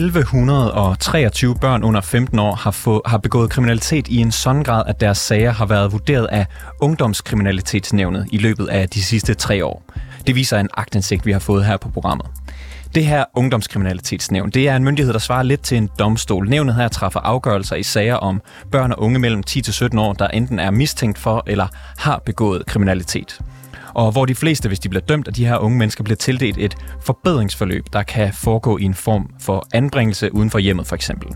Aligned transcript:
1123 0.00 1.54
børn 1.60 1.84
under 1.84 2.00
15 2.00 2.38
år 2.38 2.54
har, 2.54 2.70
få, 2.70 3.02
har 3.06 3.18
begået 3.18 3.50
kriminalitet 3.50 4.08
i 4.08 4.16
en 4.16 4.32
sådan 4.32 4.62
grad, 4.62 4.82
at 4.86 5.00
deres 5.00 5.18
sager 5.18 5.52
har 5.52 5.66
været 5.66 5.92
vurderet 5.92 6.26
af 6.26 6.46
Ungdomskriminalitetsnævnet 6.80 8.26
i 8.32 8.38
løbet 8.38 8.66
af 8.68 8.88
de 8.88 9.02
sidste 9.02 9.34
tre 9.34 9.64
år. 9.64 9.82
Det 10.26 10.34
viser 10.34 10.58
en 10.58 10.68
agtindsigt, 10.74 11.26
vi 11.26 11.32
har 11.32 11.38
fået 11.38 11.64
her 11.64 11.76
på 11.76 11.88
programmet. 11.88 12.26
Det 12.94 13.06
her 13.06 13.24
ungdomskriminalitetsnævn, 13.34 14.50
det 14.50 14.68
er 14.68 14.76
en 14.76 14.84
myndighed, 14.84 15.12
der 15.12 15.18
svarer 15.18 15.42
lidt 15.42 15.62
til 15.62 15.78
en 15.78 15.88
domstol. 15.98 16.48
Nævnet 16.48 16.74
her 16.74 16.88
træffer 16.88 17.20
afgørelser 17.20 17.76
i 17.76 17.82
sager 17.82 18.14
om 18.14 18.42
børn 18.72 18.92
og 18.92 19.02
unge 19.02 19.18
mellem 19.18 19.42
10 19.42 19.62
til 19.62 19.74
17 19.74 19.98
år, 19.98 20.12
der 20.12 20.28
enten 20.28 20.58
er 20.58 20.70
mistænkt 20.70 21.18
for 21.18 21.42
eller 21.46 21.66
har 21.98 22.22
begået 22.26 22.66
kriminalitet 22.66 23.40
og 23.94 24.12
hvor 24.12 24.24
de 24.24 24.34
fleste, 24.34 24.68
hvis 24.68 24.78
de 24.78 24.88
bliver 24.88 25.02
dømt 25.02 25.28
af 25.28 25.34
de 25.34 25.46
her 25.46 25.56
unge 25.56 25.78
mennesker, 25.78 26.04
bliver 26.04 26.16
tildelt 26.16 26.58
et 26.58 26.76
forbedringsforløb, 27.00 27.86
der 27.92 28.02
kan 28.02 28.32
foregå 28.32 28.78
i 28.78 28.82
en 28.82 28.94
form 28.94 29.30
for 29.40 29.66
anbringelse 29.74 30.34
uden 30.34 30.50
for 30.50 30.58
hjemmet 30.58 30.86
for 30.86 30.94
eksempel. 30.94 31.28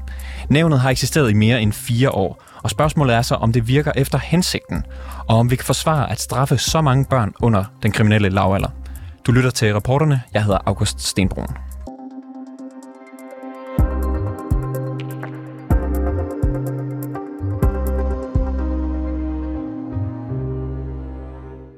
Nævnet 0.48 0.80
har 0.80 0.90
eksisteret 0.90 1.30
i 1.30 1.34
mere 1.34 1.62
end 1.62 1.72
fire 1.72 2.10
år, 2.10 2.42
og 2.62 2.70
spørgsmålet 2.70 3.14
er 3.14 3.22
så, 3.22 3.34
om 3.34 3.52
det 3.52 3.68
virker 3.68 3.92
efter 3.96 4.18
hensigten, 4.18 4.84
og 5.28 5.36
om 5.36 5.50
vi 5.50 5.56
kan 5.56 5.64
forsvare 5.64 6.10
at 6.10 6.20
straffe 6.20 6.58
så 6.58 6.80
mange 6.80 7.04
børn 7.04 7.32
under 7.40 7.64
den 7.82 7.92
kriminelle 7.92 8.28
lavalder. 8.28 8.68
Du 9.26 9.32
lytter 9.32 9.50
til 9.50 9.74
reporterne. 9.74 10.22
Jeg 10.34 10.44
hedder 10.44 10.58
August 10.66 11.00
Stenbrun. 11.00 11.73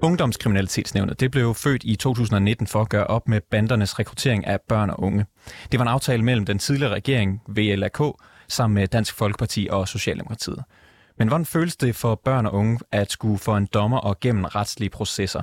Ungdomskriminalitetsnævnet 0.07 1.21
det 1.21 1.31
blev 1.31 1.55
født 1.55 1.85
i 1.85 1.97
2019 1.97 2.67
for 2.67 2.81
at 2.81 2.89
gøre 2.89 3.07
op 3.07 3.29
med 3.29 3.41
bandernes 3.51 3.99
rekruttering 3.99 4.47
af 4.47 4.61
børn 4.69 4.91
og 4.91 5.03
unge. 5.03 5.27
Det 5.73 5.79
var 5.79 5.85
en 5.85 5.89
aftale 5.89 6.23
mellem 6.23 6.47
den 6.47 6.59
tidligere 6.59 6.95
regering, 6.95 7.43
VLAK, 7.49 7.99
sammen 8.49 8.75
med 8.75 8.89
Dansk 8.89 9.15
Folkeparti 9.15 9.69
og 9.71 9.89
Socialdemokratiet. 9.89 10.65
Men 11.19 11.29
hvordan 11.29 11.47
føles 11.47 11.77
det 11.77 11.97
for 11.97 12.15
børn 12.15 12.47
og 12.47 12.55
unge 12.55 12.79
at 12.93 13.13
skulle 13.13 13.39
for 13.39 13.57
en 13.57 13.67
dommer 13.75 13.99
og 13.99 14.21
gennem 14.21 14.45
retslige 14.45 14.91
processer? 14.91 15.43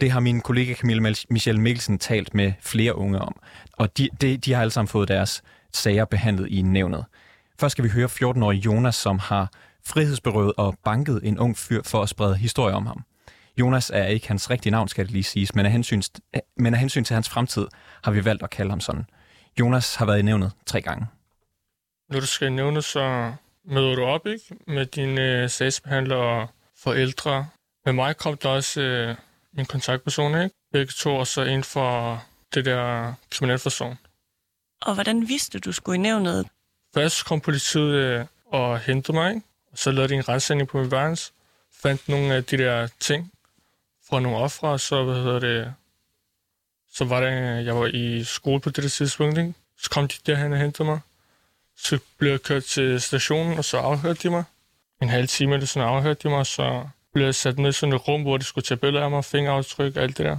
Det 0.00 0.10
har 0.10 0.20
min 0.20 0.40
kollega 0.40 0.74
Camille 0.74 1.14
Michel 1.30 1.60
Mikkelsen 1.60 1.98
talt 1.98 2.34
med 2.34 2.52
flere 2.60 2.96
unge 2.96 3.18
om, 3.18 3.36
og 3.72 3.98
de, 3.98 4.08
de, 4.20 4.36
de 4.36 4.52
har 4.52 4.60
alle 4.60 4.70
sammen 4.70 4.88
fået 4.88 5.08
deres 5.08 5.42
sager 5.72 6.04
behandlet 6.04 6.48
i 6.50 6.62
nævnet. 6.62 7.04
Først 7.60 7.72
skal 7.72 7.84
vi 7.84 7.88
høre 7.88 8.08
14-årige 8.08 8.60
Jonas, 8.60 8.94
som 8.94 9.18
har 9.18 9.50
frihedsberøvet 9.86 10.52
og 10.56 10.74
banket 10.84 11.20
en 11.22 11.38
ung 11.38 11.58
fyr 11.58 11.82
for 11.84 12.02
at 12.02 12.08
sprede 12.08 12.36
historie 12.36 12.74
om 12.74 12.86
ham. 12.86 13.04
Jonas 13.56 13.90
er 13.94 14.06
ikke 14.06 14.28
hans 14.28 14.50
rigtige 14.50 14.70
navn, 14.70 14.88
skal 14.88 15.04
det 15.04 15.12
lige 15.12 15.22
siges, 15.22 15.54
men 15.54 15.66
af, 15.66 15.72
hensyn, 15.72 16.02
men 16.56 16.74
af 16.74 16.80
hensyn 16.80 17.04
til 17.04 17.14
hans 17.14 17.28
fremtid 17.28 17.66
har 18.04 18.10
vi 18.10 18.24
valgt 18.24 18.42
at 18.42 18.50
kalde 18.50 18.70
ham 18.70 18.80
sådan. 18.80 19.04
Jonas 19.60 19.94
har 19.94 20.06
været 20.06 20.18
i 20.18 20.22
nævnet 20.22 20.52
tre 20.66 20.82
gange. 20.82 21.06
Når 22.10 22.20
du 22.20 22.26
skal 22.26 22.52
nævne, 22.52 22.82
så 22.82 23.32
møder 23.64 23.94
du 23.94 24.04
op 24.04 24.26
ikke 24.26 24.44
med 24.66 24.86
dine 24.86 25.20
øh, 25.20 25.50
sagsbehandlere 25.50 26.18
og 26.18 26.48
forældre. 26.78 27.48
Med 27.84 27.92
mig 27.92 28.16
kom 28.16 28.36
der 28.36 28.48
også 28.48 28.80
øh, 28.80 29.16
en 29.58 29.66
kontaktperson, 29.66 30.42
ikke? 30.42 30.54
Begge 30.72 30.92
to, 30.96 31.16
og 31.16 31.26
så 31.26 31.42
en 31.42 31.64
for 31.64 32.22
det 32.54 32.64
der 32.64 33.12
kriminalforsorgen. 33.30 33.98
Og 34.82 34.94
hvordan 34.94 35.28
vidste 35.28 35.58
du, 35.58 35.68
du 35.68 35.72
skulle 35.72 35.96
i 35.96 35.98
nævnet? 36.00 36.46
Først 36.94 37.24
kom 37.24 37.40
politiet 37.40 37.94
øh, 37.94 38.26
og 38.46 38.78
hentede 38.78 39.16
mig, 39.16 39.34
ikke? 39.34 39.46
og 39.72 39.78
så 39.78 39.90
lavede 39.90 40.08
de 40.08 40.14
en 40.14 40.28
retsending 40.28 40.68
på 40.68 40.78
min 40.78 40.90
værens. 40.90 41.32
Fandt 41.82 42.08
nogle 42.08 42.34
af 42.34 42.44
de 42.44 42.58
der 42.58 42.88
ting, 43.00 43.32
på 44.12 44.18
nogle 44.18 44.38
ofre, 44.38 44.78
så, 44.78 45.04
hvad 45.04 45.14
hedder 45.14 45.38
det, 45.38 45.74
så 46.92 47.04
var 47.04 47.20
det, 47.20 47.64
jeg 47.66 47.76
var 47.76 47.86
i 47.86 48.24
skole 48.24 48.60
på 48.60 48.70
det 48.70 48.92
tidspunkt, 48.92 49.38
ikke? 49.38 49.54
så 49.78 49.90
kom 49.90 50.08
de 50.08 50.14
derhen 50.26 50.52
og 50.52 50.58
hentede 50.58 50.84
mig. 50.88 51.00
Så 51.76 51.98
blev 52.18 52.30
jeg 52.30 52.42
kørt 52.42 52.64
til 52.64 53.00
stationen, 53.00 53.58
og 53.58 53.64
så 53.64 53.78
afhørte 53.78 54.22
de 54.22 54.30
mig. 54.30 54.44
En 55.02 55.08
halv 55.08 55.28
time 55.28 55.54
eller 55.54 55.66
sådan 55.66 55.88
afhørte 55.88 56.20
de 56.22 56.28
mig, 56.28 56.46
så 56.46 56.88
blev 57.12 57.24
jeg 57.24 57.34
sat 57.34 57.58
ned 57.58 57.70
i 57.70 57.72
sådan 57.72 57.94
et 57.94 58.08
rum, 58.08 58.22
hvor 58.22 58.36
de 58.36 58.44
skulle 58.44 58.64
tage 58.64 58.78
billeder 58.78 59.04
af 59.04 59.10
mig, 59.10 59.24
fingeraftryk 59.24 59.96
og 59.96 60.02
alt 60.02 60.18
det 60.18 60.26
der, 60.26 60.38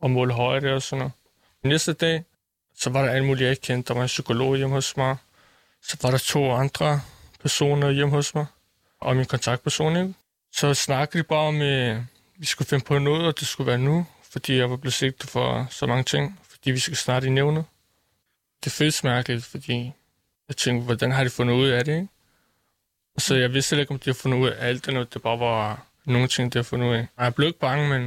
og 0.00 0.10
måle 0.10 0.34
højde 0.34 0.74
og 0.74 0.82
sådan 0.82 0.98
noget. 0.98 1.12
Næste 1.62 1.92
dag, 1.92 2.24
så 2.76 2.90
var 2.90 3.02
der 3.02 3.10
alt 3.10 3.24
muligt, 3.24 3.42
jeg 3.42 3.50
ikke 3.50 3.62
kendte. 3.62 3.88
Der 3.88 3.94
var 3.94 4.02
en 4.02 4.06
psykolog 4.06 4.56
hjemme 4.56 4.74
hos 4.74 4.96
mig. 4.96 5.16
Så 5.82 5.96
var 6.02 6.10
der 6.10 6.18
to 6.18 6.52
andre 6.52 7.00
personer 7.40 7.90
hjemme 7.90 8.14
hos 8.14 8.34
mig, 8.34 8.46
og 9.00 9.16
min 9.16 9.26
kontaktperson, 9.26 9.96
ikke? 9.96 10.14
Så 10.52 10.74
snakkede 10.74 11.22
de 11.22 11.28
bare 11.28 11.52
med, 11.52 12.04
vi 12.36 12.46
skulle 12.46 12.68
finde 12.68 12.84
på 12.84 12.98
noget, 12.98 13.26
og 13.26 13.40
det 13.40 13.48
skulle 13.48 13.66
være 13.66 13.78
nu, 13.78 14.06
fordi 14.30 14.56
jeg 14.56 14.70
var 14.70 14.76
blevet 14.76 14.94
sigtet 14.94 15.30
for 15.30 15.66
så 15.70 15.86
mange 15.86 16.04
ting, 16.04 16.40
fordi 16.50 16.70
vi 16.70 16.78
skal 16.78 16.96
snart 16.96 17.24
i 17.24 17.30
nævnet. 17.30 17.64
Det 18.64 18.72
føles 18.72 19.04
mærkeligt, 19.04 19.44
fordi 19.44 19.92
jeg 20.48 20.56
tænkte, 20.56 20.84
hvordan 20.84 21.12
har 21.12 21.24
de 21.24 21.30
fundet 21.30 21.54
ud 21.54 21.68
af 21.68 21.84
det, 21.84 21.92
ikke? 21.92 22.08
Så 23.18 23.34
jeg 23.34 23.52
vidste 23.52 23.80
ikke, 23.80 23.90
om 23.90 23.98
de 23.98 24.10
har 24.10 24.14
fundet 24.14 24.38
ud 24.38 24.48
af 24.48 24.68
alt, 24.68 24.88
eller 24.88 25.04
det 25.04 25.22
bare 25.22 25.38
var 25.38 25.86
nogle 26.04 26.28
ting, 26.28 26.52
de 26.52 26.58
har 26.58 26.62
fundet 26.62 26.86
ud 26.88 26.94
af. 26.94 27.06
Jeg 27.18 27.34
blev 27.34 27.46
ikke 27.46 27.58
bange, 27.58 27.88
men 27.88 28.02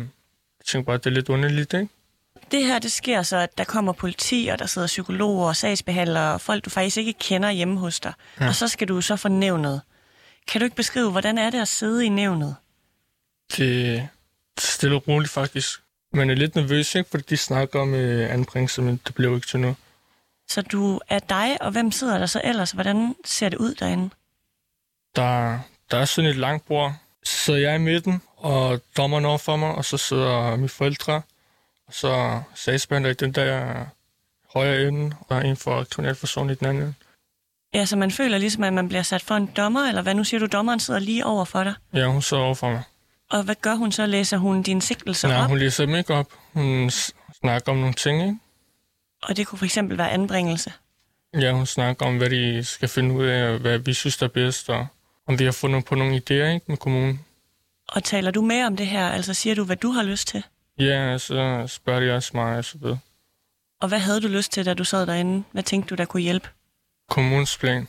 jeg 0.59 0.65
tænkte 0.65 0.85
bare, 0.85 0.95
at 0.95 1.03
det 1.03 1.09
er 1.09 1.13
lidt 1.13 1.29
underligt, 1.29 1.73
ikke? 1.73 1.87
Det 2.51 2.65
her, 2.65 2.79
det 2.79 2.91
sker 2.91 3.21
så, 3.21 3.37
at 3.37 3.57
der 3.57 3.63
kommer 3.63 3.93
politi, 3.93 4.49
og 4.51 4.59
der 4.59 4.65
sidder 4.65 4.87
psykologer 4.87 5.47
og 5.47 5.55
sagsbehandlere, 5.55 6.33
og 6.33 6.41
folk, 6.41 6.65
du 6.65 6.69
faktisk 6.69 6.97
ikke 6.97 7.13
kender 7.13 7.51
hjemme 7.51 7.79
hos 7.79 7.99
dig. 7.99 8.13
Ja. 8.39 8.47
Og 8.47 8.55
så 8.55 8.67
skal 8.67 8.87
du 8.87 9.01
så 9.01 9.15
få 9.15 9.27
nævnet. 9.27 9.81
Kan 10.47 10.61
du 10.61 10.65
ikke 10.65 10.75
beskrive, 10.75 11.11
hvordan 11.11 11.37
er 11.37 11.49
det 11.49 11.61
at 11.61 11.67
sidde 11.67 12.05
i 12.05 12.09
nævnet? 12.09 12.55
Det, 13.57 14.07
stille 14.59 14.95
og 14.95 15.07
roligt 15.07 15.31
faktisk. 15.31 15.79
Man 16.13 16.29
er 16.29 16.35
lidt 16.35 16.55
nervøs, 16.55 16.95
ikke? 16.95 17.09
fordi 17.09 17.23
de 17.29 17.37
snakker 17.37 17.79
om 17.79 17.93
øh, 17.93 18.33
anbringelse, 18.33 18.81
men 18.81 19.01
det 19.07 19.15
blev 19.15 19.35
ikke 19.35 19.47
til 19.47 19.59
noget. 19.59 19.75
Så 20.49 20.61
du 20.61 20.99
er 21.09 21.19
dig, 21.19 21.61
og 21.61 21.71
hvem 21.71 21.91
sidder 21.91 22.17
der 22.17 22.25
så 22.25 22.41
ellers? 22.43 22.71
Hvordan 22.71 23.15
ser 23.25 23.49
det 23.49 23.57
ud 23.57 23.73
derinde? 23.73 24.09
Der, 25.15 25.59
der 25.91 25.97
er 25.97 26.05
sådan 26.05 26.29
et 26.29 26.35
langt 26.35 26.65
bord. 26.65 26.93
Så 27.23 27.33
sidder 27.37 27.59
jeg 27.59 27.75
i 27.75 27.79
midten, 27.79 28.21
og 28.37 28.81
dommeren 28.97 29.25
over 29.25 29.37
for 29.37 29.55
mig, 29.55 29.75
og 29.75 29.85
så 29.85 29.97
sidder 29.97 30.55
mine 30.55 30.69
forældre, 30.69 31.21
og 31.87 31.93
så 31.93 32.41
sagsbehandler 32.55 33.09
i 33.09 33.13
den 33.13 33.31
der 33.31 33.85
højre 34.53 34.87
ende, 34.87 35.15
og 35.19 35.25
der 35.29 35.35
er 35.35 35.41
en 35.41 35.57
for 35.57 35.83
kriminalforsorgen 35.83 36.49
i 36.49 36.55
den 36.55 36.67
anden. 36.67 36.95
Ja, 37.73 37.85
så 37.85 37.95
man 37.95 38.11
føler 38.11 38.37
ligesom, 38.37 38.63
at 38.63 38.73
man 38.73 38.87
bliver 38.87 39.01
sat 39.03 39.21
for 39.21 39.35
en 39.35 39.45
dommer, 39.57 39.87
eller 39.87 40.01
hvad? 40.01 40.13
Nu 40.13 40.23
siger 40.23 40.39
du, 40.39 40.45
dommeren 40.45 40.79
sidder 40.79 40.99
lige 40.99 41.25
over 41.25 41.45
for 41.45 41.63
dig. 41.63 41.73
Ja, 41.93 42.05
hun 42.05 42.21
sidder 42.21 42.43
over 42.43 42.55
for 42.55 42.69
mig. 42.69 42.83
Og 43.31 43.43
hvad 43.43 43.55
gør 43.61 43.75
hun 43.75 43.91
så? 43.91 44.05
Læser 44.05 44.37
hun 44.37 44.61
dine 44.61 44.81
sigtelser 44.81 45.27
Nej, 45.27 45.37
op? 45.43 45.49
hun 45.49 45.57
læser 45.57 45.85
dem 45.85 45.95
ikke 45.95 46.13
op. 46.13 46.27
Hun 46.53 46.89
snakker 47.41 47.71
om 47.71 47.77
nogle 47.77 47.93
ting, 47.93 48.21
ikke? 48.21 48.37
Og 49.23 49.37
det 49.37 49.47
kunne 49.47 49.57
for 49.59 49.65
eksempel 49.65 49.97
være 49.97 50.11
anbringelse? 50.11 50.73
Ja, 51.39 51.51
hun 51.51 51.65
snakker 51.65 52.05
om, 52.05 52.17
hvad 52.17 52.29
de 52.29 52.63
skal 52.63 52.89
finde 52.89 53.15
ud 53.15 53.25
af, 53.25 53.59
hvad 53.59 53.77
vi 53.77 53.93
synes, 53.93 54.17
der 54.17 54.25
er 54.25 54.29
bedst, 54.31 54.69
og 54.69 54.87
om 55.27 55.39
vi 55.39 55.45
har 55.45 55.51
fundet 55.51 55.85
på 55.85 55.95
nogle 55.95 56.15
idéer 56.15 56.53
ikke, 56.53 56.65
med 56.67 56.77
kommunen. 56.77 57.25
Og 57.87 58.03
taler 58.03 58.31
du 58.31 58.41
mere 58.41 58.65
om 58.67 58.77
det 58.77 58.87
her? 58.87 59.07
Altså 59.09 59.33
siger 59.33 59.55
du, 59.55 59.63
hvad 59.63 59.75
du 59.75 59.91
har 59.91 60.03
lyst 60.03 60.27
til? 60.27 60.43
Ja, 60.79 61.17
så 61.17 61.63
spørger 61.67 61.99
de 61.99 62.15
også 62.15 62.31
mig, 62.33 62.65
så 62.65 62.77
ved. 62.81 62.97
Og 63.81 63.87
hvad 63.87 63.99
havde 63.99 64.21
du 64.21 64.27
lyst 64.27 64.51
til, 64.51 64.65
da 64.65 64.73
du 64.73 64.83
sad 64.83 65.05
derinde? 65.07 65.43
Hvad 65.51 65.63
tænkte 65.63 65.89
du, 65.89 65.95
der 65.95 66.05
kunne 66.05 66.21
hjælpe? 66.23 66.49
Kommunens 67.09 67.57
plan. 67.57 67.87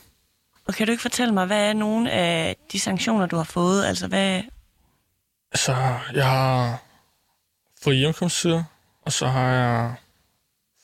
Og 0.67 0.73
kan 0.73 0.87
du 0.87 0.91
ikke 0.91 1.01
fortælle 1.01 1.33
mig, 1.33 1.45
hvad 1.45 1.69
er 1.69 1.73
nogle 1.73 2.11
af 2.11 2.55
de 2.71 2.79
sanktioner, 2.79 3.25
du 3.25 3.35
har 3.35 3.43
fået? 3.43 3.85
Altså, 3.85 4.07
hvad, 4.07 4.41
Altså, 5.51 5.99
jeg 6.13 6.29
har 6.29 6.81
fået 7.81 7.97
hjemkomstsider, 7.97 8.63
og 9.01 9.13
så 9.13 9.27
har 9.27 9.51
jeg 9.51 9.95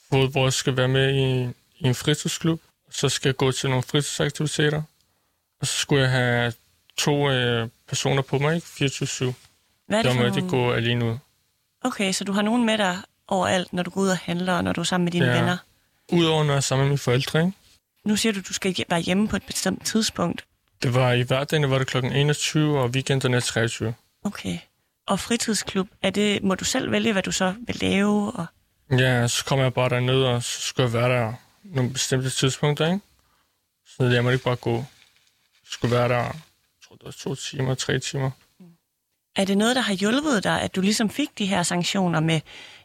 fået, 0.10 0.32
hvor 0.32 0.44
jeg 0.44 0.54
skal 0.54 0.78
være 0.78 0.88
med 0.88 1.14
i, 1.14 1.44
i 1.80 1.88
en 1.88 1.96
fritidsklub. 1.96 2.62
Så 2.92 3.10
skal 3.10 3.30
jeg 3.30 3.36
gå 3.36 3.52
til 3.52 3.70
nogle 3.70 3.84
fritidsaktiviteter. 3.84 4.82
Og 5.62 5.68
så 5.68 5.74
skulle 5.78 6.02
jeg 6.02 6.12
have 6.12 6.54
to 6.98 7.30
øh, 7.30 7.70
personer 7.88 8.22
på 8.22 8.40
mig, 8.40 8.56
ikke? 8.56 8.86
24-7. 8.86 9.34
Hvad 9.88 10.00
er 10.00 10.04
det 10.04 10.12
for 10.12 10.24
nogle... 10.24 10.50
gå 10.50 10.72
alene 10.74 11.06
ud. 11.06 11.18
Okay, 11.82 12.12
så 12.12 12.24
du 12.24 12.32
har 12.32 12.42
nogen 12.42 12.66
med 12.66 12.78
dig 12.78 12.98
overalt, 13.28 13.74
når 13.74 13.84
du 13.84 13.90
går 13.90 14.02
ud 14.02 14.10
og 14.10 14.18
handler, 14.18 14.54
og 14.54 14.64
når 14.64 14.74
du 14.74 14.82
er 14.82 14.86
sammen 14.86 15.04
med 15.04 15.12
dine 15.12 15.26
ja. 15.26 15.38
venner? 15.40 15.58
Udover 16.12 16.44
når 16.44 16.54
jeg 16.54 16.58
er 16.58 16.62
sammen 16.62 16.84
med 16.86 16.90
mine 16.90 16.98
forældre, 16.98 17.40
ikke? 17.40 17.54
Nu 18.04 18.16
siger 18.16 18.34
du, 18.34 18.40
at 18.40 18.48
du 18.48 18.54
skal 18.54 18.76
være 18.90 19.00
hjemme 19.00 19.28
på 19.28 19.36
et 19.36 19.44
bestemt 19.44 19.86
tidspunkt. 19.86 20.46
Det 20.84 20.94
var 20.94 21.12
i 21.12 21.22
hverdagen, 21.22 21.70
var 21.70 21.78
det 21.78 21.88
kl. 21.88 21.98
21, 21.98 22.80
og 22.80 22.90
weekenderne 22.90 23.38
er 23.38 23.42
23. 23.42 23.94
Okay. 24.26 24.58
Og 25.08 25.20
fritidsklub, 25.20 25.88
er 26.02 26.10
det, 26.10 26.44
må 26.44 26.56
du 26.56 26.66
selv 26.66 26.92
vælge, 26.92 27.12
hvad 27.12 27.24
du 27.24 27.32
så 27.32 27.54
vil 27.68 27.76
lave? 27.76 28.32
Og... 28.32 28.46
Ja, 28.92 29.28
så 29.28 29.46
kommer 29.46 29.66
jeg 29.66 29.74
bare 29.74 29.90
derned, 29.90 30.24
og 30.24 30.44
så 30.44 30.62
skal 30.62 30.82
jeg 30.82 30.94
være 30.94 31.10
der 31.10 31.34
nogle 31.64 31.94
bestemte 31.94 32.30
tidspunkter, 32.30 32.86
ikke? 32.86 33.00
Så 33.88 34.04
jeg 34.04 34.24
må 34.24 34.30
ikke 34.30 34.44
bare 34.44 34.56
gå. 34.56 34.76
Jeg 34.76 34.86
skulle 35.70 35.96
være 35.96 36.10
der, 36.10 36.16
jeg 36.16 36.34
tror, 36.88 36.96
det 36.96 37.06
var 37.06 37.12
to 37.12 37.36
timer, 37.36 37.76
tre 37.76 38.00
timer. 38.00 38.32
Er 39.36 39.46
det 39.46 39.58
noget, 39.58 39.76
der 39.76 39.82
har 39.82 39.94
hjulpet 39.94 40.44
dig, 40.44 40.62
at 40.62 40.76
du 40.76 40.82
ligesom 40.82 41.10
fik 41.10 41.30
de 41.38 41.46
her 41.46 41.64
sanktioner 41.64 42.20
med 42.20 42.42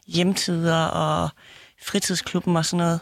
hjemtider 0.07 0.85
og 0.85 1.29
fritidsklubben 1.83 2.57
og 2.57 2.65
sådan 2.65 2.85
noget? 2.85 2.99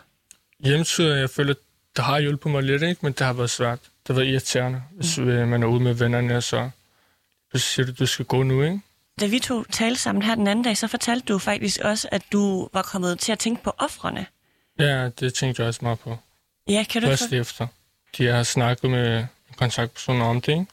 Hjemtider, 0.60 1.16
jeg 1.16 1.30
føler, 1.30 1.54
det 1.96 2.04
har 2.04 2.20
hjulpet 2.20 2.52
mig 2.52 2.64
lidt, 2.64 2.84
ikke? 2.84 3.00
men 3.02 3.14
det 3.14 3.26
har 3.26 3.34
været 3.34 3.50
svært. 3.50 3.80
Det 3.80 4.08
har 4.08 4.14
været 4.14 4.28
irriterende, 4.28 4.84
hvis 4.92 5.18
mm. 5.18 5.26
man 5.26 5.64
er 5.64 5.68
ude 5.68 5.80
med 5.80 5.94
vennerne, 5.94 6.42
så 6.42 6.70
så 7.54 7.60
siger 7.60 7.86
du, 7.86 7.92
du 8.00 8.06
skal 8.06 8.26
gå 8.26 8.44
nu, 8.44 8.64
ikke? 8.64 8.80
Da 9.20 9.28
vi 9.28 9.40
to 9.40 9.64
talte 9.64 10.02
sammen 10.02 10.22
her 10.22 10.36
den 10.36 10.48
anden 10.48 10.64
dag, 10.64 10.78
så 10.78 10.88
fortalte 10.88 11.26
du 11.26 11.40
faktisk 11.40 11.80
også, 11.82 12.10
at 12.12 12.22
du 12.32 12.70
var 12.74 12.82
kommet 12.82 13.20
til 13.20 13.32
at 13.32 13.40
tænke 13.40 13.64
på 13.64 13.74
offrene. 13.78 14.26
Ja, 14.80 15.10
det 15.10 15.34
tænkte 15.34 15.62
jeg 15.62 15.68
også 15.68 15.80
meget 15.82 16.00
på. 16.00 16.18
Ja, 16.68 16.86
kan 16.90 17.02
du 17.02 17.08
Først 17.08 17.30
for... 17.30 17.36
efter. 17.36 17.68
De 18.18 18.26
har 18.26 18.44
snakket 18.44 18.90
med 18.92 19.20
en 19.20 19.56
kontaktperson 19.58 20.22
om 20.22 20.42
det, 20.42 20.52
ikke? 20.52 20.66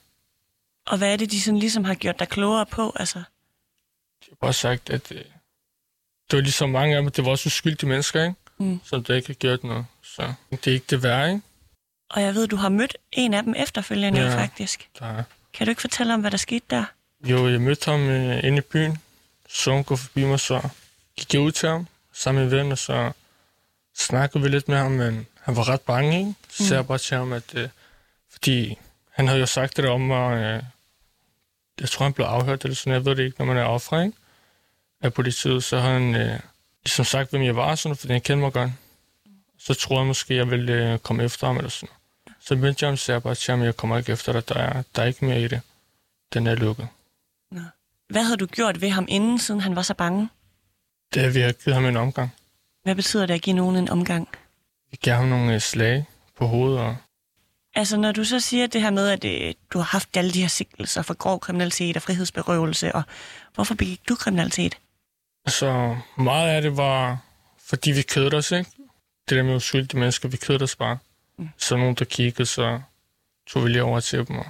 Og 0.86 0.98
hvad 0.98 1.12
er 1.12 1.16
det, 1.16 1.30
de 1.30 1.40
sådan 1.42 1.58
ligesom 1.58 1.84
har 1.84 1.94
gjort 1.94 2.18
dig 2.18 2.28
klogere 2.28 2.66
på? 2.66 2.92
Altså, 2.96 3.18
De 3.18 4.26
har 4.28 4.36
bare 4.40 4.52
sagt, 4.52 4.90
at 4.90 5.12
øh, 5.12 5.18
det 6.30 6.36
var 6.36 6.40
ligesom 6.40 6.70
mange 6.70 6.96
af 6.96 7.02
dem, 7.02 7.10
det 7.10 7.24
var 7.24 7.30
også 7.30 7.46
uskyldige 7.46 7.88
mennesker, 7.88 8.22
ikke? 8.22 8.34
Mm. 8.58 8.80
Som 8.84 9.04
der 9.04 9.14
ikke 9.14 9.26
har 9.28 9.34
gjort 9.34 9.64
noget. 9.64 9.86
Så 10.02 10.32
det 10.50 10.66
er 10.66 10.72
ikke 10.72 10.86
det 10.90 11.02
værre, 11.02 11.28
ikke? 11.28 11.42
og 12.10 12.22
jeg 12.22 12.34
ved, 12.34 12.48
du 12.48 12.56
har 12.56 12.68
mødt 12.68 12.96
en 13.12 13.34
af 13.34 13.42
dem 13.42 13.54
efterfølgende 13.56 14.20
ja. 14.20 14.26
Ja. 14.26 14.38
faktisk. 14.38 14.88
Der 14.98 15.06
er. 15.06 15.22
Kan 15.56 15.66
du 15.66 15.70
ikke 15.70 15.80
fortælle 15.80 16.14
om, 16.14 16.20
hvad 16.20 16.30
der 16.30 16.36
skete 16.36 16.64
der? 16.70 16.84
Jo, 17.24 17.48
jeg 17.48 17.60
mødte 17.60 17.90
ham 17.90 18.00
øh, 18.00 18.44
inde 18.44 18.58
i 18.58 18.60
byen. 18.60 18.98
Så 19.48 19.74
han 19.74 19.84
gå 19.84 19.96
forbi 19.96 20.24
mig, 20.24 20.40
så 20.40 20.68
gik 21.16 21.34
jeg 21.34 21.42
ud 21.42 21.52
til 21.52 21.68
ham 21.68 21.86
sammen 22.12 22.44
med 22.44 22.50
venner, 22.58 22.74
så 22.74 23.12
snakkede 23.94 24.42
vi 24.42 24.48
lidt 24.48 24.68
med 24.68 24.76
ham, 24.76 24.90
men 24.90 25.26
han 25.40 25.56
var 25.56 25.68
ret 25.68 25.80
bange, 25.80 26.18
ikke? 26.18 26.34
Så 26.50 26.62
sagde 26.66 26.74
jeg 26.74 26.86
bare 26.86 26.98
til 26.98 27.16
ham, 27.16 27.32
at 27.32 27.54
øh, 27.54 27.68
fordi 28.30 28.78
han 29.10 29.28
havde 29.28 29.40
jo 29.40 29.46
sagt 29.46 29.76
det 29.76 29.88
om 29.88 30.00
mig, 30.00 30.36
øh, 30.36 30.62
jeg 31.80 31.88
tror, 31.88 32.04
han 32.04 32.12
blev 32.12 32.26
afhørt 32.26 32.64
eller 32.64 32.74
sådan, 32.74 32.92
jeg 32.92 33.04
ved 33.04 33.16
det 33.16 33.24
ikke, 33.24 33.38
når 33.38 33.46
man 33.46 33.56
er 33.56 33.64
offer, 33.64 34.00
ikke? 34.00 34.16
Af 35.02 35.14
politiet, 35.14 35.64
så 35.64 35.78
har 35.78 35.92
han 35.92 36.14
øh, 36.14 36.40
ligesom 36.84 37.04
sagt, 37.04 37.30
hvem 37.30 37.42
jeg 37.42 37.56
var, 37.56 37.70
og 37.70 37.78
sådan, 37.78 37.96
fordi 37.96 38.12
han 38.12 38.20
kendte 38.22 38.42
mig 38.42 38.52
godt. 38.52 38.70
Så 39.58 39.74
tror 39.74 39.98
jeg 39.98 40.06
måske, 40.06 40.34
jeg 40.34 40.50
ville 40.50 40.92
øh, 40.92 40.98
komme 40.98 41.24
efter 41.24 41.46
ham 41.46 41.56
eller 41.56 41.70
sådan 41.70 41.88
noget. 41.88 42.05
Så 42.46 42.74
sagde 42.96 43.14
jeg 43.14 43.22
bare 43.22 43.34
til 43.34 43.58
jeg 43.58 43.76
kommer 43.76 43.98
ikke 43.98 44.12
efter 44.12 44.32
dig, 44.32 44.48
der 44.48 44.54
er, 44.54 44.82
der 44.96 45.02
er 45.02 45.06
ikke 45.06 45.24
mere 45.24 45.42
i 45.42 45.48
det. 45.48 45.60
Den 46.34 46.46
er 46.46 46.54
lukket. 46.54 46.88
Hvad 48.08 48.24
havde 48.24 48.36
du 48.36 48.46
gjort 48.46 48.80
ved 48.80 48.90
ham 48.90 49.06
inden, 49.08 49.38
siden 49.38 49.60
han 49.60 49.76
var 49.76 49.82
så 49.82 49.94
bange? 49.94 50.28
Det 51.14 51.24
er, 51.24 51.30
vi 51.30 51.40
har 51.40 51.52
givet 51.52 51.74
ham 51.74 51.84
en 51.84 51.96
omgang. 51.96 52.34
Hvad 52.82 52.94
betyder 52.94 53.26
det 53.26 53.34
at 53.34 53.42
give 53.42 53.56
nogen 53.56 53.76
en 53.76 53.88
omgang? 53.88 54.28
Vi 54.90 54.96
gav 54.96 55.14
ham 55.14 55.28
nogle 55.28 55.54
øh, 55.54 55.60
slag 55.60 56.04
på 56.36 56.46
hovedet, 56.46 56.78
og 56.80 56.96
Altså, 57.74 57.96
når 57.96 58.12
du 58.12 58.24
så 58.24 58.40
siger 58.40 58.66
det 58.66 58.82
her 58.82 58.90
med, 58.90 59.08
at 59.08 59.24
øh, 59.24 59.54
du 59.72 59.78
har 59.78 59.84
haft 59.84 60.16
alle 60.16 60.32
de 60.32 60.40
her 60.40 60.48
sigtelser 60.48 61.02
for 61.02 61.14
grov 61.14 61.40
kriminalitet 61.40 61.96
og 61.96 62.02
frihedsberøvelse, 62.02 62.94
og 62.94 63.02
hvorfor 63.54 63.74
begik 63.74 64.08
du 64.08 64.14
kriminalitet? 64.14 64.78
altså, 65.44 65.96
meget 66.18 66.48
af 66.48 66.62
det 66.62 66.76
var, 66.76 67.18
fordi 67.66 67.90
vi 67.90 68.02
kødte 68.02 68.34
os, 68.34 68.50
ikke? 68.52 68.70
Det 69.28 69.36
der 69.36 69.42
med 69.42 69.54
uskyldige 69.54 69.98
mennesker, 69.98 70.28
vi 70.28 70.36
kødte 70.36 70.62
os 70.62 70.76
bare. 70.76 70.98
Så 71.58 71.76
nogen, 71.76 71.94
der 71.94 72.04
kiggede, 72.04 72.46
så 72.46 72.80
tog 73.46 73.64
vi 73.64 73.68
lige 73.68 73.82
over 73.82 74.00
til 74.00 74.26
dem. 74.26 74.38
Og, 74.38 74.46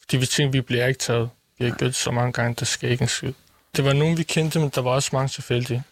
fordi 0.00 0.16
vi 0.16 0.26
tænkte, 0.26 0.58
vi 0.58 0.60
bliver 0.60 0.86
ikke 0.86 0.98
taget. 0.98 1.30
Vi 1.58 1.64
har 1.64 1.76
gjort 1.76 1.94
så 1.94 2.10
mange 2.10 2.32
gange, 2.32 2.54
der 2.54 2.64
skal 2.64 2.90
ikke 2.90 3.02
en 3.02 3.08
skid. 3.08 3.32
Det 3.76 3.84
var 3.84 3.92
nogen, 3.92 4.18
vi 4.18 4.22
kendte, 4.22 4.58
men 4.58 4.68
der 4.68 4.80
var 4.80 4.90
også 4.90 5.10
mange 5.12 5.28
tilfældige. 5.28 5.82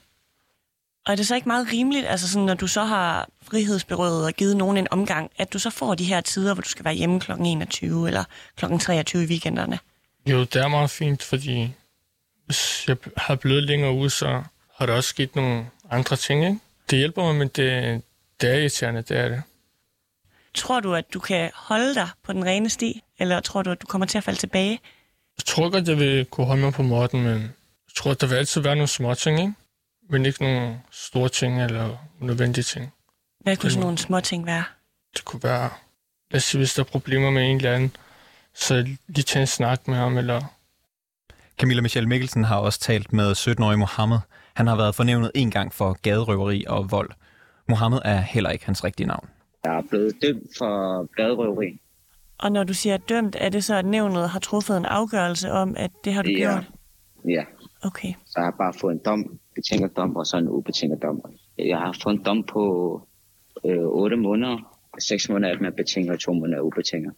Og 1.07 1.13
er 1.13 1.17
det 1.17 1.27
så 1.27 1.35
ikke 1.35 1.49
meget 1.49 1.73
rimeligt, 1.73 2.07
altså 2.07 2.29
sådan, 2.29 2.47
når 2.47 2.55
du 2.55 2.67
så 2.67 2.85
har 2.85 3.29
frihedsberøvet 3.43 4.27
og 4.27 4.33
givet 4.33 4.57
nogen 4.57 4.77
en 4.77 4.89
omgang, 4.91 5.31
at 5.39 5.53
du 5.53 5.59
så 5.59 5.71
får 5.71 5.95
de 5.95 6.05
her 6.05 6.21
tider, 6.21 6.55
hvor 6.55 6.63
du 6.63 6.69
skal 6.69 6.85
være 6.85 6.95
hjemme 6.95 7.21
kl. 7.21 7.33
21 7.33 8.07
eller 8.07 8.25
kl. 8.57 8.65
23 8.81 9.25
i 9.25 9.27
weekenderne? 9.27 9.79
Jo, 10.27 10.41
det 10.41 10.57
er 10.57 10.69
meget 10.69 10.91
fint, 10.91 11.23
fordi 11.23 11.73
hvis 12.47 12.89
jeg 12.89 12.97
har 13.17 13.35
blevet 13.35 13.63
længere 13.63 13.93
ude, 13.93 14.11
så 14.11 14.43
har 14.75 14.87
der 14.87 14.93
også 14.95 15.09
sket 15.09 15.37
nogle 15.37 15.67
andre 15.91 16.17
ting, 16.17 16.45
ikke? 16.45 16.59
Det 16.91 16.99
hjælper 16.99 17.23
mig, 17.23 17.35
men 17.35 17.49
det, 17.49 18.03
det 18.41 18.51
er 18.51 18.55
irriterende, 18.55 19.03
det 19.03 19.17
er 19.17 19.29
det. 19.29 19.43
Tror 20.57 20.81
du, 20.81 20.95
at 20.95 21.15
du 21.15 21.21
kan 21.21 21.51
holde 21.55 21.95
dig 21.95 22.09
på 22.25 22.33
den 22.33 22.45
rene 22.45 22.69
sti, 22.69 23.03
eller 23.19 23.41
tror 23.41 23.63
du, 23.63 23.71
at 23.71 23.83
du 23.83 23.87
kommer 23.87 24.07
til 24.07 24.19
at 24.19 24.25
falde 24.25 24.39
tilbage? 24.39 24.81
Jeg 25.39 25.45
tror 25.45 25.71
godt, 25.71 25.89
jeg 25.89 25.99
vil 25.99 26.25
kunne 26.25 26.47
holde 26.47 26.63
mig 26.63 26.73
på 26.73 26.83
måtten, 26.83 27.23
men 27.23 27.43
jeg 27.43 27.95
tror, 27.97 28.11
at 28.11 28.21
der 28.21 28.27
vil 28.27 28.37
altid 28.37 28.61
være 28.61 28.75
nogle 28.75 28.89
små 28.89 29.15
ting, 29.15 29.41
ikke? 29.41 29.53
Men 30.11 30.27
ikke 30.27 30.43
nogle 30.43 30.81
store 30.91 31.29
ting 31.29 31.63
eller 31.63 31.97
nødvendige 32.21 32.65
ting. 32.65 32.93
Hvad 33.41 33.57
kunne 33.57 33.71
sådan 33.71 33.83
nogle 33.83 33.99
små 33.99 34.21
ting 34.21 34.47
være? 34.47 34.65
Det 35.17 35.25
kunne 35.25 35.43
være, 35.43 35.71
lad 36.31 36.39
os 36.39 36.45
sige, 36.45 36.59
hvis 36.59 36.75
der 36.75 36.83
er 36.83 36.85
problemer 36.85 37.31
med 37.31 37.51
en 37.51 37.57
eller 37.57 37.75
anden, 37.75 37.97
så 38.55 38.83
lige 39.09 39.23
tage 39.23 39.41
en 39.41 39.47
snak 39.47 39.89
med 39.89 39.97
ham, 39.97 40.19
eller 40.19 40.43
Camilla 41.59 41.83
Michelle 41.83 42.09
Mikkelsen 42.09 42.45
har 42.45 42.57
også 42.57 42.81
talt 42.81 43.13
med 43.13 43.33
17-årige 43.33 43.77
Mohammed. 43.77 44.19
Han 44.55 44.67
har 44.67 44.77
været 44.77 44.95
fornævnet 44.95 45.31
en 45.35 45.51
gang 45.51 45.75
for 45.75 45.93
gaderøveri 46.03 46.65
og 46.69 46.91
vold. 46.91 47.11
Mohammed 47.69 47.99
er 48.05 48.21
heller 48.21 48.51
ikke 48.51 48.67
hans 48.67 48.85
rigtige 48.85 49.07
navn. 49.07 49.29
Jeg 49.67 49.77
er 49.79 49.83
blevet 49.91 50.15
dømt 50.23 50.51
for 50.59 50.73
bladrøveri. 51.13 51.81
Og 52.39 52.53
når 52.53 52.65
du 52.65 52.75
siger 52.75 52.97
dømt, 52.97 53.37
er 53.41 53.49
det 53.49 53.65
så, 53.65 53.75
at 53.75 53.85
nævnet 53.87 54.29
har 54.29 54.39
truffet 54.41 54.77
en 54.77 54.85
afgørelse 54.85 55.51
om, 55.53 55.75
at 55.79 55.91
det 56.05 56.13
har 56.13 56.23
du 56.23 56.31
Ja. 56.31 56.37
gjort? 56.37 56.71
Ja, 57.29 57.45
Okay. 57.85 58.13
så 58.27 58.33
jeg 58.37 58.45
har 58.45 58.55
bare 58.59 58.73
fået 58.81 58.93
en 58.93 59.01
dom, 59.05 59.39
betinget 59.55 59.97
dom 59.97 60.17
og 60.17 60.27
så 60.27 60.37
en 60.37 60.49
ubetinget 60.49 61.03
dom. 61.03 61.23
Jeg 61.59 61.79
har 61.79 61.97
fået 62.03 62.15
en 62.15 62.25
dom 62.25 62.43
på 62.43 62.63
øh, 63.65 63.79
8 63.85 64.17
måneder. 64.17 64.77
6 65.01 65.29
måneder 65.29 65.55
er 65.55 65.61
man 65.61 65.73
betinget, 65.77 66.13
og 66.13 66.21
2 66.21 66.33
måneder 66.33 66.59
er 66.59 66.63
ubetinget. 66.63 67.13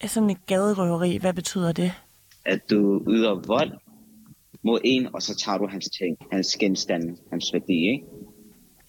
Er 0.00 0.06
sådan 0.06 0.30
et 0.30 0.46
gaderøveri, 0.46 1.16
hvad 1.16 1.32
betyder 1.34 1.72
det? 1.72 1.92
At 2.44 2.70
du 2.70 3.04
yder 3.08 3.42
vold 3.46 3.72
mod 4.62 4.80
en, 4.84 5.08
og 5.14 5.22
så 5.22 5.36
tager 5.36 5.58
du 5.58 5.66
hans 5.66 5.88
ting, 5.98 6.16
hans 6.32 6.56
genstande, 6.56 7.16
hans 7.30 7.50
værdi, 7.52 7.90
ikke? 7.92 8.04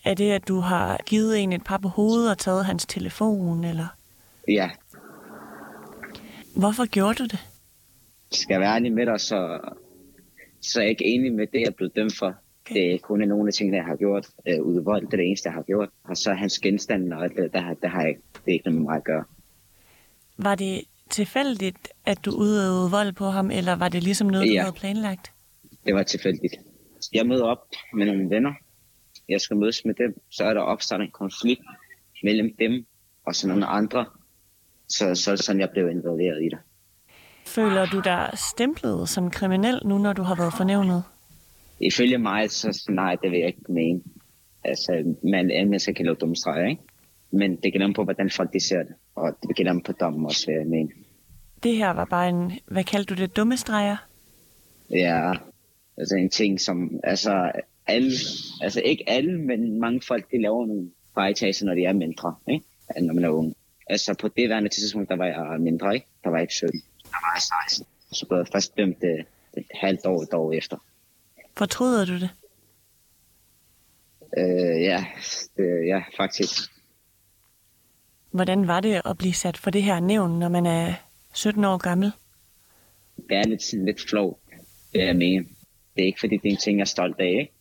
Er 0.03 0.13
det, 0.13 0.31
at 0.31 0.47
du 0.47 0.59
har 0.59 0.97
givet 1.05 1.39
en 1.39 1.53
et 1.53 1.63
par 1.63 1.77
på 1.77 1.87
hovedet 1.87 2.31
og 2.31 2.37
taget 2.37 2.65
hans 2.65 2.85
telefon, 2.85 3.63
eller 3.63 3.87
Ja, 4.47 4.69
hvorfor 6.55 6.85
gjorde 6.85 7.13
du 7.15 7.23
det? 7.23 7.39
skal 8.31 8.53
jeg 8.53 8.61
være 8.61 8.75
ærlig 8.75 8.93
med 8.93 9.05
dig, 9.05 9.19
så, 9.19 9.59
så 10.61 10.79
er 10.79 10.83
jeg 10.83 10.89
ikke 10.89 11.05
enig 11.05 11.33
med 11.33 11.47
det, 11.47 11.61
jeg 11.61 11.75
blevet 11.75 11.95
dømt 11.95 12.17
for. 12.19 12.35
Okay. 12.65 12.75
Det 12.75 12.93
er 12.93 12.97
kun 12.97 13.19
nogle 13.19 13.47
af 13.47 13.53
tingene, 13.53 13.77
jeg 13.77 13.85
har 13.85 13.95
gjort. 13.95 14.27
Øh, 14.47 14.61
ude 14.61 14.83
vold, 14.83 15.01
det 15.05 15.13
er 15.13 15.17
det 15.17 15.27
eneste, 15.27 15.47
jeg 15.47 15.53
har 15.53 15.61
gjort. 15.63 15.89
Og 16.03 16.17
så 16.17 16.33
hans 16.33 16.59
genstande 16.59 17.17
og 17.17 17.29
det, 17.29 17.53
der, 17.53 17.61
har- 17.61 17.73
der 17.73 17.87
har 17.87 18.01
jeg, 18.01 18.09
ikke- 18.09 18.21
det 18.33 18.41
er 18.47 18.53
ikke 18.53 18.65
noget 18.65 18.81
med 18.81 18.89
mig 18.89 18.95
at 18.95 19.03
gøre. 19.03 19.23
Var 20.37 20.55
det 20.55 20.81
tilfældigt, 21.09 21.87
at 22.05 22.25
du 22.25 22.31
udøvede 22.31 22.91
vold 22.91 23.13
på 23.13 23.25
ham, 23.29 23.51
eller 23.51 23.75
var 23.75 23.89
det 23.89 24.03
ligesom 24.03 24.27
noget, 24.27 24.47
du 24.47 24.53
Ja. 24.53 24.61
havde 24.61 24.73
planlagt? 24.73 25.31
Det 25.85 25.95
var 25.95 26.03
tilfældigt. 26.03 26.53
Jeg 27.13 27.27
møder 27.27 27.45
op 27.45 27.63
med 27.93 28.05
nogle 28.05 28.29
venner. 28.29 28.53
Jeg 29.33 29.41
skal 29.41 29.57
mødes 29.57 29.85
med 29.85 29.93
dem. 29.93 30.21
Så 30.29 30.43
er 30.43 30.53
der 30.53 30.61
opstartet 30.61 31.05
en 31.05 31.11
konflikt 31.11 31.61
mellem 32.23 32.55
dem 32.59 32.85
og 33.25 33.35
så 33.35 33.47
nogle 33.47 33.65
andre. 33.65 34.05
Så, 34.87 35.15
så 35.15 35.31
er 35.31 35.35
sådan, 35.35 35.59
jeg 35.59 35.69
blev 35.69 35.89
involveret 35.89 36.43
i 36.43 36.49
det. 36.49 36.59
Føler 37.45 37.85
du 37.85 37.99
dig 37.99 38.29
stemplet 38.53 39.09
som 39.09 39.31
kriminel 39.31 39.81
nu, 39.85 39.97
når 39.97 40.13
du 40.13 40.23
har 40.23 40.35
været 40.35 40.53
fornævnet? 40.57 41.03
Ifølge 41.79 42.17
mig, 42.17 42.51
så 42.51 42.85
nej, 42.89 43.15
det 43.15 43.31
vil 43.31 43.39
jeg 43.39 43.47
ikke 43.47 43.71
mene. 43.71 44.01
Altså, 44.63 45.15
man 45.23 45.51
alle 45.51 45.69
mennesker 45.69 45.93
kan 45.93 46.05
lave 46.05 46.15
dumme 46.15 46.35
streger, 46.35 46.67
ikke? 46.67 46.81
Men 47.31 47.55
det 47.55 47.73
gælder 47.73 47.93
på, 47.93 48.03
hvordan 48.03 48.29
folk 48.29 48.53
de 48.53 48.59
ser 48.59 48.83
det. 48.83 48.93
Og 49.15 49.37
det 49.47 49.55
gælder 49.55 49.79
på 49.85 49.91
dommen 49.91 50.25
også, 50.25 50.45
vil 50.47 50.55
jeg 50.55 50.67
mene. 50.67 50.89
Det 51.63 51.75
her 51.75 51.89
var 51.89 52.05
bare 52.05 52.29
en, 52.29 52.51
hvad 52.65 52.83
kaldte 52.83 53.15
du 53.15 53.21
det, 53.21 53.35
dumme 53.35 53.57
streger? 53.57 53.97
Ja, 54.89 55.33
altså 55.97 56.15
en 56.15 56.29
ting, 56.29 56.61
som, 56.61 56.99
altså, 57.03 57.51
alle, 57.87 58.11
altså 58.61 58.81
ikke 58.81 59.03
alle, 59.07 59.39
men 59.39 59.79
mange 59.79 60.01
folk, 60.07 60.31
de 60.31 60.41
laver 60.41 60.65
nogle 60.65 60.91
fejltagelser, 61.13 61.65
når 61.65 61.75
de 61.75 61.85
er 61.85 61.93
mindre, 61.93 62.35
ikke? 62.47 62.65
End 62.97 63.05
når 63.05 63.13
man 63.13 63.23
er 63.23 63.29
ung. 63.29 63.55
Altså 63.87 64.15
på 64.21 64.27
det 64.27 64.49
værende 64.49 64.69
tidspunkt, 64.69 65.09
der 65.09 65.15
var 65.15 65.25
jeg 65.25 65.57
mindre, 65.59 65.93
ikke? 65.95 66.07
Der 66.23 66.29
var 66.29 66.37
jeg 66.37 66.43
ikke 66.43 66.53
17. 66.53 66.79
Der 67.03 67.09
var 67.09 67.33
jeg 67.35 67.41
16. 67.69 67.87
Så 68.11 68.25
blev 68.27 68.37
jeg 68.37 68.47
først 68.53 68.77
dømt 68.77 69.03
øh, 69.03 69.23
et 69.57 69.65
halvt 69.73 70.05
år, 70.05 70.21
et 70.21 70.33
år 70.33 70.53
efter. 70.53 70.77
Fortryder 71.57 72.05
du 72.05 72.13
det? 72.13 72.29
Øh, 74.37 74.81
ja, 74.81 75.05
det, 75.57 75.87
ja, 75.87 76.03
faktisk. 76.17 76.71
Hvordan 78.31 78.67
var 78.67 78.79
det 78.79 79.01
at 79.05 79.17
blive 79.17 79.33
sat 79.33 79.57
for 79.57 79.69
det 79.69 79.83
her 79.83 79.99
nævn, 79.99 80.39
når 80.39 80.49
man 80.49 80.65
er 80.65 80.93
17 81.33 81.63
år 81.63 81.77
gammel? 81.77 82.11
Det 83.29 83.37
er 83.37 83.47
lidt, 83.47 83.73
lidt 83.85 84.09
flov, 84.09 84.39
det 84.93 85.05
jeg 85.05 85.15
mener. 85.15 85.43
Det 85.95 86.01
er 86.01 86.05
ikke, 86.05 86.19
fordi 86.19 86.37
det 86.37 86.49
er 86.49 86.51
en 86.51 86.57
ting, 86.57 86.77
jeg 86.77 86.83
er 86.83 86.85
stolt 86.85 87.19
af, 87.19 87.25
ikke? 87.39 87.51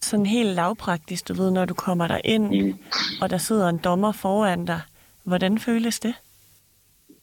Sådan 0.00 0.26
helt 0.26 0.48
lavpraktisk, 0.54 1.28
du 1.28 1.34
ved, 1.34 1.50
når 1.50 1.64
du 1.64 1.74
kommer 1.74 2.08
der 2.08 2.20
ind, 2.24 2.48
Mm. 2.64 2.78
og 3.22 3.30
der 3.30 3.38
sidder 3.38 3.68
en 3.68 3.78
dommer 3.78 4.12
foran 4.12 4.64
dig. 4.64 4.80
Hvordan 5.24 5.58
føles 5.58 6.00
det? 6.00 6.14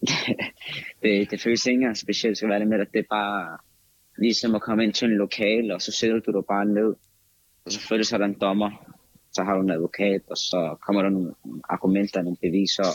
det, 1.03 1.32
det 1.32 1.41
føles 1.41 1.65
ikke 1.65 1.75
engang 1.75 1.98
specielt, 1.98 2.38
skal 2.38 2.50
være 2.50 2.55
ærlig 2.55 2.67
med 2.67 2.77
dig. 2.79 2.88
Det 2.94 3.00
er 3.00 3.03
bare 3.10 3.58
ligesom 4.17 4.55
at 4.55 4.62
komme 4.62 4.84
ind 4.84 4.94
til 4.94 5.05
en 5.08 5.17
lokal, 5.17 5.72
og 5.72 5.82
så 5.82 5.91
sætter 5.91 6.20
du 6.20 6.32
dig 6.32 6.46
bare 6.48 6.65
ned. 6.65 6.94
Og 7.65 7.72
så 7.72 7.79
føles 7.79 8.10
der 8.10 8.25
en 8.25 8.39
dommer, 8.41 8.72
så 9.34 9.44
har 9.44 9.55
du 9.55 9.62
en 9.62 9.72
advokat, 9.72 10.22
og 10.29 10.38
så 10.38 10.75
kommer 10.86 11.01
der 11.01 11.10
nogle 11.10 11.34
argumenter, 11.70 12.22
nogle 12.22 12.38
beviser, 12.41 12.89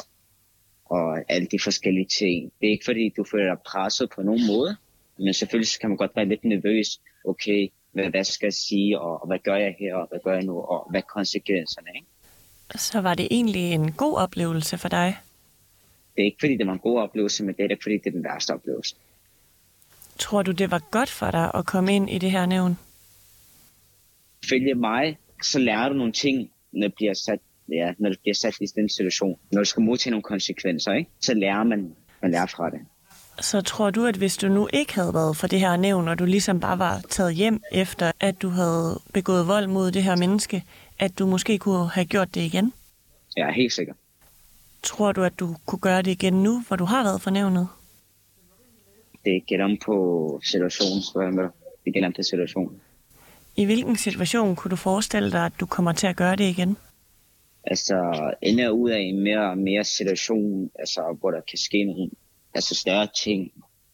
og 0.84 1.18
alle 1.32 1.46
de 1.46 1.58
forskellige 1.64 2.06
ting. 2.18 2.52
Det 2.60 2.66
er 2.66 2.70
ikke 2.70 2.84
fordi, 2.84 3.12
du 3.16 3.24
føler 3.24 3.54
dig 3.54 3.62
presset 3.66 4.10
på 4.14 4.22
nogen 4.22 4.46
måde, 4.46 4.76
men 5.18 5.34
selvfølgelig 5.34 5.80
kan 5.80 5.90
man 5.90 5.96
godt 5.96 6.16
være 6.16 6.24
lidt 6.24 6.44
nervøs. 6.44 7.00
Okay, 7.24 7.68
hvad, 7.92 8.10
hvad 8.10 8.24
skal 8.24 8.46
jeg 8.46 8.52
sige, 8.52 9.00
og, 9.00 9.20
og 9.20 9.26
hvad 9.26 9.38
gør 9.38 9.56
jeg 9.56 9.76
her, 9.78 9.94
og 9.94 10.08
hvad 10.08 10.18
gør 10.24 10.34
jeg 10.34 10.42
nu, 10.42 10.60
og 10.60 10.86
hvad 10.90 11.00
er 11.00 11.04
konsekvenserne, 11.04 11.88
ikke? 11.94 12.06
Så 12.76 13.00
var 13.00 13.14
det 13.14 13.28
egentlig 13.30 13.72
en 13.72 13.92
god 13.92 14.16
oplevelse 14.16 14.78
for 14.78 14.88
dig? 14.88 15.16
Det 16.16 16.22
er 16.22 16.24
ikke 16.24 16.36
fordi, 16.40 16.56
det 16.56 16.66
var 16.66 16.72
en 16.72 16.78
god 16.78 17.00
oplevelse, 17.00 17.44
men 17.44 17.54
det 17.54 17.64
er 17.64 17.68
ikke 17.68 17.82
fordi, 17.82 17.94
det 17.94 18.06
er 18.06 18.10
den 18.10 18.24
værste 18.24 18.54
oplevelse. 18.54 18.96
Tror 20.18 20.42
du, 20.42 20.50
det 20.50 20.70
var 20.70 20.82
godt 20.90 21.10
for 21.10 21.30
dig 21.30 21.50
at 21.54 21.66
komme 21.66 21.96
ind 21.96 22.10
i 22.10 22.18
det 22.18 22.30
her 22.30 22.46
nævn? 22.46 22.78
Følge 24.48 24.74
mig, 24.74 25.18
så 25.42 25.58
lærer 25.58 25.88
du 25.88 25.94
nogle 25.94 26.12
ting, 26.12 26.50
når 26.72 26.88
du 26.88 26.94
bliver 26.96 27.14
sat 27.14 27.40
ja, 27.72 27.92
når 27.98 28.10
du 28.10 28.16
bliver 28.22 28.34
sat 28.34 28.56
i 28.60 28.66
den 28.66 28.88
situation, 28.88 29.38
når 29.52 29.60
du 29.60 29.64
skal 29.64 29.82
modtage 29.82 30.10
nogle 30.10 30.22
konsekvenser, 30.22 30.92
ikke? 30.92 31.10
så 31.20 31.34
lærer 31.34 31.64
man, 31.64 31.96
man 32.22 32.30
lærer 32.30 32.46
fra 32.46 32.70
det. 32.70 32.80
Så 33.40 33.60
tror 33.60 33.90
du, 33.90 34.06
at 34.06 34.16
hvis 34.16 34.36
du 34.36 34.48
nu 34.48 34.68
ikke 34.72 34.94
havde 34.94 35.14
været 35.14 35.36
for 35.36 35.46
det 35.46 35.60
her 35.60 35.76
nævn, 35.76 36.08
og 36.08 36.18
du 36.18 36.24
ligesom 36.24 36.60
bare 36.60 36.78
var 36.78 37.00
taget 37.08 37.34
hjem 37.34 37.62
efter, 37.72 38.12
at 38.20 38.42
du 38.42 38.48
havde 38.48 39.00
begået 39.14 39.46
vold 39.48 39.66
mod 39.66 39.90
det 39.90 40.02
her 40.02 40.16
menneske, 40.16 40.64
at 40.98 41.18
du 41.18 41.26
måske 41.26 41.58
kunne 41.58 41.88
have 41.88 42.04
gjort 42.04 42.34
det 42.34 42.40
igen? 42.40 42.72
Er 43.36 43.52
helt 43.52 43.72
sikker. 43.72 43.94
Tror 44.82 45.12
du, 45.12 45.22
at 45.22 45.40
du 45.40 45.56
kunne 45.66 45.78
gøre 45.78 46.02
det 46.02 46.10
igen 46.10 46.42
nu, 46.42 46.62
hvor 46.68 46.76
du 46.76 46.84
har 46.84 47.02
været 47.02 47.22
for 47.22 47.30
nævnet? 47.30 47.68
Det 49.24 49.46
gælder 49.46 49.64
om 49.64 49.76
på 49.84 50.40
situationen, 50.44 51.02
så 51.02 51.20
jeg 51.20 51.32
med 51.32 51.42
dig. 51.42 51.50
Det 51.84 51.92
gælder 51.92 52.08
om 52.08 52.12
til 52.12 52.24
situationen. 52.24 52.80
I 53.56 53.64
hvilken 53.64 53.96
situation 53.96 54.56
kunne 54.56 54.70
du 54.70 54.76
forestille 54.76 55.32
dig, 55.32 55.46
at 55.46 55.52
du 55.60 55.66
kommer 55.66 55.92
til 55.92 56.06
at 56.06 56.16
gøre 56.16 56.36
det 56.36 56.44
igen? 56.44 56.76
Altså, 57.64 58.30
ender 58.42 58.70
ud 58.70 58.90
af 58.90 58.98
en 58.98 59.20
mere 59.20 59.50
og 59.50 59.58
mere 59.58 59.84
situation, 59.84 60.70
altså, 60.78 61.16
hvor 61.20 61.30
der 61.30 61.40
kan 61.50 61.58
ske 61.58 61.84
nogle 61.84 62.10
altså 62.54 62.74
større 62.74 63.08
ting, 63.22 63.52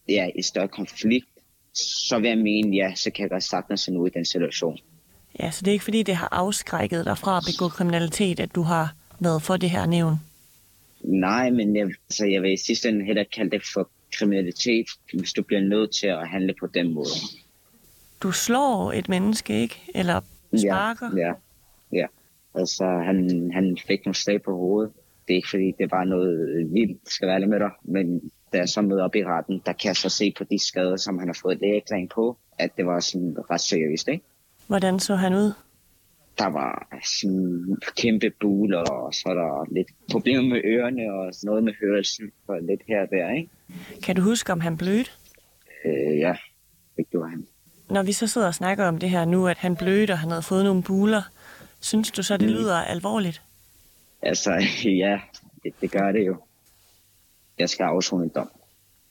ja, 0.09 0.29
en 0.35 0.43
større 0.43 0.67
konflikt, 0.67 1.27
så 2.09 2.19
vil 2.19 2.27
jeg 2.27 2.37
mene, 2.37 2.77
ja, 2.77 2.95
så 2.95 3.11
kan 3.11 3.23
jeg 3.23 3.29
godt 3.29 3.43
sagtens 3.43 3.89
nå 3.89 3.99
ud 3.99 4.07
i 4.07 4.11
den 4.13 4.25
situation. 4.25 4.77
Ja, 5.39 5.51
så 5.51 5.61
det 5.61 5.67
er 5.67 5.73
ikke 5.73 5.83
fordi, 5.83 6.03
det 6.03 6.15
har 6.15 6.29
afskrækket 6.31 7.05
dig 7.05 7.17
fra 7.17 7.37
at 7.37 7.43
begå 7.47 7.69
kriminalitet, 7.69 8.39
at 8.39 8.55
du 8.55 8.61
har 8.61 8.95
været 9.19 9.41
for 9.41 9.57
det 9.57 9.69
her 9.69 9.85
nævn? 9.85 10.15
Nej, 11.01 11.49
men 11.49 11.75
jeg, 11.75 11.87
altså, 12.09 12.25
jeg 12.25 12.41
vil 12.41 12.53
i 12.53 12.57
sidste 12.57 12.89
ende 12.89 13.05
heller 13.05 13.23
kalde 13.35 13.51
det 13.51 13.61
for 13.73 13.89
kriminalitet, 14.13 14.87
hvis 15.13 15.33
du 15.33 15.43
bliver 15.43 15.61
nødt 15.61 15.95
til 15.95 16.07
at 16.07 16.29
handle 16.29 16.53
på 16.59 16.67
den 16.67 16.93
måde. 16.93 17.09
Du 18.23 18.31
slår 18.31 18.91
et 18.91 19.09
menneske, 19.09 19.61
ikke? 19.61 19.83
Eller 19.95 20.21
sparker? 20.55 21.09
Ja, 21.17 21.27
ja, 21.27 21.33
ja. 21.93 22.05
Altså, 22.55 22.85
han, 22.85 23.51
han 23.53 23.77
fik 23.87 24.05
nogle 24.05 24.15
slag 24.15 24.41
på 24.41 24.51
hovedet. 24.55 24.91
Det 25.27 25.33
er 25.33 25.35
ikke 25.35 25.49
fordi, 25.49 25.71
det 25.79 25.91
var 25.91 26.03
noget 26.03 26.67
vildt, 26.73 27.09
skal 27.09 27.27
være 27.27 27.35
ærlig 27.35 27.49
med 27.49 27.59
dig. 27.59 27.71
Men 27.83 28.31
da 28.53 28.57
jeg 28.57 28.69
så 28.69 28.81
møder 28.81 29.03
op 29.03 29.15
i 29.15 29.23
retten, 29.25 29.61
der 29.65 29.73
kan 29.73 29.87
jeg 29.87 29.95
så 29.95 30.09
se 30.09 30.33
på 30.37 30.43
de 30.43 30.59
skader, 30.67 30.97
som 30.97 31.19
han 31.19 31.27
har 31.27 31.39
fået 31.41 31.57
lægeklang 31.61 32.09
på, 32.09 32.37
at 32.59 32.77
det 32.77 32.85
var 32.85 32.99
sådan 32.99 33.35
ret 33.49 33.61
seriøst, 33.61 34.07
ikke? 34.07 34.23
Hvordan 34.67 34.99
så 34.99 35.15
han 35.15 35.33
ud? 35.33 35.53
Der 36.37 36.47
var 36.47 36.87
sådan 37.21 37.77
kæmpe 37.97 38.29
buler, 38.39 38.79
og 38.79 39.13
så 39.13 39.23
er 39.29 39.33
der 39.33 39.73
lidt 39.73 39.87
problemer 40.11 40.43
med 40.43 40.61
ørerne, 40.65 41.13
og 41.13 41.33
noget 41.43 41.63
med 41.63 41.73
hørelsen, 41.81 42.31
og 42.47 42.61
lidt 42.61 42.81
her 42.87 43.01
og 43.01 43.07
der, 43.09 43.29
ikke? 43.31 43.49
Kan 44.03 44.15
du 44.15 44.21
huske, 44.21 44.51
om 44.51 44.59
han 44.59 44.77
blødte? 44.77 45.11
Øh, 45.85 46.17
ja, 46.19 46.35
det 46.97 47.09
gjorde 47.09 47.29
han. 47.29 47.47
Når 47.89 48.03
vi 48.03 48.11
så 48.11 48.27
sidder 48.27 48.47
og 48.47 48.55
snakker 48.55 48.85
om 48.85 48.97
det 48.97 49.09
her 49.09 49.25
nu, 49.25 49.47
at 49.47 49.57
han 49.57 49.75
blødte, 49.75 50.11
og 50.11 50.19
han 50.19 50.29
havde 50.29 50.41
fået 50.41 50.63
nogle 50.63 50.83
buler, 50.83 51.21
synes 51.79 52.11
du 52.11 52.23
så, 52.23 52.37
det 52.37 52.49
lyder 52.49 52.75
alvorligt? 52.75 53.41
Altså, 54.21 54.51
ja, 55.03 55.19
det, 55.63 55.73
det 55.81 55.91
gør 55.91 56.11
det 56.11 56.27
jo. 56.27 56.37
Jeg 57.59 57.69
skal 57.69 57.83
afzone 57.83 58.23
en 58.23 58.31
dom. 58.35 58.49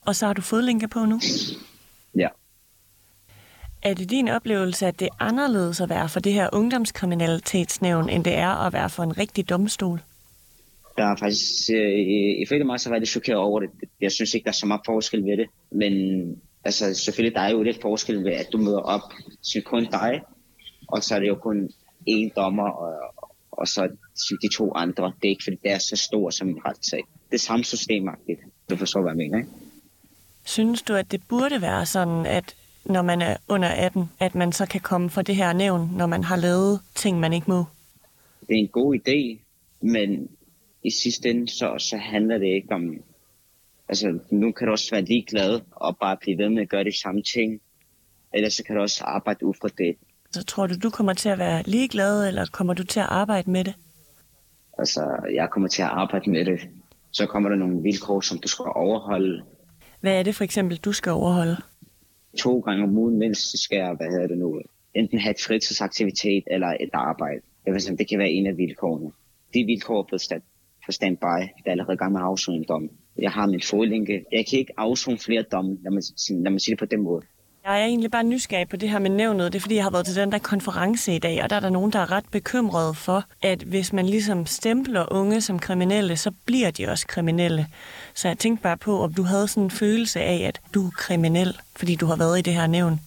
Og 0.01 0.15
så 0.15 0.25
har 0.25 0.33
du 0.33 0.41
fodlænker 0.41 0.87
på 0.87 1.05
nu? 1.05 1.19
Ja. 2.15 2.27
Er 3.81 3.93
det 3.93 4.09
din 4.09 4.27
oplevelse, 4.27 4.87
at 4.87 4.99
det 4.99 5.05
er 5.05 5.15
anderledes 5.19 5.81
at 5.81 5.89
være 5.89 6.09
for 6.09 6.19
det 6.19 6.33
her 6.33 6.49
ungdomskriminalitetsnævn, 6.53 8.09
end 8.09 8.23
det 8.23 8.35
er 8.35 8.65
at 8.65 8.73
være 8.73 8.89
for 8.89 9.03
en 9.03 9.17
rigtig 9.17 9.49
domstol? 9.49 10.01
Der 10.97 11.05
er 11.05 11.15
faktisk, 11.15 11.69
øh, 11.73 12.41
ifølge 12.41 12.63
mig, 12.63 12.79
så 12.79 12.89
var 12.89 12.99
det 12.99 13.07
chokeret 13.07 13.39
over 13.39 13.59
det. 13.59 13.69
Jeg 14.01 14.11
synes 14.11 14.33
ikke, 14.33 14.43
der 14.43 14.49
er 14.49 14.53
så 14.53 14.65
meget 14.65 14.81
forskel 14.85 15.23
ved 15.25 15.37
det. 15.37 15.47
Men 15.71 15.93
altså, 16.63 16.93
selvfølgelig, 16.93 17.35
der 17.35 17.41
er 17.41 17.51
jo 17.51 17.63
lidt 17.63 17.81
forskel 17.81 18.23
ved, 18.23 18.31
at 18.31 18.47
du 18.53 18.57
møder 18.57 18.79
op 18.79 19.11
til 19.51 19.61
kun 19.63 19.83
dig, 19.91 20.21
og 20.87 21.03
så 21.03 21.15
er 21.15 21.19
det 21.19 21.27
jo 21.27 21.35
kun 21.35 21.69
én 22.09 22.33
dommer, 22.35 22.69
og, 22.69 22.93
og 23.51 23.67
så 23.67 23.89
de 24.41 24.55
to 24.55 24.73
andre. 24.75 25.13
Det 25.21 25.27
er 25.27 25.29
ikke, 25.29 25.43
fordi 25.43 25.57
det 25.63 25.71
er 25.71 25.77
så 25.77 25.95
stort 25.95 26.33
som 26.33 26.49
en 26.49 26.65
retssag. 26.65 27.03
Det 27.31 27.41
samme 27.41 27.63
systemagtigt. 27.63 28.39
Du 28.69 28.75
forstår, 28.75 29.01
hvad 29.01 29.11
jeg 29.11 29.17
mener, 29.17 29.37
ikke? 29.37 29.49
Synes 30.45 30.81
du, 30.81 30.93
at 30.93 31.11
det 31.11 31.21
burde 31.29 31.61
være 31.61 31.85
sådan, 31.85 32.25
at 32.25 32.55
når 32.85 33.01
man 33.01 33.21
er 33.21 33.37
under 33.47 33.69
18, 33.69 34.09
at 34.19 34.35
man 34.35 34.51
så 34.51 34.65
kan 34.65 34.81
komme 34.81 35.09
for 35.09 35.21
det 35.21 35.35
her 35.35 35.53
nævn, 35.53 35.91
når 35.95 36.05
man 36.05 36.23
har 36.23 36.35
lavet 36.35 36.81
ting, 36.95 37.19
man 37.19 37.33
ikke 37.33 37.51
må? 37.51 37.65
Det 38.47 38.55
er 38.55 38.59
en 38.59 38.67
god 38.67 38.95
idé, 38.95 39.39
men 39.81 40.29
i 40.83 40.91
sidste 40.91 41.29
ende, 41.29 41.49
så, 41.49 41.75
så 41.77 41.97
handler 41.97 42.37
det 42.37 42.47
ikke 42.47 42.71
om... 42.71 43.03
Altså, 43.89 44.19
nu 44.29 44.51
kan 44.51 44.67
du 44.67 44.71
også 44.71 44.91
være 44.91 45.01
ligeglad 45.01 45.61
og 45.71 45.97
bare 45.97 46.17
blive 46.17 46.37
ved 46.37 46.49
med 46.49 46.61
at 46.61 46.69
gøre 46.69 46.83
de 46.83 46.99
samme 47.01 47.21
ting. 47.21 47.61
Ellers 48.33 48.53
så 48.53 48.63
kan 48.63 48.75
du 48.75 48.81
også 48.81 49.03
arbejde 49.03 49.45
ud 49.45 49.53
fra 49.61 49.69
det. 49.77 49.95
Så 50.31 50.43
tror 50.43 50.67
du, 50.67 50.75
du 50.83 50.89
kommer 50.89 51.13
til 51.13 51.29
at 51.29 51.37
være 51.37 51.63
ligeglad, 51.65 52.27
eller 52.27 52.45
kommer 52.51 52.73
du 52.73 52.83
til 52.83 52.99
at 52.99 53.05
arbejde 53.09 53.51
med 53.51 53.63
det? 53.63 53.73
Altså, 54.77 55.29
jeg 55.33 55.49
kommer 55.49 55.69
til 55.69 55.81
at 55.81 55.87
arbejde 55.87 56.29
med 56.29 56.45
det. 56.45 56.59
Så 57.17 57.25
kommer 57.25 57.49
der 57.49 57.55
nogle 57.55 57.81
vilkår, 57.81 58.21
som 58.21 58.37
du 58.37 58.47
skal 58.47 58.65
overholde. 58.75 59.43
Hvad 60.01 60.19
er 60.19 60.23
det 60.23 60.35
for 60.35 60.43
eksempel, 60.43 60.77
du 60.77 60.91
skal 60.91 61.11
overholde? 61.11 61.57
To 62.37 62.59
gange 62.59 62.83
om 62.83 62.97
ugen, 62.97 63.17
mindst 63.19 63.63
skal 63.63 63.77
jeg, 63.77 63.93
hvad 63.93 64.07
hedder 64.07 64.27
det 64.27 64.37
nu, 64.37 64.61
enten 64.93 65.19
have 65.19 65.31
et 65.31 65.41
fritidsaktivitet 65.47 66.43
eller 66.51 66.67
et 66.67 66.89
arbejde. 66.93 67.41
Det, 67.65 67.73
vil 67.73 67.81
sige, 67.81 67.97
det 67.97 68.09
kan 68.09 68.19
være 68.19 68.29
en 68.29 68.47
af 68.47 68.57
vilkårene. 68.57 69.11
De 69.53 69.63
vilkår 69.65 69.99
er 69.99 70.07
på 70.09 70.17
stand, 70.17 70.41
for 70.85 70.91
standby, 70.91 71.41
der 71.63 71.65
er 71.65 71.71
allerede 71.71 71.97
gang 71.97 72.11
med 72.11 72.19
at 72.19 72.25
afzone 72.25 72.57
en 72.57 72.65
dom. 72.67 72.89
Jeg 73.17 73.31
har 73.31 73.47
min 73.47 73.61
fodlænke. 73.61 74.25
Jeg 74.31 74.45
kan 74.49 74.59
ikke 74.59 74.73
afzone 74.77 75.17
flere 75.17 75.41
domme, 75.41 75.77
når 75.83 75.91
man, 75.91 76.03
når 76.43 76.51
man 76.51 76.59
siger 76.59 76.75
det 76.75 76.79
på 76.79 76.85
den 76.85 77.01
måde. 77.01 77.21
Jeg 77.67 77.81
er 77.81 77.85
egentlig 77.85 78.11
bare 78.11 78.23
nysgerrig 78.23 78.69
på 78.69 78.75
det 78.75 78.89
her 78.89 78.99
med 78.99 79.09
nævnet. 79.09 79.53
Det 79.53 79.59
er 79.59 79.61
fordi, 79.61 79.75
jeg 79.75 79.83
har 79.83 79.91
været 79.91 80.05
til 80.05 80.15
den 80.15 80.31
der 80.31 80.37
konference 80.37 81.15
i 81.15 81.19
dag, 81.19 81.43
og 81.43 81.49
der 81.49 81.55
er 81.55 81.59
der 81.59 81.69
nogen, 81.69 81.91
der 81.91 81.99
er 81.99 82.11
ret 82.11 82.23
bekymrede 82.31 82.93
for, 82.93 83.23
at 83.41 83.63
hvis 83.63 83.93
man 83.93 84.05
ligesom 84.05 84.45
stempler 84.45 85.05
unge 85.11 85.41
som 85.41 85.59
kriminelle, 85.59 86.17
så 86.17 86.31
bliver 86.45 86.71
de 86.71 86.87
også 86.87 87.07
kriminelle. 87.07 87.67
Så 88.13 88.27
jeg 88.27 88.37
tænkte 88.37 88.63
bare 88.63 88.77
på, 88.77 88.99
om 88.99 89.13
du 89.13 89.23
havde 89.23 89.47
sådan 89.47 89.63
en 89.63 89.71
følelse 89.71 90.19
af, 90.19 90.47
at 90.47 90.61
du 90.73 90.87
er 90.87 90.91
kriminel, 90.91 91.57
fordi 91.75 91.95
du 91.95 92.05
har 92.05 92.15
været 92.15 92.39
i 92.39 92.41
det 92.41 92.53
her 92.53 92.67
nævn. 92.67 92.99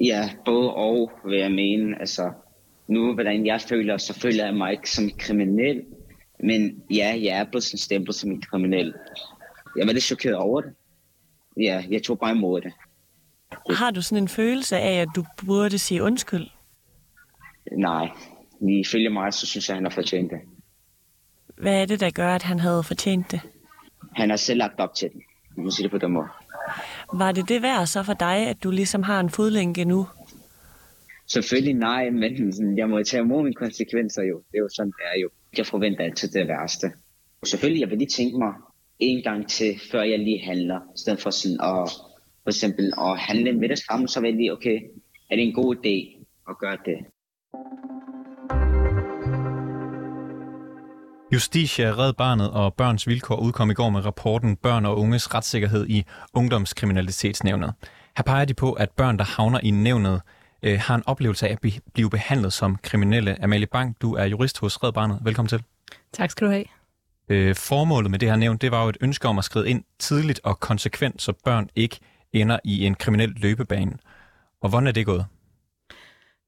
Ja, 0.00 0.30
både 0.44 0.74
og, 0.74 1.10
vil 1.24 1.38
jeg 1.38 1.50
mene. 1.50 2.00
Altså, 2.00 2.32
nu, 2.88 3.14
hvordan 3.14 3.46
jeg 3.46 3.60
føler, 3.60 3.98
så 3.98 4.14
føler 4.20 4.44
jeg 4.44 4.54
mig 4.54 4.72
ikke 4.72 4.90
som 4.90 5.10
kriminel. 5.18 5.82
Men 6.40 6.82
ja, 6.90 7.18
jeg 7.22 7.38
er 7.38 7.44
blevet 7.44 7.64
sådan 7.64 7.78
stemplet 7.78 8.14
som 8.14 8.30
en 8.30 8.42
kriminel. 8.42 8.94
Jeg 9.76 9.86
var 9.86 9.92
lidt 9.92 10.04
chokeret 10.04 10.36
over 10.36 10.60
det. 10.60 10.70
Ja, 11.56 11.84
jeg 11.90 12.02
tog 12.02 12.18
bare 12.18 12.32
imod 12.32 12.60
det. 12.60 12.72
Har 13.70 13.90
du 13.90 14.02
sådan 14.02 14.22
en 14.22 14.28
følelse 14.28 14.76
af, 14.76 15.00
at 15.00 15.08
du 15.16 15.24
burde 15.46 15.78
sige 15.78 16.02
undskyld? 16.02 16.46
Nej, 17.72 18.08
ifølge 18.60 19.10
mig, 19.10 19.32
så 19.32 19.46
synes 19.46 19.68
jeg, 19.68 19.74
at 19.74 19.76
han 19.76 19.84
har 19.84 19.90
fortjent 19.90 20.30
det. 20.30 20.40
Hvad 21.58 21.82
er 21.82 21.86
det, 21.86 22.00
der 22.00 22.10
gør, 22.10 22.34
at 22.34 22.42
han 22.42 22.60
havde 22.60 22.82
fortjent 22.82 23.30
det? 23.30 23.40
Han 24.12 24.30
har 24.30 24.36
selv 24.36 24.58
lagt 24.58 24.80
op 24.80 24.94
til 24.94 25.12
den. 25.12 25.22
Jeg 25.56 25.64
må 25.64 25.70
sige 25.70 25.82
det 25.82 25.90
på 25.90 25.98
den 25.98 26.12
måde. 26.12 26.28
Var 27.12 27.32
det 27.32 27.48
det 27.48 27.62
værd 27.62 27.86
så 27.86 28.02
for 28.02 28.14
dig, 28.14 28.36
at 28.36 28.62
du 28.62 28.70
ligesom 28.70 29.02
har 29.02 29.20
en 29.20 29.30
fodlænke 29.30 29.84
nu? 29.84 30.06
Selvfølgelig 31.26 31.74
nej, 31.74 32.10
men 32.10 32.78
jeg 32.78 32.88
må 32.88 33.02
tage 33.02 33.20
imod 33.20 33.42
mine 33.42 33.54
konsekvenser 33.54 34.22
jo. 34.22 34.36
Det 34.36 34.58
er 34.58 34.62
jo 34.62 34.68
sådan, 34.76 34.92
det 34.98 35.04
er 35.14 35.20
jo. 35.20 35.28
Jeg 35.58 35.66
forventer 35.66 36.04
altid 36.04 36.28
det 36.28 36.48
værste. 36.48 36.86
Selvfølgelig, 37.44 37.80
jeg 37.80 37.90
vil 37.90 37.98
lige 37.98 38.08
tænke 38.08 38.38
mig 38.38 38.52
en 38.98 39.22
gang 39.22 39.48
til, 39.48 39.80
før 39.90 40.02
jeg 40.02 40.18
lige 40.18 40.44
handler. 40.44 40.76
I 40.76 40.98
stedet 40.98 41.20
for 41.20 41.30
sådan 41.30 41.60
at, 41.60 41.92
for 42.46 42.50
eksempel 42.50 42.92
at 42.98 43.18
handle 43.18 43.52
med 43.52 43.68
det 43.68 43.78
samme, 43.78 44.08
så 44.08 44.20
jeg 44.20 44.32
lige, 44.32 44.52
okay, 44.52 44.80
er 45.30 45.36
det 45.36 45.42
en 45.42 45.54
god 45.54 45.76
idé 45.76 46.24
at 46.50 46.58
gøre 46.58 46.78
det? 46.84 46.98
Justitia, 51.32 51.90
Red 51.90 52.12
Barnet 52.12 52.50
og 52.50 52.74
Børns 52.74 53.06
Vilkår 53.06 53.36
udkom 53.36 53.70
i 53.70 53.74
går 53.74 53.90
med 53.90 54.04
rapporten 54.04 54.56
Børn 54.56 54.86
og 54.86 54.98
unges 54.98 55.34
retssikkerhed 55.34 55.86
i 55.88 56.04
ungdomskriminalitetsnævnet. 56.34 57.74
Her 58.16 58.22
peger 58.22 58.44
de 58.44 58.54
på, 58.54 58.72
at 58.72 58.90
børn, 58.90 59.18
der 59.18 59.24
havner 59.24 59.60
i 59.62 59.70
nævnet, 59.70 60.20
øh, 60.62 60.78
har 60.80 60.94
en 60.94 61.02
oplevelse 61.06 61.48
af 61.48 61.52
at 61.52 61.80
blive 61.94 62.10
behandlet 62.10 62.52
som 62.52 62.76
kriminelle. 62.82 63.42
Amalie 63.44 63.66
Bang, 63.66 63.96
du 64.00 64.14
er 64.14 64.24
jurist 64.24 64.58
hos 64.58 64.82
Red 64.82 64.92
Barnet. 64.92 65.18
Velkommen 65.22 65.48
til. 65.48 65.62
Tak 66.12 66.30
skal 66.30 66.46
du 66.46 66.52
have. 66.52 66.64
Øh, 67.28 67.54
formålet 67.54 68.10
med 68.10 68.18
det 68.18 68.28
her 68.28 68.36
nævn, 68.36 68.56
det 68.56 68.70
var 68.70 68.82
jo 68.82 68.88
et 68.88 68.96
ønske 69.00 69.28
om 69.28 69.38
at 69.38 69.44
skride 69.44 69.70
ind 69.70 69.84
tidligt 69.98 70.40
og 70.44 70.60
konsekvent, 70.60 71.22
så 71.22 71.32
børn 71.44 71.68
ikke 71.76 71.98
ender 72.40 72.58
i 72.64 72.86
en 72.86 72.94
kriminel 72.94 73.34
løbebane. 73.36 73.92
Og 74.60 74.68
hvordan 74.68 74.86
er 74.86 74.92
det 74.92 75.06
gået? 75.06 75.24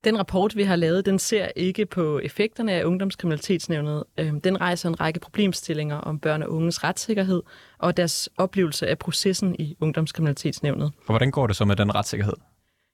Den 0.04 0.18
rapport, 0.18 0.56
vi 0.56 0.62
har 0.62 0.76
lavet, 0.76 1.06
den 1.06 1.18
ser 1.18 1.48
ikke 1.56 1.86
på 1.86 2.18
effekterne 2.18 2.72
af 2.72 2.84
ungdomskriminalitetsnævnet. 2.84 4.04
Øhm, 4.18 4.40
den 4.40 4.60
rejser 4.60 4.88
en 4.88 5.00
række 5.00 5.20
problemstillinger 5.20 5.96
om 5.96 6.18
børn 6.18 6.42
og 6.42 6.50
unges 6.50 6.84
retssikkerhed 6.84 7.42
og 7.78 7.96
deres 7.96 8.28
oplevelse 8.36 8.86
af 8.86 8.98
processen 8.98 9.56
i 9.58 9.76
ungdomskriminalitetsnævnet. 9.80 10.84
Og 10.84 11.06
hvordan 11.06 11.30
går 11.30 11.46
det 11.46 11.56
så 11.56 11.64
med 11.64 11.76
den 11.76 11.94
retssikkerhed? 11.94 12.34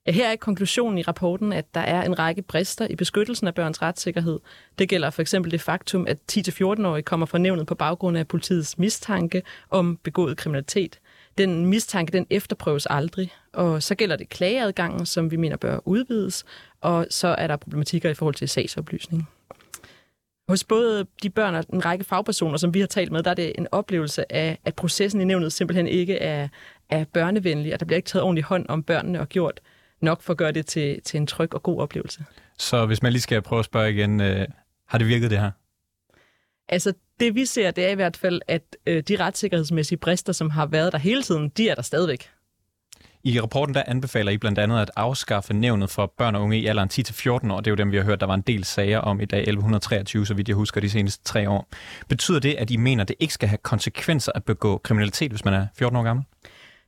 Ja, 0.06 0.12
her 0.12 0.28
er 0.32 0.36
konklusionen 0.36 0.98
i 0.98 1.02
rapporten, 1.02 1.52
at 1.52 1.74
der 1.74 1.80
er 1.80 2.02
en 2.02 2.18
række 2.18 2.42
brister 2.42 2.86
i 2.90 2.96
beskyttelsen 2.96 3.46
af 3.46 3.54
børns 3.54 3.82
retssikkerhed. 3.82 4.38
Det 4.78 4.88
gælder 4.88 5.10
for 5.10 5.22
eksempel 5.22 5.52
det 5.52 5.60
faktum, 5.60 6.06
at 6.08 6.18
10-14-årige 6.32 7.02
kommer 7.02 7.26
fra 7.26 7.38
nævnet 7.38 7.66
på 7.66 7.74
baggrund 7.74 8.18
af 8.18 8.28
politiets 8.28 8.78
mistanke 8.78 9.42
om 9.70 9.98
begået 10.02 10.36
kriminalitet. 10.36 11.00
Den 11.38 11.66
mistanke, 11.66 12.12
den 12.12 12.26
efterprøves 12.30 12.86
aldrig, 12.90 13.32
og 13.52 13.82
så 13.82 13.94
gælder 13.94 14.16
det 14.16 14.28
klageadgangen, 14.28 15.06
som 15.06 15.30
vi 15.30 15.36
mener 15.36 15.56
bør 15.56 15.78
udvides, 15.84 16.44
og 16.80 17.06
så 17.10 17.28
er 17.28 17.46
der 17.46 17.56
problematikker 17.56 18.10
i 18.10 18.14
forhold 18.14 18.34
til 18.34 18.48
sagsoplysning. 18.48 19.28
Hos 20.48 20.64
både 20.64 21.06
de 21.22 21.30
børn 21.30 21.54
og 21.54 21.64
en 21.72 21.84
række 21.84 22.04
fagpersoner, 22.04 22.56
som 22.56 22.74
vi 22.74 22.80
har 22.80 22.86
talt 22.86 23.12
med, 23.12 23.22
der 23.22 23.30
er 23.30 23.34
det 23.34 23.52
en 23.58 23.66
oplevelse 23.72 24.32
af, 24.32 24.58
at 24.64 24.74
processen 24.74 25.20
i 25.20 25.24
nævnet 25.24 25.52
simpelthen 25.52 25.86
ikke 25.86 26.18
er, 26.18 26.48
er 26.90 27.04
børnevenlig, 27.04 27.74
og 27.74 27.80
der 27.80 27.86
bliver 27.86 27.96
ikke 27.96 28.06
taget 28.06 28.22
ordentligt 28.22 28.46
hånd 28.46 28.66
om 28.68 28.82
børnene 28.82 29.20
og 29.20 29.28
gjort 29.28 29.60
nok 30.00 30.22
for 30.22 30.32
at 30.32 30.36
gøre 30.36 30.52
det 30.52 30.66
til, 30.66 31.02
til 31.02 31.18
en 31.18 31.26
tryg 31.26 31.54
og 31.54 31.62
god 31.62 31.80
oplevelse. 31.80 32.24
Så 32.58 32.86
hvis 32.86 33.02
man 33.02 33.12
lige 33.12 33.22
skal 33.22 33.42
prøve 33.42 33.58
at 33.58 33.64
spørge 33.64 33.90
igen, 33.90 34.20
øh, 34.20 34.46
har 34.86 34.98
det 34.98 35.08
virket 35.08 35.30
det 35.30 35.38
her? 35.38 35.50
Altså, 36.68 36.92
det 37.20 37.34
vi 37.34 37.44
ser, 37.44 37.70
det 37.70 37.84
er 37.84 37.88
i 37.88 37.94
hvert 37.94 38.16
fald, 38.16 38.40
at 38.48 38.76
øh, 38.86 39.02
de 39.02 39.16
retssikkerhedsmæssige 39.16 39.98
brister, 39.98 40.32
som 40.32 40.50
har 40.50 40.66
været 40.66 40.92
der 40.92 40.98
hele 40.98 41.22
tiden, 41.22 41.48
de 41.48 41.68
er 41.68 41.74
der 41.74 41.82
stadigvæk. 41.82 42.30
I 43.26 43.40
rapporten 43.40 43.74
der 43.74 43.82
anbefaler 43.86 44.32
I 44.32 44.38
blandt 44.38 44.58
andet 44.58 44.78
at 44.78 44.90
afskaffe 44.96 45.54
nævnet 45.54 45.90
for 45.90 46.12
børn 46.18 46.34
og 46.34 46.42
unge 46.42 46.58
i 46.58 46.66
alderen 46.66 46.90
10-14 46.92 47.30
år. 47.52 47.60
Det 47.60 47.66
er 47.66 47.70
jo 47.70 47.74
dem, 47.74 47.92
vi 47.92 47.96
har 47.96 48.04
hørt, 48.04 48.20
der 48.20 48.26
var 48.26 48.34
en 48.34 48.40
del 48.40 48.64
sager 48.64 48.98
om 48.98 49.20
i 49.20 49.24
dag, 49.24 49.38
1123, 49.38 50.26
så 50.26 50.34
vidt 50.34 50.48
jeg 50.48 50.56
husker 50.56 50.80
de 50.80 50.90
seneste 50.90 51.24
tre 51.24 51.50
år. 51.50 51.68
Betyder 52.08 52.38
det, 52.40 52.54
at 52.54 52.70
I 52.70 52.76
mener, 52.76 53.02
at 53.02 53.08
det 53.08 53.16
ikke 53.20 53.34
skal 53.34 53.48
have 53.48 53.58
konsekvenser 53.58 54.32
at 54.34 54.44
begå 54.44 54.78
kriminalitet, 54.78 55.30
hvis 55.30 55.44
man 55.44 55.54
er 55.54 55.66
14 55.78 55.96
år 55.96 56.02
gammel? 56.02 56.24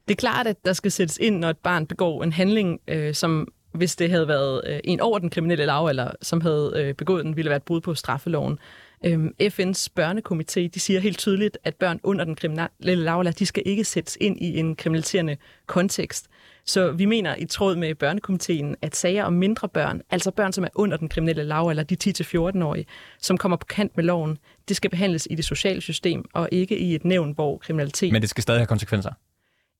Det 0.08 0.14
er 0.14 0.16
klart, 0.16 0.46
at 0.46 0.56
der 0.64 0.72
skal 0.72 0.92
sættes 0.92 1.18
ind, 1.20 1.38
når 1.38 1.50
et 1.50 1.58
barn 1.58 1.86
begår 1.86 2.22
en 2.22 2.32
handling, 2.32 2.80
øh, 2.88 3.14
som 3.14 3.48
hvis 3.74 3.96
det 3.96 4.10
havde 4.10 4.28
været 4.28 4.60
øh, 4.66 4.80
en 4.84 5.00
over 5.00 5.18
den 5.18 5.30
kriminelle 5.30 5.66
lav, 5.66 5.86
eller 5.86 6.10
som 6.22 6.40
havde 6.40 6.72
øh, 6.76 6.94
begået 6.94 7.24
den, 7.24 7.36
ville 7.36 7.48
være 7.48 7.56
et 7.56 7.62
brud 7.62 7.80
på 7.80 7.94
straffeloven. 7.94 8.58
Øhm, 9.04 9.34
FN's 9.42 9.88
børnekomité, 10.00 10.60
de 10.74 10.80
siger 10.80 11.00
helt 11.00 11.18
tydeligt, 11.18 11.58
at 11.64 11.74
børn 11.74 12.00
under 12.02 12.24
den 12.24 12.34
kriminelle 12.34 13.04
lavla, 13.04 13.30
de 13.30 13.46
skal 13.46 13.62
ikke 13.66 13.84
sættes 13.84 14.18
ind 14.20 14.40
i 14.40 14.58
en 14.58 14.76
kriminaliserende 14.76 15.36
kontekst. 15.66 16.26
Så 16.64 16.92
vi 16.92 17.04
mener 17.04 17.34
i 17.38 17.44
tråd 17.44 17.76
med 17.76 17.94
børnekomiteen, 17.94 18.76
at 18.82 18.96
sager 18.96 19.24
om 19.24 19.32
mindre 19.32 19.68
børn, 19.68 20.02
altså 20.10 20.30
børn, 20.30 20.52
som 20.52 20.64
er 20.64 20.68
under 20.74 20.96
den 20.96 21.08
kriminelle 21.08 21.44
lav, 21.44 21.68
eller 21.68 21.82
de 21.82 21.96
10-14-årige, 22.04 22.86
som 23.20 23.38
kommer 23.38 23.56
på 23.56 23.66
kant 23.66 23.96
med 23.96 24.04
loven, 24.04 24.38
det 24.68 24.76
skal 24.76 24.90
behandles 24.90 25.28
i 25.30 25.34
det 25.34 25.44
sociale 25.44 25.80
system, 25.80 26.24
og 26.34 26.48
ikke 26.52 26.78
i 26.78 26.94
et 26.94 27.04
nævn, 27.04 27.32
hvor 27.32 27.58
kriminalitet... 27.58 28.12
Men 28.12 28.22
det 28.22 28.30
skal 28.30 28.42
stadig 28.42 28.60
have 28.60 28.66
konsekvenser? 28.66 29.10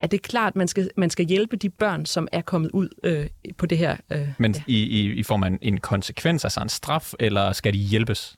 at 0.01 0.11
det 0.11 0.17
er 0.17 0.21
klart, 0.21 0.51
at 0.51 0.55
man 0.55 0.67
skal, 0.67 0.89
man 0.97 1.09
skal 1.09 1.25
hjælpe 1.25 1.55
de 1.55 1.69
børn, 1.69 2.05
som 2.05 2.27
er 2.31 2.41
kommet 2.41 2.71
ud 2.71 2.89
øh, 3.03 3.27
på 3.57 3.65
det 3.65 3.77
her. 3.77 3.97
Øh, 4.11 4.27
Men 4.37 4.55
ja. 4.55 4.61
i, 4.67 4.83
i, 4.83 5.13
i 5.13 5.23
form 5.23 5.43
af 5.43 5.47
en, 5.47 5.59
en 5.61 5.79
konsekvens, 5.79 6.45
altså 6.45 6.61
en 6.61 6.69
straf, 6.69 7.13
eller 7.19 7.51
skal 7.51 7.73
de 7.73 7.77
hjælpes? 7.77 8.36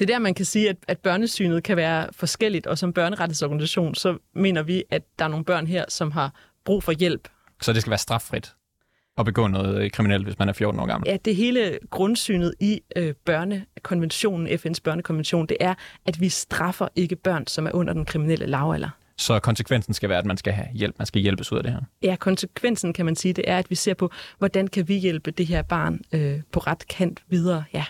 Det 0.00 0.10
er 0.10 0.14
der, 0.14 0.18
man 0.18 0.34
kan 0.34 0.44
sige, 0.44 0.68
at, 0.68 0.76
at 0.88 0.98
børnesynet 0.98 1.62
kan 1.62 1.76
være 1.76 2.08
forskelligt, 2.12 2.66
og 2.66 2.78
som 2.78 2.92
børnerettighedsorganisation, 2.92 3.94
så 3.94 4.18
mener 4.34 4.62
vi, 4.62 4.84
at 4.90 5.02
der 5.18 5.24
er 5.24 5.28
nogle 5.28 5.44
børn 5.44 5.66
her, 5.66 5.84
som 5.88 6.10
har 6.10 6.34
brug 6.64 6.82
for 6.82 6.92
hjælp. 6.92 7.28
Så 7.62 7.72
det 7.72 7.80
skal 7.80 7.90
være 7.90 7.98
straffrit 7.98 8.54
at 9.18 9.24
begå 9.24 9.46
noget 9.46 9.82
øh, 9.82 9.90
kriminelt, 9.90 10.24
hvis 10.24 10.38
man 10.38 10.48
er 10.48 10.52
14 10.52 10.80
år 10.80 10.86
gammel? 10.86 11.08
Ja, 11.10 11.16
det 11.24 11.36
hele 11.36 11.78
grundsynet 11.90 12.54
i 12.60 12.80
øh, 12.96 13.14
børnekonventionen, 13.24 14.48
FN's 14.48 14.80
børnekonvention, 14.84 15.46
det 15.46 15.56
er, 15.60 15.74
at 16.06 16.20
vi 16.20 16.28
straffer 16.28 16.88
ikke 16.96 17.16
børn, 17.16 17.46
som 17.46 17.66
er 17.66 17.70
under 17.72 17.92
den 17.92 18.04
kriminelle 18.04 18.46
lavalder. 18.46 18.88
Så 19.16 19.38
konsekvensen 19.38 19.94
skal 19.94 20.08
være, 20.08 20.18
at 20.18 20.26
man 20.26 20.36
skal 20.36 20.52
have 20.52 20.68
hjælp, 20.74 20.94
man 20.98 21.06
skal 21.06 21.22
hjælpes 21.22 21.52
ud 21.52 21.58
af 21.58 21.64
det 21.64 21.72
her? 21.72 21.80
Ja, 22.02 22.16
konsekvensen 22.16 22.92
kan 22.92 23.04
man 23.04 23.16
sige, 23.16 23.34
det 23.34 23.44
er, 23.46 23.58
at 23.58 23.70
vi 23.70 23.74
ser 23.74 23.94
på, 23.94 24.10
hvordan 24.38 24.68
kan 24.68 24.88
vi 24.88 24.94
hjælpe 24.94 25.30
det 25.30 25.46
her 25.46 25.62
barn 25.62 26.00
øh, 26.12 26.40
på 26.52 26.60
ret 26.60 26.88
kant 26.88 27.22
videre, 27.28 27.64
ja. 27.72 27.84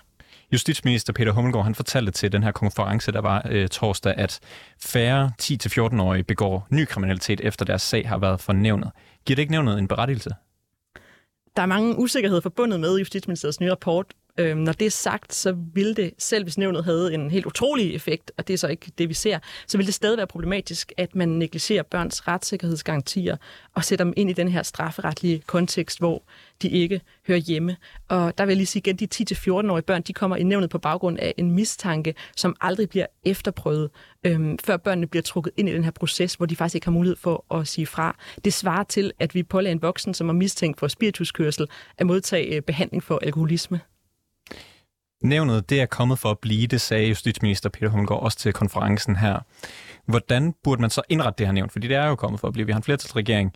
Justitsminister 0.52 1.12
Peter 1.12 1.33
Hummelgaard, 1.33 1.64
han 1.64 1.75
fortalte 1.75 2.12
til 2.12 2.33
den 2.33 2.42
her 2.42 2.52
konference, 2.52 3.12
der 3.12 3.21
var 3.21 3.47
øh, 3.50 3.69
torsdag, 3.69 4.14
at 4.16 4.40
færre 4.78 5.33
10-14-årige 5.42 6.25
begår 6.25 6.67
ny 6.71 6.84
kriminalitet, 6.84 7.41
efter 7.41 7.65
deres 7.65 7.82
sag 7.82 8.08
har 8.08 8.19
været 8.19 8.41
fornævnet. 8.41 8.91
Giver 9.26 9.34
det 9.34 9.43
ikke 9.43 9.52
nævnet 9.52 9.78
en 9.78 9.89
berettigelse? 9.89 10.30
Der 11.56 11.63
er 11.63 11.67
mange 11.67 11.99
usikkerheder 11.99 12.41
forbundet 12.41 12.80
med 12.80 12.99
Justitsministeriets 12.99 13.60
nye 13.60 13.71
rapport. 13.71 14.06
Øhm, 14.38 14.58
når 14.60 14.73
det 14.73 14.86
er 14.86 14.90
sagt, 14.90 15.34
så 15.34 15.56
ville 15.75 15.95
det, 15.95 16.12
selv 16.19 16.45
hvis 16.45 16.58
nævnet 16.58 16.84
havde 16.84 17.14
en 17.14 17.30
helt 17.30 17.47
utrolig 17.47 17.95
effekt, 17.95 18.32
og 18.38 18.49
det 18.49 18.54
er 18.54 18.58
så 18.58 18.69
ikke 18.69 18.93
det, 18.99 19.08
vi 19.08 19.14
ser, 19.14 19.38
så 19.66 19.76
vil 19.76 19.86
det 19.86 19.95
stadig 19.95 20.16
være 20.16 20.26
problematisk, 20.26 20.93
at 20.97 21.14
man 21.14 21.28
negligerer 21.28 21.82
børns 21.82 22.28
retssikkerhedsgarantier 22.28 23.36
og 23.75 23.84
sætter 23.84 24.04
dem 24.04 24.14
ind 24.16 24.30
i 24.30 24.32
den 24.32 24.49
her 24.49 24.62
strafferetlige 24.62 25.43
kontekst, 25.47 25.99
hvor 25.99 26.23
de 26.62 26.69
ikke 26.69 27.00
hører 27.26 27.38
hjemme. 27.38 27.76
Og 28.08 28.38
der 28.38 28.45
vil 28.45 28.52
jeg 28.52 28.56
lige 28.56 28.66
sige 28.66 28.80
igen, 28.80 28.97
de 28.97 29.08
10-14-årige 29.14 29.82
børn, 29.82 30.02
de 30.02 30.12
kommer 30.12 30.36
i 30.36 30.43
nævnet 30.43 30.71
på 30.71 30.78
baggrund 30.78 31.19
af 31.19 31.34
en 31.36 31.50
mistanke, 31.50 32.14
som 32.36 32.56
aldrig 32.60 32.88
bliver 32.88 33.06
efterprøvet, 33.25 33.90
øhm, 34.25 34.58
før 34.58 34.76
børnene 34.76 35.06
bliver 35.06 35.23
trukket 35.23 35.52
ind 35.56 35.69
i 35.69 35.73
den 35.73 35.84
her 35.84 35.90
proces, 35.90 36.34
hvor 36.34 36.47
de 36.47 36.56
faktisk 36.56 36.75
ikke 36.75 36.86
har 36.86 36.93
mulighed 36.93 37.16
for 37.16 37.54
at 37.54 37.69
sige 37.69 37.86
fra. 37.86 38.16
Det 38.45 38.52
svarer 38.52 38.84
til, 38.84 39.12
at 39.19 39.34
vi 39.34 39.43
pålægger 39.43 39.73
en 39.73 39.82
voksen, 39.82 40.14
som 40.14 40.28
er 40.28 40.32
mistænkt 40.32 40.80
for 40.80 40.88
spirituskørsel, 40.88 41.66
at 41.99 42.06
modtage 42.06 42.56
øh, 42.56 42.62
behandling 42.62 43.02
for 43.02 43.19
alkoholisme. 43.23 43.80
Nævnet 45.23 45.71
det 45.71 45.80
er 45.80 45.87
kommet 45.87 46.19
for 46.19 46.30
at 46.30 46.39
blive, 46.39 46.67
det 46.67 46.80
sagde 46.80 47.09
justitsminister 47.09 47.69
Peter 47.69 47.89
Hummelgaard 47.89 48.23
også 48.23 48.39
til 48.39 48.52
konferencen 48.52 49.17
her. 49.17 49.39
Hvordan 50.06 50.54
burde 50.65 50.80
man 50.80 50.91
så 50.91 51.02
indrette 51.09 51.39
det 51.39 51.47
her 51.47 51.52
nævn? 51.52 51.71
Fordi 51.71 51.89
det 51.89 51.97
er 51.97 52.06
jo 52.06 52.15
kommet 52.15 52.41
for 52.41 52.49
at 52.49 52.54
blive. 52.54 52.67
Vi 52.67 52.73
har 52.73 52.76
en 52.76 52.83
flertalsregering. 52.83 53.52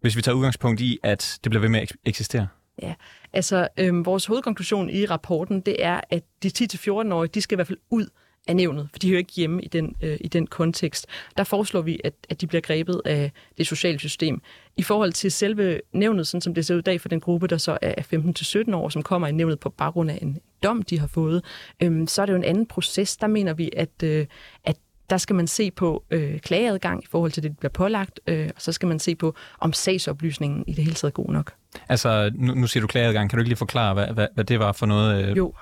Hvis 0.00 0.16
vi 0.16 0.22
tager 0.22 0.36
udgangspunkt 0.36 0.80
i, 0.80 0.98
at 1.02 1.38
det 1.44 1.50
bliver 1.50 1.60
ved 1.60 1.68
med 1.68 1.80
at 1.80 1.92
eksistere. 2.04 2.48
Ja, 2.82 2.94
altså 3.32 3.68
øhm, 3.78 4.06
vores 4.06 4.26
hovedkonklusion 4.26 4.90
i 4.90 5.06
rapporten, 5.06 5.60
det 5.60 5.76
er, 5.78 6.00
at 6.10 6.22
de 6.42 6.50
10-14-årige, 6.58 7.30
de 7.34 7.40
skal 7.40 7.54
i 7.54 7.58
hvert 7.58 7.66
fald 7.66 7.78
ud 7.90 8.06
af 8.48 8.56
nævnet, 8.56 8.88
for 8.92 8.98
de 8.98 9.08
hører 9.08 9.18
ikke 9.18 9.32
hjemme 9.32 9.62
i 9.62 9.68
den, 9.68 9.96
øh, 10.02 10.18
i 10.20 10.28
den 10.28 10.46
kontekst. 10.46 11.06
Der 11.36 11.44
foreslår 11.44 11.80
vi, 11.80 12.00
at, 12.04 12.14
at 12.28 12.40
de 12.40 12.46
bliver 12.46 12.60
grebet 12.60 13.02
af 13.04 13.32
det 13.58 13.66
sociale 13.66 13.98
system. 13.98 14.42
I 14.76 14.82
forhold 14.82 15.12
til 15.12 15.32
selve 15.32 15.80
nævnet, 15.92 16.26
sådan 16.26 16.40
som 16.40 16.54
det 16.54 16.66
ser 16.66 16.74
ud 16.74 16.78
i 16.78 16.82
dag 16.82 17.00
for 17.00 17.08
den 17.08 17.20
gruppe, 17.20 17.46
der 17.46 17.58
så 17.58 17.78
er 17.82 18.64
15-17 18.70 18.76
år, 18.76 18.88
som 18.88 19.02
kommer 19.02 19.28
i 19.28 19.32
nævnet 19.32 19.60
på 19.60 19.70
baggrund 19.70 20.10
af 20.10 20.18
en 20.22 20.40
dom, 20.64 20.82
de 20.82 20.98
har 20.98 21.06
fået, 21.06 21.44
øhm, 21.82 22.06
så 22.06 22.22
er 22.22 22.26
det 22.26 22.32
jo 22.32 22.36
en 22.36 22.44
anden 22.44 22.66
proces. 22.66 23.16
Der 23.16 23.26
mener 23.26 23.54
vi, 23.54 23.70
at, 23.76 24.02
øh, 24.02 24.26
at 24.64 24.76
der 25.10 25.16
skal 25.16 25.36
man 25.36 25.46
se 25.46 25.70
på 25.70 26.04
øh, 26.10 26.38
klageadgang 26.38 27.02
i 27.02 27.06
forhold 27.10 27.32
til 27.32 27.42
det, 27.42 27.50
der 27.50 27.56
bliver 27.56 27.70
pålagt, 27.70 28.20
øh, 28.26 28.50
og 28.56 28.62
så 28.62 28.72
skal 28.72 28.88
man 28.88 28.98
se 28.98 29.14
på, 29.14 29.34
om 29.60 29.72
sagsoplysningen 29.72 30.64
i 30.66 30.72
det 30.72 30.84
hele 30.84 30.94
taget 30.94 31.10
er 31.10 31.22
god 31.22 31.32
nok. 31.32 31.52
Altså, 31.88 32.30
nu, 32.34 32.54
nu 32.54 32.66
siger 32.66 32.80
du 32.80 32.86
klageadgang. 32.86 33.30
Kan 33.30 33.36
du 33.36 33.40
ikke 33.40 33.48
lige 33.48 33.56
forklare, 33.56 33.94
hvad, 33.94 34.06
hvad, 34.06 34.26
hvad 34.34 34.44
det 34.44 34.58
var 34.58 34.72
for 34.72 34.86
noget? 34.86 35.28
Øh... 35.28 35.36
Jo, 35.36 35.54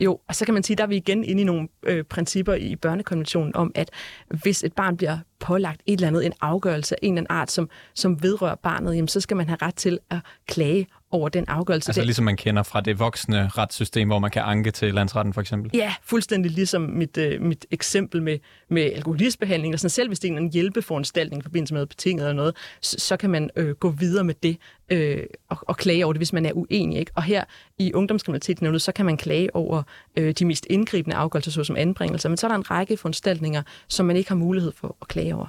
jo, 0.00 0.20
og 0.28 0.34
så 0.34 0.44
kan 0.44 0.54
man 0.54 0.62
sige, 0.62 0.76
der 0.76 0.82
er 0.82 0.88
vi 0.88 0.96
igen 0.96 1.24
inde 1.24 1.42
i 1.42 1.44
nogle 1.44 1.68
øh, 1.82 2.04
principper 2.04 2.54
i 2.54 2.76
børnekonventionen 2.76 3.56
om, 3.56 3.72
at 3.74 3.90
hvis 4.28 4.64
et 4.64 4.72
barn 4.72 4.96
bliver 4.96 5.18
pålagt 5.40 5.80
et 5.86 5.92
eller 5.92 6.08
andet, 6.08 6.26
en 6.26 6.32
afgørelse 6.40 6.94
af 6.94 6.98
en 7.02 7.12
eller 7.12 7.20
anden 7.20 7.36
art, 7.36 7.50
som, 7.50 7.70
som 7.94 8.22
vedrører 8.22 8.54
barnet, 8.54 8.94
jamen, 8.94 9.08
så 9.08 9.20
skal 9.20 9.36
man 9.36 9.48
have 9.48 9.58
ret 9.62 9.74
til 9.74 9.98
at 10.10 10.18
klage 10.46 10.86
over 11.12 11.28
den 11.28 11.44
afgørelse. 11.48 11.90
Altså 11.90 12.02
ligesom 12.02 12.24
man 12.24 12.36
kender 12.36 12.62
fra 12.62 12.80
det 12.80 12.98
voksne 12.98 13.48
retssystem, 13.48 14.08
hvor 14.08 14.18
man 14.18 14.30
kan 14.30 14.42
anke 14.42 14.70
til 14.70 14.94
landsretten 14.94 15.34
for 15.34 15.40
eksempel? 15.40 15.70
Ja, 15.74 15.94
fuldstændig 16.02 16.52
ligesom 16.52 16.82
mit, 16.82 17.18
øh, 17.18 17.40
mit 17.40 17.66
eksempel 17.70 18.22
med, 18.22 18.38
med 18.68 18.82
alkoholistbehandling. 18.82 19.74
Altså 19.74 19.88
selv 19.88 20.08
hvis 20.08 20.18
det 20.18 20.32
er 20.32 20.36
en 20.36 20.52
hjælpeforanstaltning 20.52 21.42
i 21.42 21.44
forbindelse 21.44 21.74
med 21.74 21.86
betinget 21.86 22.24
eller 22.24 22.36
noget, 22.36 22.56
så, 22.80 22.96
så 22.98 23.16
kan 23.16 23.30
man 23.30 23.50
øh, 23.56 23.70
gå 23.70 23.90
videre 23.90 24.24
med 24.24 24.34
det 24.42 24.56
øh, 24.90 25.22
og, 25.48 25.56
og 25.60 25.76
klage 25.76 26.04
over 26.04 26.12
det, 26.12 26.20
hvis 26.20 26.32
man 26.32 26.46
er 26.46 26.52
uenig. 26.52 26.98
Ikke? 26.98 27.12
Og 27.14 27.22
her 27.22 27.44
i 27.78 27.92
ungdomskriminalitetsnævnet, 27.92 28.82
så 28.82 28.92
kan 28.92 29.06
man 29.06 29.16
klage 29.16 29.56
over 29.56 29.82
øh, 30.16 30.34
de 30.38 30.44
mest 30.44 30.66
indgribende 30.70 31.16
afgørelser, 31.16 31.50
såsom 31.50 31.76
anbringelser. 31.76 32.28
Men 32.28 32.36
så 32.36 32.46
er 32.46 32.48
der 32.48 32.56
en 32.56 32.70
række 32.70 32.96
foranstaltninger, 32.96 33.62
som 33.88 34.06
man 34.06 34.16
ikke 34.16 34.30
har 34.30 34.36
mulighed 34.36 34.72
for 34.72 34.96
at 35.02 35.08
klage 35.08 35.34
over. 35.34 35.46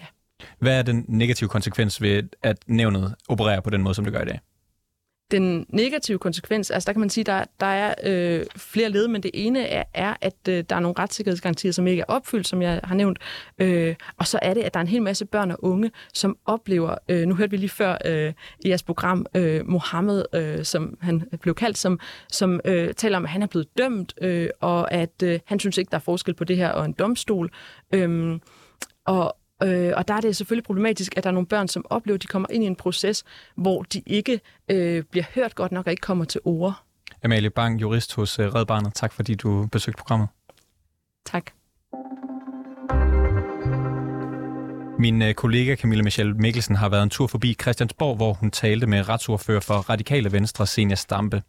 Ja. 0.00 0.04
Hvad 0.58 0.78
er 0.78 0.82
den 0.82 1.04
negative 1.08 1.48
konsekvens 1.48 2.02
ved, 2.02 2.22
at 2.42 2.56
nævnet 2.66 3.14
opererer 3.28 3.60
på 3.60 3.70
den 3.70 3.82
måde, 3.82 3.94
som 3.94 4.04
det 4.04 4.14
gør 4.14 4.22
i 4.22 4.26
dag? 4.26 4.40
Den 5.32 5.66
negative 5.68 6.18
konsekvens, 6.18 6.70
altså 6.70 6.86
der 6.86 6.92
kan 6.92 7.00
man 7.00 7.10
sige, 7.10 7.24
der, 7.24 7.44
der 7.60 7.66
er 7.66 7.94
øh, 8.04 8.46
flere 8.56 8.88
led, 8.88 9.08
men 9.08 9.22
det 9.22 9.30
ene 9.34 9.66
er, 9.66 9.84
er 9.94 10.14
at 10.20 10.48
øh, 10.48 10.64
der 10.70 10.76
er 10.76 10.80
nogle 10.80 10.94
retssikkerhedsgarantier, 10.98 11.72
som 11.72 11.86
ikke 11.86 12.00
er 12.00 12.04
opfyldt, 12.08 12.48
som 12.48 12.62
jeg 12.62 12.80
har 12.84 12.94
nævnt. 12.94 13.18
Øh, 13.58 13.94
og 14.16 14.26
så 14.26 14.38
er 14.42 14.54
det, 14.54 14.60
at 14.60 14.74
der 14.74 14.80
er 14.80 14.82
en 14.82 14.88
hel 14.88 15.02
masse 15.02 15.24
børn 15.24 15.50
og 15.50 15.64
unge, 15.64 15.90
som 16.14 16.36
oplever, 16.46 16.94
øh, 17.08 17.26
nu 17.26 17.34
hørte 17.34 17.50
vi 17.50 17.56
lige 17.56 17.68
før 17.68 17.96
øh, 18.04 18.32
i 18.60 18.68
jeres 18.68 18.82
program, 18.82 19.26
øh, 19.34 19.68
Mohammed, 19.68 20.24
øh, 20.34 20.64
som 20.64 20.98
han 21.00 21.22
blev 21.40 21.54
kaldt, 21.54 21.78
som, 21.78 22.00
som 22.28 22.60
øh, 22.64 22.94
taler 22.94 23.16
om, 23.16 23.24
at 23.24 23.30
han 23.30 23.42
er 23.42 23.46
blevet 23.46 23.78
dømt, 23.78 24.14
øh, 24.20 24.48
og 24.60 24.92
at 24.92 25.22
øh, 25.22 25.40
han 25.46 25.60
synes 25.60 25.78
ikke, 25.78 25.90
der 25.90 25.96
er 25.96 26.00
forskel 26.00 26.34
på 26.34 26.44
det 26.44 26.56
her 26.56 26.68
og 26.68 26.84
en 26.84 26.92
domstol. 26.92 27.50
Øh, 27.94 28.38
og, 29.06 29.36
Øh, 29.62 29.92
og 29.96 30.08
der 30.08 30.14
er 30.14 30.20
det 30.20 30.36
selvfølgelig 30.36 30.64
problematisk, 30.64 31.16
at 31.16 31.24
der 31.24 31.30
er 31.30 31.34
nogle 31.34 31.46
børn, 31.46 31.68
som 31.68 31.84
oplever, 31.90 32.14
at 32.14 32.22
de 32.22 32.26
kommer 32.26 32.48
ind 32.50 32.64
i 32.64 32.66
en 32.66 32.76
proces, 32.76 33.24
hvor 33.54 33.82
de 33.82 34.02
ikke 34.06 34.40
øh, 34.68 35.04
bliver 35.10 35.24
hørt 35.34 35.54
godt 35.54 35.72
nok 35.72 35.86
og 35.86 35.90
ikke 35.90 36.00
kommer 36.00 36.24
til 36.24 36.40
ord. 36.44 36.82
Amalie 37.24 37.50
Bang, 37.50 37.80
jurist 37.80 38.14
hos 38.14 38.38
øh, 38.38 38.54
Red 38.54 38.66
Barnet. 38.66 38.94
Tak 38.94 39.12
fordi 39.12 39.34
du 39.34 39.68
besøgte 39.72 39.98
programmet. 39.98 40.28
Tak. 41.24 41.50
Min 44.98 45.22
øh, 45.22 45.34
kollega 45.34 45.76
Camilla 45.76 46.02
Michelle 46.02 46.34
Mikkelsen 46.34 46.76
har 46.76 46.88
været 46.88 47.02
en 47.02 47.10
tur 47.10 47.26
forbi 47.26 47.56
Christiansborg, 47.62 48.16
hvor 48.16 48.32
hun 48.32 48.50
talte 48.50 48.86
med 48.86 49.08
retsordfører 49.08 49.60
for 49.60 49.74
Radikale 49.74 50.32
Venstre, 50.32 50.66
Senior 50.66 50.94
Stampe. 50.94 51.42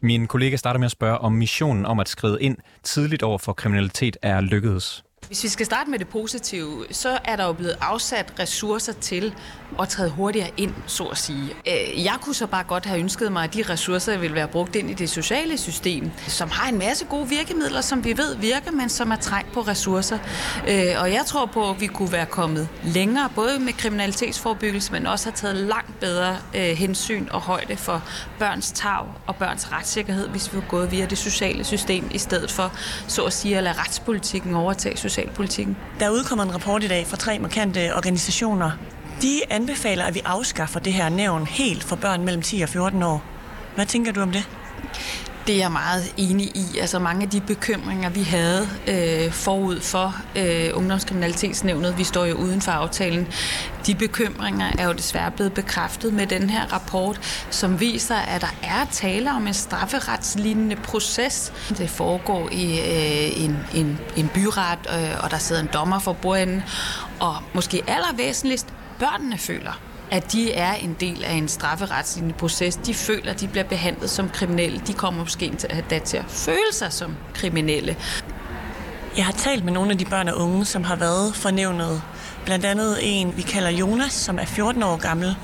Min 0.00 0.26
kollega 0.26 0.56
starter 0.56 0.78
med 0.78 0.86
at 0.86 0.92
spørge, 0.92 1.18
om 1.18 1.32
missionen 1.32 1.86
om 1.86 2.00
at 2.00 2.08
skride 2.08 2.42
ind 2.42 2.56
tidligt 2.82 3.22
over 3.22 3.38
for 3.38 3.52
kriminalitet 3.52 4.16
er 4.22 4.40
lykkedes. 4.40 5.04
Hvis 5.32 5.44
vi 5.44 5.48
skal 5.48 5.66
starte 5.66 5.90
med 5.90 5.98
det 5.98 6.08
positive, 6.08 6.84
så 6.90 7.18
er 7.24 7.36
der 7.36 7.46
jo 7.46 7.52
blevet 7.52 7.76
afsat 7.80 8.32
ressourcer 8.38 8.92
til 8.92 9.34
at 9.80 9.88
træde 9.88 10.10
hurtigere 10.10 10.50
ind, 10.56 10.74
så 10.86 11.04
at 11.04 11.18
sige. 11.18 11.54
Øh, 11.68 12.04
jeg 12.04 12.14
kunne 12.20 12.34
så 12.34 12.46
bare 12.46 12.64
godt 12.64 12.86
have 12.86 13.00
ønsket 13.00 13.32
mig, 13.32 13.44
at 13.44 13.54
de 13.54 13.62
ressourcer 13.62 14.18
ville 14.18 14.34
være 14.34 14.48
brugt 14.48 14.76
ind 14.76 14.90
i 14.90 14.94
det 14.94 15.10
sociale 15.10 15.58
system, 15.58 16.10
som 16.28 16.50
har 16.50 16.68
en 16.68 16.78
masse 16.78 17.04
gode 17.04 17.28
virkemidler, 17.28 17.80
som 17.80 18.04
vi 18.04 18.16
ved 18.16 18.36
virker, 18.36 18.70
men 18.70 18.88
som 18.88 19.10
er 19.10 19.16
trængt 19.16 19.52
på 19.52 19.60
ressourcer. 19.60 20.18
Øh, 20.68 20.84
og 21.00 21.12
jeg 21.12 21.22
tror 21.26 21.46
på, 21.46 21.70
at 21.70 21.80
vi 21.80 21.86
kunne 21.86 22.12
være 22.12 22.26
kommet 22.26 22.68
længere, 22.84 23.28
både 23.34 23.58
med 23.58 23.72
kriminalitetsforebyggelse, 23.72 24.92
men 24.92 25.06
også 25.06 25.26
have 25.26 25.34
taget 25.34 25.56
langt 25.56 26.00
bedre 26.00 26.36
øh, 26.54 26.62
hensyn 26.62 27.28
og 27.30 27.40
højde 27.40 27.76
for 27.76 28.02
børns 28.38 28.72
tag 28.72 29.06
og 29.26 29.36
børns 29.36 29.72
retssikkerhed, 29.72 30.28
hvis 30.28 30.52
vi 30.52 30.56
var 30.56 30.64
gået 30.68 30.90
via 30.92 31.06
det 31.06 31.18
sociale 31.18 31.64
system, 31.64 32.10
i 32.10 32.18
stedet 32.18 32.50
for, 32.50 32.72
så 33.08 33.22
at 33.22 33.32
sige, 33.32 33.56
at 33.56 33.62
lade 33.62 33.74
retspolitikken 33.78 34.54
overtage 34.54 34.96
socialpolitikken. 35.22 35.76
Der 36.00 36.10
udkommer 36.10 36.44
en 36.44 36.54
rapport 36.54 36.84
i 36.84 36.88
dag 36.88 37.06
fra 37.06 37.16
tre 37.16 37.38
markante 37.38 37.94
organisationer. 37.96 38.70
De 39.22 39.40
anbefaler, 39.50 40.04
at 40.04 40.14
vi 40.14 40.20
afskaffer 40.24 40.80
det 40.80 40.92
her 40.92 41.08
nævn 41.08 41.46
helt 41.46 41.84
for 41.84 41.96
børn 41.96 42.24
mellem 42.24 42.42
10 42.42 42.60
og 42.60 42.68
14 42.68 43.02
år. 43.02 43.22
Hvad 43.74 43.86
tænker 43.86 44.12
du 44.12 44.20
om 44.20 44.32
det? 44.32 44.48
Det 45.46 45.54
er 45.54 45.58
jeg 45.58 45.72
meget 45.72 46.14
enig 46.16 46.46
i. 46.46 46.78
Altså 46.80 46.98
mange 46.98 47.22
af 47.22 47.30
de 47.30 47.40
bekymringer, 47.40 48.10
vi 48.10 48.22
havde 48.22 48.68
øh, 48.88 49.32
forud 49.32 49.80
for 49.80 50.16
øh, 50.36 50.70
ungdomskriminalitetsnævnet, 50.74 51.98
vi 51.98 52.04
står 52.04 52.24
jo 52.24 52.34
uden 52.34 52.60
for 52.60 52.72
aftalen, 52.72 53.28
de 53.86 53.94
bekymringer 53.94 54.72
er 54.78 54.86
jo 54.86 54.92
desværre 54.92 55.30
blevet 55.30 55.52
bekræftet 55.52 56.12
med 56.12 56.26
den 56.26 56.50
her 56.50 56.72
rapport, 56.72 57.44
som 57.50 57.80
viser, 57.80 58.16
at 58.16 58.40
der 58.40 58.54
er 58.62 58.84
tale 58.92 59.30
om 59.30 59.46
en 59.46 59.54
strafferetslignende 59.54 60.76
proces. 60.76 61.52
Det 61.68 61.90
foregår 61.90 62.48
i 62.52 62.78
øh, 62.78 63.44
en, 63.44 63.58
en, 63.74 63.98
en 64.16 64.30
byret, 64.34 64.78
øh, 64.94 65.24
og 65.24 65.30
der 65.30 65.38
sidder 65.38 65.62
en 65.62 65.68
dommer 65.72 65.98
for 65.98 66.12
bordenden, 66.12 66.62
og 67.20 67.36
måske 67.54 67.82
allervæsentligst, 67.86 68.66
børnene 68.98 69.38
føler, 69.38 69.80
at 70.12 70.32
de 70.32 70.52
er 70.52 70.74
en 70.74 70.96
del 71.00 71.24
af 71.24 71.32
en 71.32 71.48
strafferetslig 71.48 72.34
proces. 72.34 72.76
De 72.76 72.94
føler, 72.94 73.32
at 73.32 73.40
de 73.40 73.48
bliver 73.48 73.64
behandlet 73.64 74.10
som 74.10 74.28
kriminelle. 74.28 74.82
De 74.86 74.92
kommer 74.92 75.20
måske 75.20 75.52
til 75.56 75.68
at, 75.70 76.02
til 76.02 76.16
at 76.16 76.24
føle 76.28 76.72
sig 76.72 76.92
som 76.92 77.16
kriminelle. 77.34 77.96
Jeg 79.16 79.24
har 79.24 79.32
talt 79.32 79.64
med 79.64 79.72
nogle 79.72 79.90
af 79.90 79.98
de 79.98 80.04
børn 80.04 80.28
og 80.28 80.38
unge, 80.38 80.64
som 80.64 80.84
har 80.84 80.96
været 80.96 81.34
fornævnet. 81.34 82.02
Blandt 82.44 82.64
andet 82.64 82.98
en, 83.02 83.36
vi 83.36 83.42
kalder 83.42 83.70
Jonas, 83.70 84.12
som 84.12 84.38
er 84.38 84.44
14 84.44 84.82
år 84.82 84.96
gammel. 84.96 85.36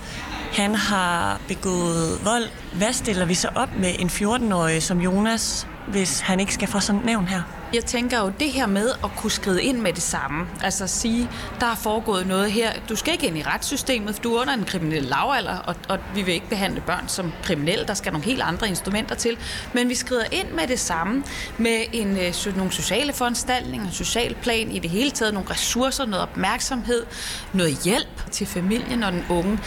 Han 0.52 0.74
har 0.74 1.40
begået 1.48 2.24
vold. 2.24 2.44
Hvad 2.72 2.92
stiller 2.92 3.24
vi 3.24 3.34
så 3.34 3.48
op 3.54 3.68
med 3.78 3.94
en 3.98 4.08
14-årig 4.08 4.82
som 4.82 5.00
Jonas, 5.00 5.66
hvis 5.90 6.20
han 6.20 6.40
ikke 6.40 6.54
skal 6.54 6.68
få 6.68 6.80
sådan 6.80 7.00
nævn 7.04 7.28
her? 7.28 7.42
Jeg 7.74 7.84
tænker 7.84 8.18
jo, 8.18 8.32
det 8.40 8.52
her 8.52 8.66
med 8.66 8.90
at 9.04 9.10
kunne 9.16 9.30
skride 9.30 9.62
ind 9.62 9.78
med 9.78 9.92
det 9.92 10.02
samme, 10.02 10.46
altså 10.62 10.86
sige, 10.86 11.28
der 11.60 11.66
er 11.66 11.74
foregået 11.74 12.26
noget 12.26 12.52
her, 12.52 12.72
du 12.88 12.96
skal 12.96 13.12
ikke 13.12 13.26
ind 13.26 13.38
i 13.38 13.42
retssystemet, 13.42 14.14
for 14.14 14.22
du 14.22 14.34
er 14.34 14.40
under 14.40 14.54
en 14.54 14.64
kriminel 14.64 15.02
lavalder, 15.02 15.56
og, 15.58 15.74
og 15.88 15.98
vi 16.14 16.22
vil 16.22 16.34
ikke 16.34 16.48
behandle 16.48 16.80
børn 16.80 17.08
som 17.08 17.32
kriminelle, 17.42 17.86
der 17.86 17.94
skal 17.94 18.12
nogle 18.12 18.24
helt 18.24 18.42
andre 18.42 18.68
instrumenter 18.68 19.14
til, 19.14 19.38
men 19.72 19.88
vi 19.88 19.94
skrider 19.94 20.24
ind 20.32 20.48
med 20.50 20.66
det 20.66 20.80
samme, 20.80 21.24
med 21.58 21.78
en, 21.92 22.16
øh, 22.16 22.56
nogle 22.56 22.72
sociale 22.72 23.12
foranstaltninger, 23.12 23.86
en 23.86 23.92
social 23.92 24.34
plan, 24.34 24.70
i 24.70 24.78
det 24.78 24.90
hele 24.90 25.10
taget 25.10 25.34
nogle 25.34 25.50
ressourcer, 25.50 26.06
noget 26.06 26.22
opmærksomhed, 26.22 27.06
noget 27.52 27.78
hjælp 27.84 28.30
til 28.30 28.46
familien 28.46 29.02
og 29.02 29.12
den 29.12 29.24
unge. 29.30 29.58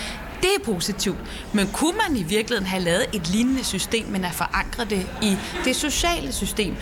Det 0.42 0.50
er 0.60 0.66
positivt. 0.66 1.18
Men 1.54 1.68
kunne 1.74 1.98
man 2.08 2.18
i 2.18 2.24
virkeligheden 2.24 2.68
have 2.68 2.84
lavet 2.84 3.06
et 3.14 3.28
lignende 3.28 3.64
system, 3.64 4.08
men 4.08 4.26
at 4.26 4.34
forankre 4.34 4.86
det 4.86 5.08
i 5.22 5.38
det 5.66 5.76
sociale 5.76 6.32
system? 6.32 6.76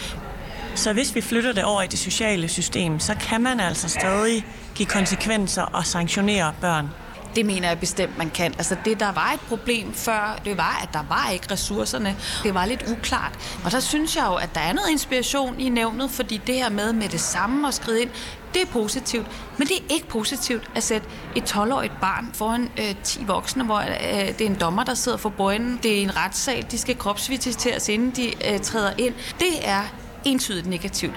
Så 0.76 0.94
hvis 0.94 1.16
vi 1.16 1.22
flytter 1.22 1.54
det 1.54 1.64
over 1.64 1.82
i 1.82 1.88
det 1.88 2.00
sociale 2.00 2.48
system, 2.48 3.00
så 3.00 3.16
kan 3.16 3.42
man 3.42 3.60
altså 3.60 3.90
stadig 3.90 4.46
give 4.76 4.86
konsekvenser 4.86 5.62
og 5.62 5.86
sanktionere 5.86 6.54
børn. 6.62 6.90
Det 7.36 7.46
mener 7.46 7.68
jeg 7.68 7.80
bestemt, 7.80 8.18
man 8.18 8.30
kan. 8.30 8.54
Altså 8.58 8.76
det, 8.86 9.00
der 9.00 9.12
var 9.12 9.32
et 9.34 9.40
problem 9.40 9.94
før, 9.94 10.40
det 10.46 10.58
var, 10.58 10.80
at 10.84 10.90
der 10.94 11.04
var 11.10 11.30
ikke 11.34 11.52
ressourcerne. 11.52 12.16
Det 12.44 12.54
var 12.54 12.66
lidt 12.66 12.86
uklart. 12.92 13.60
Og 13.66 13.72
der 13.72 13.80
synes 13.80 14.16
jeg 14.16 14.26
jo, 14.28 14.36
at 14.36 14.56
der 14.56 14.62
er 14.62 14.74
noget 14.74 14.90
inspiration 14.92 15.60
i 15.60 15.70
nævnet, 15.70 16.12
fordi 16.12 16.42
det 16.48 16.56
her 16.56 16.70
med 16.70 16.94
med 16.94 17.10
det 17.10 17.22
samme 17.22 17.68
at 17.68 17.74
skride 17.74 18.02
ind, 18.02 18.10
det 18.54 18.62
er 18.62 18.66
positivt. 18.66 19.28
Men 19.58 19.68
det 19.68 19.76
er 19.76 19.94
ikke 19.94 20.08
positivt 20.08 20.70
at 20.76 20.84
sætte 20.84 21.08
et 21.36 21.56
12-årigt 21.56 22.00
barn 22.02 22.30
foran 22.34 22.70
øh, 22.80 22.96
10 23.04 23.24
voksne, 23.28 23.64
hvor 23.64 23.78
øh, 23.80 24.28
det 24.28 24.42
er 24.42 24.46
en 24.46 24.56
dommer, 24.60 24.84
der 24.84 24.94
sidder 24.94 25.18
for 25.18 25.30
bøjnen. 25.30 25.80
Det 25.84 25.98
er 25.98 26.02
en 26.02 26.18
retssal, 26.18 26.66
de 26.72 26.78
skal 26.78 26.98
kropsvisiteres, 26.98 27.90
inden 27.90 28.12
de 28.12 28.54
øh, 28.54 28.60
træder 28.60 28.92
ind. 28.98 29.14
Det 29.40 29.68
er 29.70 29.84
entydigt 30.26 30.68
negativt. 30.68 31.14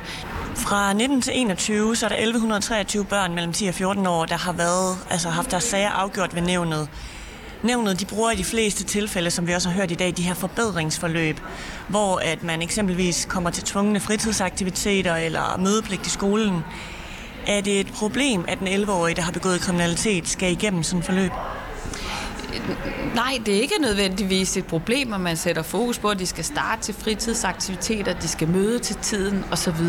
Fra 0.57 0.93
19 0.93 1.21
til 1.23 1.33
21, 1.37 1.97
så 1.97 2.07
er 2.07 2.09
der 2.09 2.17
1123 2.17 3.05
børn 3.05 3.35
mellem 3.35 3.53
10 3.53 3.67
og 3.67 3.75
14 3.75 4.07
år, 4.07 4.25
der 4.25 4.37
har 4.37 4.53
været, 4.53 4.99
altså 5.11 5.29
haft 5.29 5.51
deres 5.51 5.65
sager 5.65 5.91
afgjort 5.91 6.35
ved 6.35 6.43
nævnet. 6.43 6.89
Nævnet 7.63 8.01
de 8.01 8.05
bruger 8.05 8.31
i 8.31 8.37
de 8.37 8.45
fleste 8.45 8.85
tilfælde, 8.85 9.31
som 9.31 9.47
vi 9.47 9.53
også 9.53 9.69
har 9.69 9.77
hørt 9.77 9.91
i 9.91 9.95
dag, 9.95 10.15
de 10.17 10.23
her 10.23 10.35
forbedringsforløb, 10.35 11.41
hvor 11.89 12.19
at 12.19 12.43
man 12.43 12.63
eksempelvis 12.63 13.27
kommer 13.29 13.51
til 13.51 13.65
tvungne 13.65 14.01
fritidsaktiviteter 14.01 15.17
eller 15.17 15.59
mødepligt 15.59 16.07
i 16.07 16.11
skolen. 16.11 16.65
Er 17.47 17.61
det 17.61 17.81
et 17.81 17.93
problem, 17.93 18.45
at 18.49 18.59
en 18.59 18.69
11-årig, 18.69 19.17
der 19.17 19.23
har 19.23 19.33
begået 19.33 19.61
kriminalitet, 19.61 20.29
skal 20.29 20.53
igennem 20.53 20.83
sådan 20.83 20.99
et 20.99 21.07
forløb? 21.07 21.33
Nej, 23.15 23.39
det 23.47 23.57
er 23.57 23.61
ikke 23.61 23.75
nødvendigvis 23.81 24.57
et 24.57 24.67
problem, 24.67 25.13
at 25.13 25.21
man 25.21 25.37
sætter 25.37 25.63
fokus 25.63 25.99
på, 25.99 26.09
at 26.09 26.19
de 26.19 26.27
skal 26.27 26.45
starte 26.45 26.83
til 26.83 26.95
fritidsaktiviteter, 26.95 28.15
de 28.19 28.29
skal 28.29 28.49
møde 28.49 28.79
til 28.79 28.97
tiden 28.97 29.45
osv. 29.51 29.81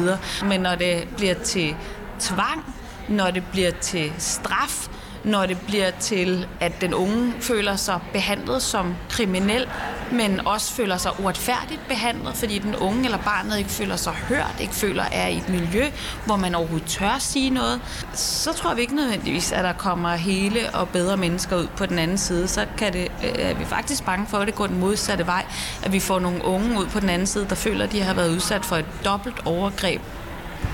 Men 0.45 0.60
når 0.62 0.76
det 0.76 1.08
bliver 1.17 1.34
til 1.34 1.76
tvang, 2.19 2.76
når 3.10 3.32
det 3.32 3.43
bliver 3.52 3.71
til 3.71 4.13
straf, 4.17 4.88
når 5.24 5.46
det 5.46 5.58
bliver 5.68 5.92
til, 6.00 6.48
at 6.60 6.82
den 6.82 6.94
unge 6.94 7.34
føler 7.42 7.76
sig 7.76 8.00
behandlet 8.14 8.62
som 8.62 8.96
kriminel, 9.10 9.68
men 10.12 10.48
også 10.48 10.74
føler 10.74 10.98
sig 10.98 11.12
uretfærdigt 11.20 11.88
behandlet, 11.88 12.36
fordi 12.36 12.60
den 12.60 12.76
unge 12.76 13.06
eller 13.06 13.18
barnet 13.18 13.58
ikke 13.58 13.70
føler 13.70 13.96
sig 13.96 14.14
hørt, 14.14 14.56
ikke 14.60 14.76
føler, 14.76 15.04
at 15.04 15.10
er 15.14 15.28
i 15.28 15.38
et 15.38 15.50
miljø, 15.50 15.86
hvor 16.26 16.36
man 16.36 16.56
overhovedet 16.56 16.88
tør 16.88 17.18
sige 17.20 17.50
noget, 17.50 17.82
så 18.14 18.54
tror 18.54 18.74
vi 18.74 18.82
ikke 18.82 18.96
nødvendigvis, 18.96 19.52
at 19.52 19.64
der 19.64 19.74
kommer 19.74 20.16
hele 20.16 20.60
og 20.74 20.90
bedre 20.90 21.18
mennesker 21.18 21.58
ud 21.58 21.68
på 21.78 21.86
den 21.86 22.00
anden 22.00 22.18
side. 22.18 22.48
Så 22.48 22.66
kan 22.78 22.94
det, 22.94 23.12
øh, 23.24 23.30
er 23.36 23.54
vi 23.54 23.66
faktisk 23.66 24.06
bange 24.06 24.28
for, 24.28 24.38
at 24.38 24.48
det 24.48 24.56
går 24.56 24.68
den 24.68 24.80
modsatte 24.80 25.28
vej, 25.28 25.46
at 25.84 25.92
vi 25.92 26.00
får 26.00 26.20
nogle 26.20 26.46
unge 26.46 26.80
ud 26.80 26.86
på 26.86 27.00
den 27.00 27.10
anden 27.10 27.28
side, 27.28 27.46
der 27.50 27.56
føler, 27.56 27.84
at 27.86 27.92
de 27.92 28.02
har 28.02 28.14
været 28.14 28.30
udsat 28.30 28.66
for 28.66 28.76
et 28.76 28.86
dobbelt 29.06 29.42
overgreb 29.46 30.02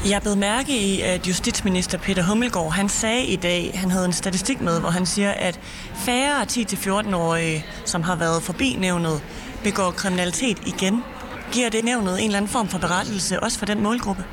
jeg 0.09 0.21
blev 0.21 0.37
mærke 0.37 0.77
i, 0.77 1.01
at 1.01 1.27
justitsminister 1.27 1.97
Peter 1.97 2.23
Hummelgaard, 2.23 2.73
han 2.73 2.89
sagde 2.89 3.25
i 3.25 3.35
dag, 3.35 3.71
han 3.75 3.91
havde 3.91 4.05
en 4.05 4.13
statistik 4.13 4.61
med, 4.61 4.79
hvor 4.79 4.89
han 4.89 5.05
siger, 5.05 5.31
at 5.31 5.59
færre 5.95 6.41
10-14-årige, 6.41 7.65
som 7.85 8.03
har 8.03 8.15
været 8.15 8.43
forbi 8.43 8.75
nævnet, 8.79 9.21
begår 9.63 9.91
kriminalitet 9.91 10.57
igen. 10.65 11.03
Giver 11.51 11.69
det 11.69 11.83
nævnet 11.83 12.19
en 12.19 12.25
eller 12.25 12.37
anden 12.37 12.51
form 12.51 12.67
for 12.67 12.77
berettelse, 12.77 13.39
også 13.39 13.59
for 13.59 13.65
den 13.65 13.83
målgruppe? 13.83 14.25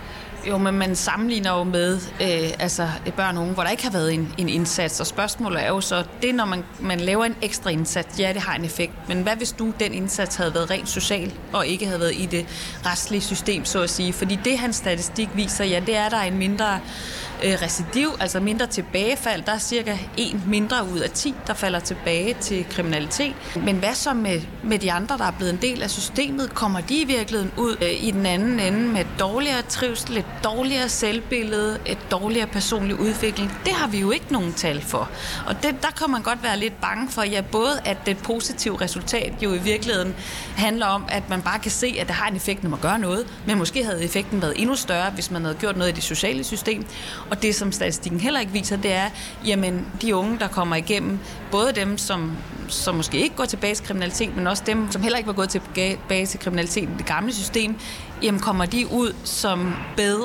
Jo, 0.48 0.58
men 0.58 0.74
man 0.74 0.96
sammenligner 0.96 1.58
jo 1.58 1.64
med 1.64 1.94
øh, 1.94 2.50
altså, 2.58 2.88
børn 3.16 3.36
og 3.36 3.42
unge, 3.42 3.54
hvor 3.54 3.62
der 3.62 3.70
ikke 3.70 3.82
har 3.82 3.90
været 3.90 4.14
en, 4.14 4.34
en 4.38 4.48
indsats. 4.48 5.00
Og 5.00 5.06
spørgsmålet 5.06 5.64
er 5.64 5.68
jo 5.68 5.80
så, 5.80 6.04
det 6.22 6.34
når 6.34 6.44
man, 6.44 6.64
man 6.80 7.00
laver 7.00 7.24
en 7.24 7.36
ekstra 7.42 7.70
indsats, 7.70 8.20
ja, 8.20 8.32
det 8.32 8.42
har 8.42 8.54
en 8.54 8.64
effekt. 8.64 8.92
Men 9.08 9.22
hvad 9.22 9.36
hvis 9.36 9.52
du 9.52 9.72
den 9.80 9.94
indsats 9.94 10.36
havde 10.36 10.54
været 10.54 10.70
rent 10.70 10.88
social, 10.88 11.32
og 11.52 11.66
ikke 11.66 11.86
havde 11.86 12.00
været 12.00 12.14
i 12.14 12.26
det 12.26 12.46
restlige 12.86 13.20
system, 13.20 13.64
så 13.64 13.82
at 13.82 13.90
sige? 13.90 14.12
Fordi 14.12 14.38
det, 14.44 14.58
hans 14.58 14.76
statistik 14.76 15.28
viser, 15.34 15.64
ja, 15.64 15.80
det 15.86 15.96
er, 15.96 16.08
der 16.08 16.16
er 16.16 16.24
en 16.24 16.38
mindre 16.38 16.80
øh, 17.44 17.52
recidiv, 17.62 18.08
altså 18.20 18.40
mindre 18.40 18.66
tilbagefald. 18.66 19.42
Der 19.46 19.52
er 19.52 19.58
cirka 19.58 19.96
en 20.16 20.42
mindre 20.46 20.76
ud 20.92 20.98
af 20.98 21.10
10, 21.10 21.34
der 21.46 21.54
falder 21.54 21.80
tilbage 21.80 22.36
til 22.40 22.66
kriminalitet. 22.70 23.34
Men 23.64 23.76
hvad 23.76 23.94
så 23.94 24.14
med, 24.14 24.40
med 24.64 24.78
de 24.78 24.92
andre, 24.92 25.18
der 25.18 25.24
er 25.24 25.32
blevet 25.38 25.52
en 25.52 25.62
del 25.62 25.82
af 25.82 25.90
systemet? 25.90 26.54
Kommer 26.54 26.80
de 26.80 27.00
i 27.00 27.04
virkeligheden 27.04 27.52
ud 27.56 27.76
øh, 27.82 28.04
i 28.04 28.10
den 28.10 28.26
anden 28.26 28.60
ende 28.60 28.88
med 28.88 29.04
dårligere 29.18 29.62
trivsel, 29.62 30.14
lidt 30.14 30.26
dårligere 30.44 30.88
selvbillede, 30.88 31.78
et 31.86 31.98
dårligere 32.10 32.46
personlig 32.46 33.00
udvikling? 33.00 33.58
Det 33.64 33.72
har 33.72 33.86
vi 33.86 33.98
jo 33.98 34.10
ikke 34.10 34.26
nogen 34.30 34.52
tal 34.52 34.82
for. 34.82 35.08
Og 35.46 35.62
det, 35.62 35.82
der 35.82 35.90
kan 35.90 36.10
man 36.10 36.22
godt 36.22 36.42
være 36.42 36.58
lidt 36.58 36.80
bange 36.80 37.08
for, 37.10 37.22
ja, 37.22 37.40
både 37.40 37.80
at 37.84 37.96
det 38.06 38.18
positive 38.18 38.80
resultat 38.80 39.32
jo 39.42 39.54
i 39.54 39.58
virkeligheden 39.58 40.14
handler 40.56 40.86
om, 40.86 41.04
at 41.08 41.28
man 41.28 41.42
bare 41.42 41.58
kan 41.58 41.70
se, 41.70 41.96
at 42.00 42.06
det 42.06 42.14
har 42.14 42.28
en 42.28 42.36
effekt, 42.36 42.62
når 42.62 42.70
man 42.70 42.80
gør 42.80 42.96
noget, 42.96 43.26
men 43.46 43.58
måske 43.58 43.84
havde 43.84 44.04
effekten 44.04 44.42
været 44.42 44.54
endnu 44.56 44.76
større, 44.76 45.10
hvis 45.10 45.30
man 45.30 45.44
havde 45.44 45.56
gjort 45.56 45.76
noget 45.76 45.92
i 45.92 45.94
det 45.94 46.02
sociale 46.02 46.44
system. 46.44 46.86
Og 47.30 47.42
det, 47.42 47.54
som 47.54 47.72
statistikken 47.72 48.20
heller 48.20 48.40
ikke 48.40 48.52
viser, 48.52 48.76
det 48.76 48.92
er, 48.92 49.10
jamen, 49.46 49.86
de 50.02 50.16
unge, 50.16 50.38
der 50.38 50.48
kommer 50.48 50.76
igennem, 50.76 51.18
både 51.50 51.72
dem, 51.72 51.98
som, 51.98 52.36
som 52.68 52.94
måske 52.94 53.18
ikke 53.18 53.36
går 53.36 53.44
tilbage 53.44 53.74
til 53.74 53.84
kriminalitet, 53.84 54.36
men 54.36 54.46
også 54.46 54.62
dem, 54.66 54.92
som 54.92 55.02
heller 55.02 55.18
ikke 55.18 55.26
var 55.26 55.32
gået 55.32 55.48
tilbage 55.48 56.26
til 56.26 56.40
kriminalitet 56.40 56.82
i 56.82 56.88
det 56.98 57.06
gamle 57.06 57.34
system, 57.34 57.76
jamen 58.22 58.40
kommer 58.40 58.66
de 58.66 58.92
ud 58.92 59.14
som 59.24 59.74
bedre 59.96 60.15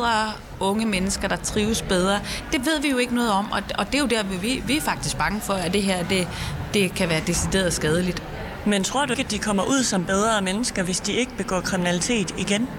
unge 0.60 0.86
mennesker, 0.86 1.28
der 1.28 1.36
trives 1.36 1.82
bedre. 1.82 2.20
Det 2.52 2.66
ved 2.66 2.82
vi 2.82 2.90
jo 2.90 2.98
ikke 2.98 3.16
noget 3.16 3.32
om, 3.32 3.52
og, 3.52 3.62
og 3.78 3.86
det 3.86 3.96
er 3.96 4.00
jo 4.00 4.06
der, 4.06 4.24
vi, 4.24 4.64
vi 4.68 4.78
er 4.78 4.82
faktisk 4.82 5.18
bange 5.18 5.42
for, 5.42 5.54
at 5.54 5.74
det 5.74 5.84
her 5.84 6.04
det, 6.04 6.28
det 6.74 6.94
kan 6.94 7.10
være 7.10 7.22
decideret 7.28 7.74
skadeligt. 7.74 8.24
Men 8.66 8.84
tror 8.84 9.06
du 9.06 9.14
ikke, 9.14 9.24
at 9.24 9.32
de 9.32 9.40
kommer 9.40 9.64
ud 9.64 9.84
som 9.84 10.06
bedre 10.06 10.42
mennesker, 10.42 10.84
hvis 10.84 11.00
de 11.00 11.14
ikke 11.14 11.32
begår 11.38 11.62
kriminalitet 11.62 12.36
igen? 12.38 12.70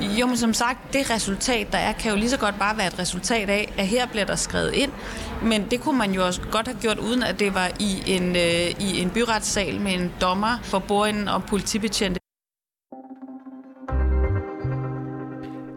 Jo, 0.00 0.26
men 0.26 0.36
som 0.36 0.54
sagt, 0.54 0.92
det 0.92 1.10
resultat, 1.10 1.72
der 1.72 1.78
er, 1.78 1.92
kan 1.92 2.10
jo 2.10 2.16
lige 2.16 2.30
så 2.30 2.36
godt 2.36 2.58
bare 2.58 2.76
være 2.78 2.86
et 2.86 2.98
resultat 2.98 3.50
af, 3.50 3.72
at 3.78 3.86
her 3.86 4.06
bliver 4.06 4.24
der 4.24 4.36
skrevet 4.36 4.74
ind. 4.74 4.92
Men 5.42 5.70
det 5.70 5.80
kunne 5.80 5.98
man 5.98 6.12
jo 6.12 6.26
også 6.26 6.40
godt 6.50 6.66
have 6.66 6.78
gjort, 6.80 6.98
uden 6.98 7.22
at 7.22 7.40
det 7.40 7.54
var 7.54 7.70
i 7.78 8.02
en, 8.06 8.36
øh, 8.36 8.80
i 8.80 9.00
en 9.00 9.10
byretssal 9.10 9.80
med 9.80 9.92
en 9.92 10.12
dommer 10.20 10.58
for 10.62 10.78
bordenden 10.78 11.28
og 11.28 11.44
politibetjente. 11.44 12.21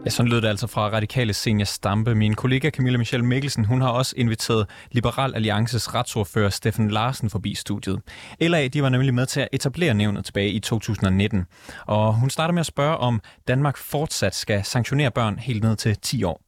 Ja, 0.06 0.10
sådan 0.10 0.30
lød 0.30 0.40
det 0.40 0.48
altså 0.48 0.66
fra 0.66 0.88
radikale 0.88 1.34
senior 1.34 1.64
Stampe. 1.64 2.14
Min 2.14 2.34
kollega 2.34 2.70
Camilla 2.70 2.98
Michelle 2.98 3.26
Mikkelsen, 3.26 3.64
hun 3.64 3.80
har 3.80 3.88
også 3.88 4.14
inviteret 4.16 4.66
Liberal 4.92 5.34
Alliances 5.34 5.94
retsordfører 5.94 6.50
Steffen 6.50 6.90
Larsen 6.90 7.30
forbi 7.30 7.54
studiet. 7.54 8.00
LA, 8.40 8.68
de 8.68 8.82
var 8.82 8.88
nemlig 8.88 9.14
med 9.14 9.26
til 9.26 9.40
at 9.40 9.48
etablere 9.52 9.94
nævnet 9.94 10.24
tilbage 10.24 10.50
i 10.50 10.60
2019. 10.60 11.44
Og 11.86 12.14
hun 12.14 12.30
starter 12.30 12.54
med 12.54 12.60
at 12.60 12.66
spørge, 12.66 12.96
om 12.96 13.20
Danmark 13.48 13.76
fortsat 13.76 14.34
skal 14.34 14.64
sanktionere 14.64 15.10
børn 15.10 15.38
helt 15.38 15.62
ned 15.62 15.76
til 15.76 15.96
10 16.02 16.24
år. 16.24 16.45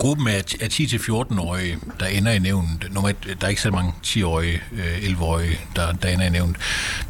Gruppen 0.00 0.28
af 0.28 0.42
10-14-årige, 0.62 1.78
der 2.00 2.06
ender 2.06 2.32
i 2.32 2.38
nævnet, 2.38 2.88
normalt, 2.90 3.26
der 3.40 3.46
er 3.46 3.48
ikke 3.48 3.62
så 3.62 3.70
mange 3.70 3.92
10-årige, 4.06 4.62
11-årige, 5.02 5.60
der, 5.76 5.92
der 5.92 6.08
ender 6.08 6.26
i 6.26 6.30
nævnet. 6.30 6.56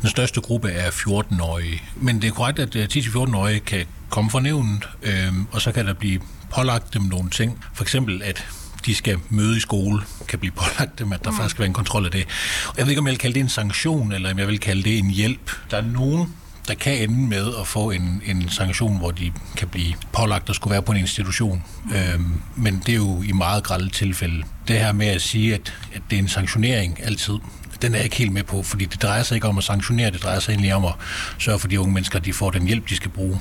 Den 0.02 0.10
største 0.10 0.40
gruppe 0.40 0.70
er 0.70 0.90
14-årige. 0.90 1.82
Men 1.96 2.22
det 2.22 2.28
er 2.28 2.32
korrekt, 2.32 2.58
at 2.58 2.76
10-14-årige 2.76 3.60
kan 3.60 3.86
komme 4.08 4.30
fra 4.30 4.40
nævnet, 4.40 4.88
øh, 5.02 5.32
og 5.52 5.60
så 5.60 5.72
kan 5.72 5.86
der 5.86 5.94
blive 5.94 6.20
pålagt 6.54 6.94
dem 6.94 7.02
nogle 7.02 7.30
ting. 7.30 7.64
For 7.74 7.84
eksempel, 7.84 8.22
at 8.24 8.46
de 8.86 8.94
skal 8.94 9.18
møde 9.28 9.56
i 9.56 9.60
skole, 9.60 10.02
kan 10.28 10.38
blive 10.38 10.52
pålagt 10.52 10.98
dem, 10.98 11.12
at 11.12 11.24
der 11.24 11.30
mm. 11.30 11.36
faktisk 11.36 11.50
skal 11.50 11.60
være 11.60 11.68
en 11.68 11.74
kontrol 11.74 12.04
af 12.04 12.10
det. 12.10 12.26
Og 12.68 12.74
jeg 12.78 12.86
ved 12.86 12.90
ikke, 12.90 13.00
om 13.00 13.06
jeg 13.06 13.12
vil 13.12 13.18
kalde 13.18 13.34
det 13.34 13.40
en 13.40 13.48
sanktion, 13.48 14.12
eller 14.12 14.30
om 14.30 14.38
jeg 14.38 14.48
vil 14.48 14.60
kalde 14.60 14.82
det 14.82 14.98
en 14.98 15.10
hjælp. 15.10 15.50
Der 15.70 15.76
er 15.76 15.82
nogen, 15.82 16.34
der 16.70 16.76
kan 16.76 17.02
ende 17.02 17.28
med 17.28 17.54
at 17.60 17.66
få 17.66 17.90
en, 17.90 18.22
en 18.26 18.48
sanktion, 18.48 18.98
hvor 18.98 19.10
de 19.10 19.32
kan 19.56 19.68
blive 19.68 19.94
pålagt 20.12 20.50
at 20.50 20.56
skulle 20.56 20.72
være 20.72 20.82
på 20.82 20.92
en 20.92 20.98
institution. 20.98 21.64
Øhm, 21.94 22.42
men 22.56 22.82
det 22.86 22.92
er 22.92 22.96
jo 22.96 23.22
i 23.22 23.32
meget 23.32 23.64
grælde 23.64 23.88
tilfælde. 23.88 24.44
Det 24.68 24.78
her 24.78 24.92
med 24.92 25.06
at 25.06 25.22
sige, 25.22 25.54
at, 25.54 25.74
at 25.94 26.02
det 26.10 26.16
er 26.16 26.22
en 26.22 26.28
sanktionering 26.28 27.04
altid, 27.04 27.34
den 27.82 27.92
er 27.92 27.96
jeg 27.96 28.04
ikke 28.04 28.16
helt 28.16 28.32
med 28.32 28.42
på, 28.42 28.62
fordi 28.62 28.84
det 28.84 29.02
drejer 29.02 29.22
sig 29.22 29.34
ikke 29.34 29.48
om 29.48 29.58
at 29.58 29.64
sanktionere, 29.64 30.10
det 30.10 30.22
drejer 30.22 30.38
sig 30.40 30.52
egentlig 30.52 30.74
om 30.74 30.84
at 30.84 30.92
sørge 31.38 31.58
for, 31.58 31.66
at 31.66 31.70
de 31.70 31.80
unge 31.80 31.94
mennesker 31.94 32.18
de 32.18 32.32
får 32.32 32.50
den 32.50 32.66
hjælp, 32.66 32.88
de 32.88 32.96
skal 32.96 33.10
bruge. 33.10 33.40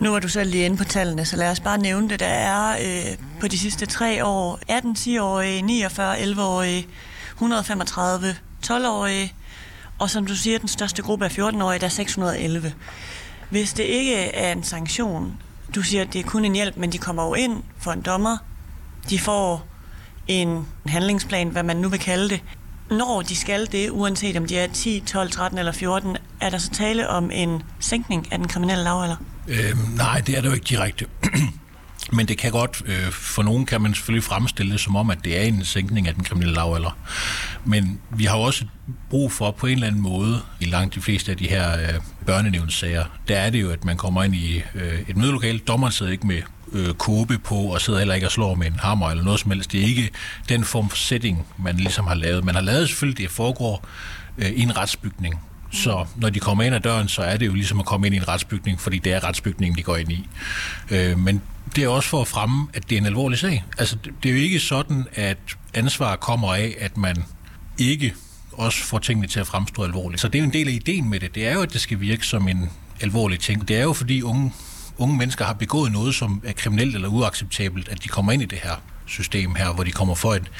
Nu 0.00 0.10
var 0.10 0.18
du 0.18 0.28
selv 0.28 0.50
lige 0.50 0.64
inde 0.64 0.76
på 0.76 0.84
tallene, 0.84 1.24
så 1.24 1.36
lad 1.36 1.50
os 1.50 1.60
bare 1.60 1.78
nævne 1.78 2.08
det. 2.08 2.20
Der 2.20 2.26
er 2.26 2.70
øh, 2.70 3.16
på 3.40 3.48
de 3.48 3.58
sidste 3.58 3.86
tre 3.86 4.24
år 4.24 4.58
18 4.68 4.96
10-årige, 4.98 5.62
49 5.62 6.16
11-årige, 6.18 6.86
135 7.34 8.36
12-årige, 8.66 9.34
og 9.98 10.10
som 10.10 10.26
du 10.26 10.36
siger, 10.36 10.58
den 10.58 10.68
største 10.68 11.02
gruppe 11.02 11.24
af 11.24 11.38
14-årige, 11.38 11.78
der 11.78 11.86
er 11.86 11.90
611. 11.90 12.74
Hvis 13.50 13.72
det 13.72 13.82
ikke 13.82 14.16
er 14.16 14.52
en 14.52 14.62
sanktion, 14.62 15.32
du 15.74 15.82
siger, 15.82 16.02
at 16.02 16.12
det 16.12 16.18
er 16.18 16.22
kun 16.24 16.44
en 16.44 16.54
hjælp, 16.54 16.76
men 16.76 16.92
de 16.92 16.98
kommer 16.98 17.26
jo 17.26 17.34
ind 17.34 17.62
for 17.78 17.92
en 17.92 18.00
dommer, 18.00 18.36
de 19.10 19.18
får 19.18 19.66
en 20.28 20.66
handlingsplan, 20.86 21.48
hvad 21.48 21.62
man 21.62 21.76
nu 21.76 21.88
vil 21.88 22.00
kalde 22.00 22.28
det. 22.28 22.42
Når 22.90 23.22
de 23.22 23.36
skal 23.36 23.72
det, 23.72 23.90
uanset 23.90 24.36
om 24.36 24.46
de 24.46 24.58
er 24.58 24.66
10, 24.66 25.00
12, 25.00 25.30
13 25.30 25.58
eller 25.58 25.72
14, 25.72 26.16
er 26.40 26.50
der 26.50 26.58
så 26.58 26.70
tale 26.70 27.08
om 27.08 27.30
en 27.30 27.62
sænkning 27.80 28.32
af 28.32 28.38
den 28.38 28.48
kriminelle 28.48 28.84
lavalder? 28.84 29.16
Øhm, 29.48 29.78
nej, 29.96 30.22
det 30.26 30.36
er 30.36 30.40
det 30.40 30.48
jo 30.48 30.54
ikke 30.54 30.66
direkte. 30.68 31.06
Men 32.12 32.28
det 32.28 32.38
kan 32.38 32.52
godt, 32.52 32.82
øh, 32.86 33.10
for 33.10 33.42
nogen 33.42 33.66
kan 33.66 33.80
man 33.80 33.94
selvfølgelig 33.94 34.24
fremstille 34.24 34.72
det 34.72 34.80
som 34.80 34.96
om, 34.96 35.10
at 35.10 35.18
det 35.24 35.38
er 35.38 35.42
en 35.42 35.64
sænkning 35.64 36.08
af 36.08 36.14
den 36.14 36.24
kriminelle 36.24 36.54
lavalder. 36.54 36.98
Men 37.64 38.00
vi 38.10 38.24
har 38.24 38.36
også 38.36 38.64
brug 39.10 39.32
for 39.32 39.50
på 39.50 39.66
en 39.66 39.72
eller 39.72 39.86
anden 39.86 40.02
måde, 40.02 40.40
i 40.60 40.64
langt 40.64 40.94
de 40.94 41.00
fleste 41.00 41.30
af 41.30 41.36
de 41.36 41.48
her 41.48 41.72
øh, 41.72 41.94
børnenævnssager, 42.26 43.04
der 43.28 43.38
er 43.38 43.50
det 43.50 43.62
jo, 43.62 43.70
at 43.70 43.84
man 43.84 43.96
kommer 43.96 44.22
ind 44.22 44.34
i 44.34 44.62
øh, 44.74 45.00
et 45.08 45.16
mødelokale. 45.16 45.58
Dommeren 45.58 45.92
sidder 45.92 46.12
ikke 46.12 46.26
med 46.26 46.42
øh, 46.72 46.94
kåbe 46.94 47.38
på, 47.38 47.54
og 47.54 47.80
sidder 47.80 47.98
heller 47.98 48.14
ikke 48.14 48.26
og 48.26 48.32
slår 48.32 48.54
med 48.54 48.66
en 48.66 48.78
hammer 48.78 49.10
eller 49.10 49.24
noget 49.24 49.40
som 49.40 49.50
helst. 49.50 49.72
Det 49.72 49.80
er 49.80 49.84
ikke 49.84 50.10
den 50.48 50.64
form 50.64 50.88
for 50.88 50.96
setting, 50.96 51.46
man 51.58 51.76
ligesom 51.76 52.06
har 52.06 52.14
lavet. 52.14 52.44
Man 52.44 52.54
har 52.54 52.62
lavet 52.62 52.88
selvfølgelig, 52.88 53.18
det 53.18 53.30
foregår 53.30 53.86
øh, 54.38 54.50
i 54.50 54.62
en 54.62 54.76
retsbygning. 54.76 55.40
Så 55.72 56.06
når 56.16 56.30
de 56.30 56.40
kommer 56.40 56.64
ind 56.64 56.74
ad 56.74 56.80
døren, 56.80 57.08
så 57.08 57.22
er 57.22 57.36
det 57.36 57.46
jo 57.46 57.54
ligesom 57.54 57.80
at 57.80 57.86
komme 57.86 58.06
ind 58.06 58.14
i 58.14 58.18
en 58.18 58.28
retsbygning, 58.28 58.80
fordi 58.80 58.98
det 58.98 59.12
er 59.12 59.24
retsbygningen, 59.24 59.78
de 59.78 59.82
går 59.82 59.96
ind 59.96 60.12
i. 60.12 60.28
Øh, 60.90 61.18
men 61.18 61.42
det 61.76 61.84
er 61.84 61.88
også 61.88 62.08
for 62.08 62.20
at 62.20 62.28
fremme, 62.28 62.68
at 62.74 62.90
det 62.90 62.96
er 62.96 63.00
en 63.00 63.06
alvorlig 63.06 63.38
sag. 63.38 63.64
Altså, 63.78 63.96
det 64.22 64.28
er 64.28 64.34
jo 64.34 64.40
ikke 64.40 64.60
sådan, 64.60 65.06
at 65.14 65.38
ansvar 65.74 66.16
kommer 66.16 66.54
af, 66.54 66.76
at 66.78 66.96
man 66.96 67.24
ikke 67.78 68.14
også 68.52 68.84
får 68.84 68.98
tingene 68.98 69.28
til 69.28 69.40
at 69.40 69.46
fremstå 69.46 69.84
alvorligt. 69.84 70.20
Så 70.20 70.28
det 70.28 70.34
er 70.34 70.42
jo 70.42 70.46
en 70.46 70.52
del 70.52 70.68
af 70.68 70.72
ideen 70.72 71.10
med 71.10 71.20
det. 71.20 71.34
Det 71.34 71.46
er 71.46 71.52
jo, 71.52 71.62
at 71.62 71.72
det 71.72 71.80
skal 71.80 72.00
virke 72.00 72.26
som 72.26 72.48
en 72.48 72.70
alvorlig 73.00 73.40
ting. 73.40 73.68
Det 73.68 73.76
er 73.76 73.82
jo, 73.82 73.92
fordi 73.92 74.22
unge, 74.22 74.52
unge 74.98 75.16
mennesker 75.16 75.44
har 75.44 75.52
begået 75.52 75.92
noget, 75.92 76.14
som 76.14 76.42
er 76.44 76.52
kriminelt 76.52 76.94
eller 76.94 77.08
uacceptabelt, 77.08 77.88
at 77.88 78.04
de 78.04 78.08
kommer 78.08 78.32
ind 78.32 78.42
i 78.42 78.46
det 78.46 78.58
her 78.58 78.82
system 79.06 79.54
her, 79.54 79.72
hvor 79.72 79.84
de 79.84 79.90
kommer 79.90 80.14
for 80.14 80.34
et, 80.34 80.50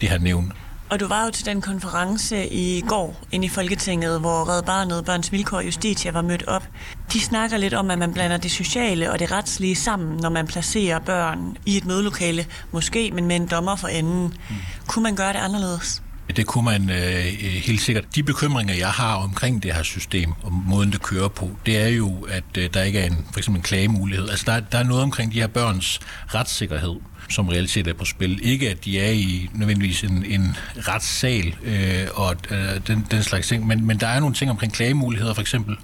det 0.00 0.08
her 0.08 0.18
nævn. 0.18 0.52
Og 0.90 1.00
du 1.00 1.06
var 1.06 1.24
jo 1.24 1.30
til 1.30 1.46
den 1.46 1.60
konference 1.60 2.48
i 2.48 2.80
går 2.80 3.16
ind 3.32 3.44
i 3.44 3.48
Folketinget, 3.48 4.20
hvor 4.20 4.48
Red 4.48 4.62
Barnet, 4.62 5.04
Børns 5.04 5.32
Vilkår 5.32 5.56
og 5.56 5.66
Justitia 5.66 6.10
var 6.10 6.22
mødt 6.22 6.46
op. 6.46 6.68
De 7.12 7.20
snakker 7.20 7.56
lidt 7.56 7.74
om, 7.74 7.90
at 7.90 7.98
man 7.98 8.12
blander 8.12 8.36
det 8.36 8.50
sociale 8.50 9.12
og 9.12 9.18
det 9.18 9.32
retslige 9.32 9.76
sammen, 9.76 10.16
når 10.16 10.28
man 10.28 10.46
placerer 10.46 10.98
børn 10.98 11.56
i 11.66 11.76
et 11.76 11.86
mødelokale, 11.86 12.46
måske, 12.72 13.10
men 13.10 13.26
med 13.26 13.36
en 13.36 13.46
dommer 13.46 13.76
for 13.76 13.88
enden. 13.88 14.22
Mm. 14.22 14.56
Kunne 14.86 15.02
man 15.02 15.16
gøre 15.16 15.32
det 15.32 15.38
anderledes? 15.38 16.03
Det 16.36 16.46
kunne 16.46 16.64
man 16.64 16.90
øh, 16.90 17.26
øh, 17.26 17.52
helt 17.52 17.80
sikkert. 17.80 18.14
De 18.14 18.22
bekymringer, 18.22 18.74
jeg 18.74 18.90
har 18.90 19.14
omkring 19.14 19.62
det 19.62 19.74
her 19.74 19.82
system, 19.82 20.32
og 20.42 20.52
måden 20.52 20.92
det 20.92 21.02
kører 21.02 21.28
på, 21.28 21.50
det 21.66 21.78
er 21.78 21.88
jo, 21.88 22.26
at 22.30 22.44
øh, 22.58 22.70
der 22.74 22.82
ikke 22.82 22.98
er 22.98 23.06
en, 23.06 23.26
for 23.32 23.38
eksempel 23.38 23.58
en 23.58 23.62
klagemulighed. 23.62 24.28
Altså, 24.28 24.44
der, 24.46 24.60
der 24.60 24.78
er 24.78 24.82
noget 24.82 25.02
omkring 25.02 25.32
de 25.32 25.40
her 25.40 25.46
børns 25.46 26.00
retssikkerhed, 26.34 26.94
som 27.28 27.48
reelt 27.48 27.70
set 27.70 27.86
er 27.86 27.94
på 27.94 28.04
spil. 28.04 28.40
Ikke 28.42 28.70
at 28.70 28.84
de 28.84 29.00
er 29.00 29.10
i 29.10 29.50
nødvendigvis 29.54 30.02
en, 30.02 30.24
en 30.24 30.56
retssal 30.88 31.54
øh, 31.62 32.06
og 32.14 32.36
øh, 32.50 32.80
den, 32.86 33.06
den 33.10 33.22
slags 33.22 33.48
ting, 33.48 33.66
men, 33.66 33.86
men 33.86 34.00
der 34.00 34.06
er 34.06 34.20
nogle 34.20 34.34
ting 34.34 34.50
omkring 34.50 34.72
klagemuligheder 34.72 35.34
for 35.34 35.40
eksempel, 35.40 35.76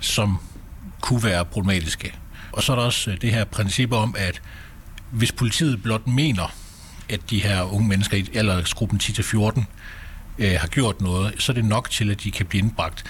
som 0.00 0.38
kunne 1.00 1.24
være 1.24 1.44
problematiske. 1.44 2.14
Og 2.52 2.62
så 2.62 2.72
er 2.72 2.76
der 2.76 2.82
også 2.82 3.10
øh, 3.10 3.20
det 3.20 3.30
her 3.30 3.44
princip 3.44 3.92
om, 3.92 4.14
at 4.18 4.42
hvis 5.10 5.32
politiet 5.32 5.82
blot 5.82 6.06
mener, 6.06 6.54
at 7.08 7.30
de 7.30 7.42
her 7.42 7.62
unge 7.62 7.88
mennesker 7.88 8.16
i 8.16 8.28
aldersgruppen 8.34 9.00
10-14 9.02 9.64
øh, 10.38 10.56
har 10.60 10.68
gjort 10.68 11.00
noget, 11.00 11.34
så 11.38 11.52
er 11.52 11.54
det 11.54 11.64
nok 11.64 11.90
til, 11.90 12.10
at 12.10 12.22
de 12.22 12.30
kan 12.30 12.46
blive 12.46 12.62
indbragt, 12.62 13.04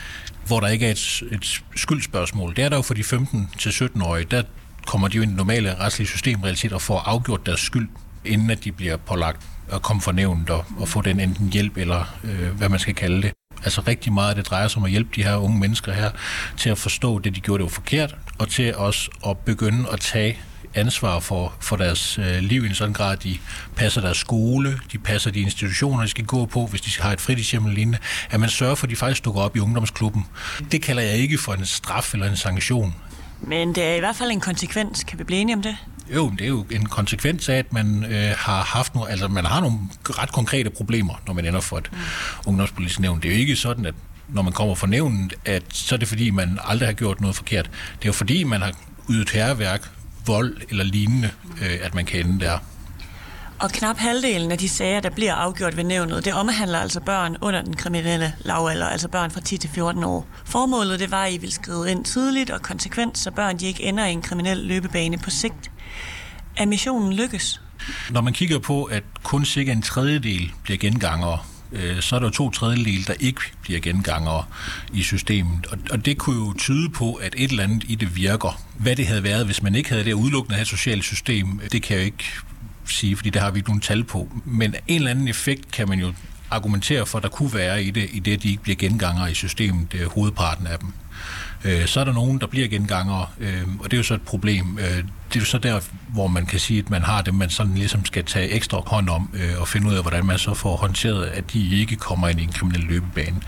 hvor 0.47 0.61
der 0.61 0.69
ikke 0.69 0.87
er 0.87 0.91
et, 0.91 1.23
et 1.33 1.63
skyldspørgsmål. 1.77 2.57
Det 2.57 2.65
er 2.65 2.69
der 2.69 2.77
jo 2.77 2.83
for 2.83 2.95
de 2.95 3.01
15-17-årige, 3.01 4.27
der 4.31 4.43
kommer 4.87 5.09
de 5.09 5.17
jo 5.17 5.23
i 5.23 5.27
det 5.27 5.37
normale 5.37 5.75
retslige 5.75 6.09
system 6.09 6.43
og 6.73 6.83
får 6.83 6.99
afgjort 6.99 7.47
deres 7.47 7.61
skyld, 7.61 7.89
inden 8.25 8.51
at 8.51 8.65
de 8.65 8.73
bliver 8.73 8.97
pålagt 8.97 9.47
at 9.73 9.83
komme 9.83 10.03
for 10.03 10.13
nævnt 10.13 10.51
og, 10.51 10.65
og 10.79 10.89
få 10.89 11.03
den 11.03 11.21
enten 11.21 11.53
hjælp 11.53 11.77
eller 11.77 12.17
øh, 12.25 12.49
hvad 12.49 12.69
man 12.69 12.79
skal 12.79 12.95
kalde 12.95 13.23
det. 13.23 13.33
Altså 13.65 13.81
rigtig 13.81 14.13
meget 14.13 14.29
af 14.31 14.35
det 14.35 14.47
drejer 14.47 14.69
sig 14.69 14.79
om 14.79 14.85
at 14.85 14.91
hjælpe 14.91 15.11
de 15.17 15.23
her 15.23 15.37
unge 15.37 15.59
mennesker 15.59 15.93
her 15.93 16.11
til 16.57 16.71
at 16.71 16.79
forstå 16.79 17.19
det, 17.19 17.35
de 17.35 17.41
gjorde 17.41 17.59
det 17.59 17.65
var 17.65 17.75
forkert, 17.75 18.17
og 18.39 18.49
til 18.49 18.77
også 18.77 19.11
at 19.27 19.39
begynde 19.39 19.89
at 19.93 20.01
tage 20.01 20.39
ansvar 20.75 21.21
for, 21.21 21.55
for 21.61 21.77
deres 21.77 22.19
øh, 22.19 22.39
liv 22.41 22.65
i 22.65 22.67
en 22.67 22.75
sådan 22.75 22.93
grad, 22.93 23.17
de 23.17 23.39
passer 23.77 24.01
deres 24.01 24.17
skole, 24.17 24.81
de 24.93 24.99
passer 24.99 25.31
de 25.31 25.41
institutioner, 25.41 26.03
de 26.03 26.09
skal 26.09 26.25
gå 26.25 26.47
på, 26.47 26.67
hvis 26.67 26.81
de 26.81 27.03
har 27.03 27.13
et 27.13 27.21
fritidshjem 27.21 27.65
eller 27.65 27.75
lignende, 27.75 27.99
at 28.31 28.41
man 28.41 28.49
sørger 28.49 28.75
for, 28.75 28.87
at 28.87 28.91
de 28.91 28.97
faktisk 28.97 29.25
dukker 29.25 29.41
op 29.41 29.57
i 29.57 29.59
ungdomsklubben. 29.59 30.27
Det 30.73 30.83
kalder 30.83 31.03
jeg 31.03 31.15
ikke 31.15 31.39
for 31.39 31.53
en 31.53 31.67
straf 31.67 32.15
eller 32.15 32.31
en 32.31 32.37
sanktion. 32.37 32.95
Men 33.41 33.75
det 33.75 33.85
er 33.85 33.95
i 33.95 33.99
hvert 33.99 34.17
fald 34.17 34.31
en 34.31 34.41
konsekvens. 34.41 35.05
Kan 35.05 35.19
vi 35.19 35.25
blive 35.25 35.41
enige 35.41 35.57
om 35.57 35.63
det? 35.63 35.77
Jo, 36.15 36.31
det 36.31 36.41
er 36.41 36.49
jo 36.49 36.67
en 36.71 36.87
konsekvens 36.87 37.49
af, 37.49 37.55
at 37.55 37.73
man 37.73 38.05
øh, 38.05 38.35
har 38.39 38.63
haft 38.63 38.95
nogle, 38.95 39.11
altså 39.11 39.29
man 39.29 39.45
har 39.45 39.61
nogle 39.61 39.79
ret 40.05 40.33
konkrete 40.33 40.71
problemer, 40.71 41.15
når 41.27 41.35
man 41.35 41.47
ender 41.47 41.61
for 41.61 41.79
et 41.79 41.89
mm. 41.93 41.99
ungdomspolitisk 42.47 43.01
nævn. 43.01 43.21
Det 43.21 43.29
er 43.29 43.35
jo 43.35 43.41
ikke 43.41 43.57
sådan, 43.57 43.87
at 43.87 43.95
når 44.29 44.43
man 44.43 44.53
kommer 44.53 44.75
for 44.75 44.87
nævnet, 44.87 45.35
at 45.45 45.63
så 45.73 45.95
er 45.95 45.99
det 45.99 46.09
fordi, 46.09 46.31
man 46.31 46.59
aldrig 46.65 46.89
har 46.89 46.93
gjort 46.93 47.21
noget 47.21 47.37
forkert. 47.37 47.65
Det 47.99 48.05
er 48.05 48.07
jo 48.09 48.13
fordi, 48.13 48.45
man 48.45 48.63
har 48.63 48.73
ydet 49.11 49.31
herreværk, 49.31 49.91
vold 50.27 50.57
eller 50.71 50.85
lignende, 50.85 51.31
øh, 51.63 51.79
at 51.83 51.95
man 51.95 52.05
kan 52.05 52.27
ende 52.27 52.45
der. 52.45 52.59
Og 53.59 53.71
knap 53.71 53.97
halvdelen 53.97 54.53
af 54.53 54.59
de 54.59 54.69
sager, 54.69 55.01
der 55.01 55.11
bliver 55.11 55.35
afgjort 55.35 55.77
ved 55.77 55.85
nævnet, 55.85 56.25
det 56.25 56.33
omhandler 56.33 56.79
altså 56.79 57.01
børn 57.01 57.37
under 57.41 57.63
den 57.63 57.77
kriminelle 57.77 58.35
lavalder, 58.41 58.87
altså 58.87 59.09
børn 59.09 59.31
fra 59.31 59.41
10 59.41 59.59
til 59.59 59.71
14 59.71 60.05
år. 60.05 60.27
Formålet 60.45 61.01
det 61.01 61.11
var, 61.11 61.25
at 61.25 61.33
I 61.33 61.39
vil 61.39 61.53
skrive 61.53 61.91
ind 61.91 62.05
tidligt 62.05 62.51
og 62.51 62.63
konsekvent, 62.63 63.19
så 63.19 63.31
børn 63.31 63.59
de 63.59 63.67
ikke 63.67 63.83
ender 63.83 64.07
i 64.07 64.13
en 64.13 64.23
kriminel 64.23 64.57
løbebane 64.57 65.19
på 65.19 65.31
sigt. 65.31 65.71
Er 66.57 66.67
missionen 66.67 67.13
lykkes? 67.13 67.61
Når 68.11 68.21
man 68.21 68.33
kigger 68.33 68.59
på, 68.59 68.85
at 68.85 69.03
kun 69.23 69.45
cirka 69.45 69.73
en 69.73 69.83
tredjedel 69.83 70.53
bliver 70.63 70.79
gengangere, 70.79 71.39
øh, 71.75 72.01
så 72.01 72.17
er 72.17 72.21
der 72.21 72.31
to 72.31 72.51
tredjedel, 72.51 73.07
der 73.07 73.15
ikke 73.21 73.41
bliver 73.63 73.81
gengangere 73.81 74.45
i 74.93 75.03
systemet. 75.03 75.67
Og, 75.91 76.05
det 76.05 76.19
kunne 76.19 76.37
jo 76.37 76.55
tyde 76.59 76.91
på, 76.91 77.15
at 77.15 77.35
et 77.37 77.51
eller 77.51 77.65
andet 77.65 77.85
i 77.89 77.95
det 77.95 78.17
virker. 78.17 78.63
Hvad 78.79 78.97
det 78.97 79.07
havde 79.07 79.23
været, 79.23 79.47
hvis 79.47 79.63
man 79.63 79.75
ikke 79.75 79.91
havde 79.91 80.05
det 80.05 80.13
udelukkende 80.13 80.59
af 80.59 80.67
socialt 80.67 81.05
system, 81.05 81.61
det 81.73 81.83
kan 81.83 81.97
jeg 81.97 82.03
jo 82.03 82.05
ikke 82.05 82.25
sige, 82.87 83.17
fordi 83.17 83.31
det 83.31 83.43
har 83.43 83.51
vi 83.51 83.59
ikke 83.59 83.69
nogen 83.69 83.81
tal 83.81 84.05
på. 84.05 84.29
Men 84.45 84.75
en 84.89 84.97
eller 84.97 85.11
anden 85.11 85.29
effekt 85.29 85.71
kan 85.71 85.89
man 85.89 86.01
jo 86.01 86.13
argumentere 86.51 87.07
for, 87.07 87.19
at 87.19 87.23
der 87.23 87.29
kunne 87.29 87.55
være 87.55 87.85
i 87.85 87.91
det, 87.91 88.09
i 88.13 88.19
det, 88.19 88.33
at 88.33 88.43
de 88.43 88.49
ikke 88.49 88.63
bliver 88.63 88.77
gengangere 88.77 89.31
i 89.31 89.35
systemet, 89.35 89.93
det 89.93 90.03
er 90.03 90.09
hovedparten 90.09 90.67
af 90.67 90.79
dem. 90.79 90.93
Øh, 91.65 91.87
så 91.87 92.01
er 92.01 92.05
der 92.05 92.13
nogen, 92.13 92.41
der 92.41 92.47
bliver 92.47 92.69
genganger, 92.69 93.33
øh, 93.41 93.63
og 93.79 93.85
det 93.85 93.93
er 93.93 93.97
jo 93.97 94.03
så 94.03 94.15
et 94.15 94.23
problem. 94.23 94.79
Øh, 94.79 94.97
det 95.29 95.37
er 95.37 95.41
jo 95.41 95.45
så 95.45 95.59
der, 95.59 95.81
hvor 96.09 96.27
man 96.27 96.47
kan 96.47 96.61
sige, 96.61 96.79
at 96.79 96.91
man 96.91 97.03
har 97.03 97.23
det, 97.23 97.35
man 97.35 97.51
sådan 97.51 97.75
ligesom 97.75 98.05
skal 98.05 98.25
tage 98.25 98.49
ekstra 98.49 98.83
hånd 98.87 99.09
om 99.09 99.31
øh, 99.35 99.61
og 99.61 99.69
finde 99.69 99.89
ud 99.89 99.95
af, 99.95 100.03
hvordan 100.03 100.27
man 100.27 100.39
så 100.39 100.55
får 100.55 100.77
håndteret, 100.77 101.27
at 101.27 101.53
de 101.53 101.81
ikke 101.81 101.97
kommer 101.97 102.29
ind 102.29 102.41
i 102.41 102.43
en 102.43 102.53
kriminel 102.53 102.81
løbebane. 102.81 103.41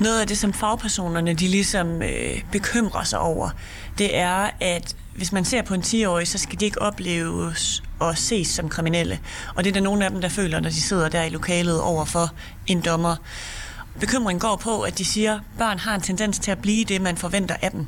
Noget 0.00 0.20
af 0.20 0.26
det, 0.26 0.38
som 0.38 0.52
fagpersonerne 0.52 1.34
de 1.34 1.48
ligesom 1.48 2.02
øh, 2.02 2.42
bekymrer 2.52 3.04
sig 3.04 3.18
over, 3.18 3.50
det 3.98 4.16
er, 4.16 4.50
at 4.60 4.96
hvis 5.14 5.32
man 5.32 5.44
ser 5.44 5.62
på 5.62 5.74
en 5.74 5.80
10-årig, 5.80 6.28
så 6.28 6.38
skal 6.38 6.60
de 6.60 6.64
ikke 6.64 6.82
opleves 6.82 7.82
og 7.98 8.18
ses 8.18 8.48
som 8.48 8.68
kriminelle. 8.68 9.18
Og 9.54 9.64
det 9.64 9.70
er 9.70 9.74
der 9.74 9.80
nogle 9.80 10.04
af 10.04 10.10
dem, 10.10 10.20
der 10.20 10.28
føler, 10.28 10.60
når 10.60 10.68
de 10.68 10.80
sidder 10.80 11.08
der 11.08 11.22
i 11.22 11.28
lokalet 11.28 11.80
over 11.80 12.04
for 12.04 12.32
en 12.66 12.80
dommer. 12.80 13.16
Bekymringen 14.00 14.40
går 14.40 14.56
på, 14.56 14.82
at 14.82 14.98
de 14.98 15.04
siger, 15.04 15.34
at 15.34 15.40
børn 15.58 15.78
har 15.78 15.94
en 15.94 16.00
tendens 16.00 16.38
til 16.38 16.50
at 16.50 16.58
blive 16.58 16.84
det, 16.84 17.00
man 17.00 17.16
forventer 17.16 17.56
af 17.62 17.70
dem. 17.70 17.86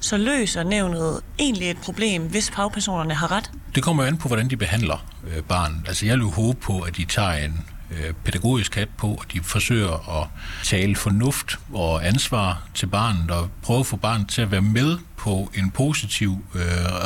Så 0.00 0.16
løser 0.16 0.62
nævnet 0.62 1.20
egentlig 1.38 1.70
et 1.70 1.78
problem, 1.78 2.22
hvis 2.22 2.50
fagpersonerne 2.50 3.14
har 3.14 3.32
ret? 3.32 3.50
Det 3.74 3.82
kommer 3.82 4.04
an 4.04 4.16
på, 4.16 4.28
hvordan 4.28 4.50
de 4.50 4.56
behandler 4.56 5.06
øh, 5.26 5.42
barn. 5.42 5.84
Altså 5.88 6.06
jeg 6.06 6.18
vil 6.18 6.26
håbe 6.26 6.60
på, 6.60 6.80
at 6.80 6.96
de 6.96 7.04
tager 7.04 7.32
en 7.32 7.64
øh, 7.90 8.14
pædagogisk 8.24 8.74
hat 8.74 8.88
på, 8.98 9.14
at 9.14 9.32
de 9.32 9.40
forsøger 9.42 10.20
at 10.20 10.28
tale 10.64 10.96
fornuft 10.96 11.58
og 11.72 12.06
ansvar 12.06 12.62
til 12.74 12.86
barnet 12.86 13.30
og 13.30 13.48
prøve 13.62 13.80
at 13.80 13.86
få 13.86 13.96
barnet 13.96 14.28
til 14.28 14.42
at 14.42 14.50
være 14.50 14.62
med 14.62 14.98
på 15.16 15.50
en 15.54 15.70
positiv 15.70 16.44
øh, 16.54 16.60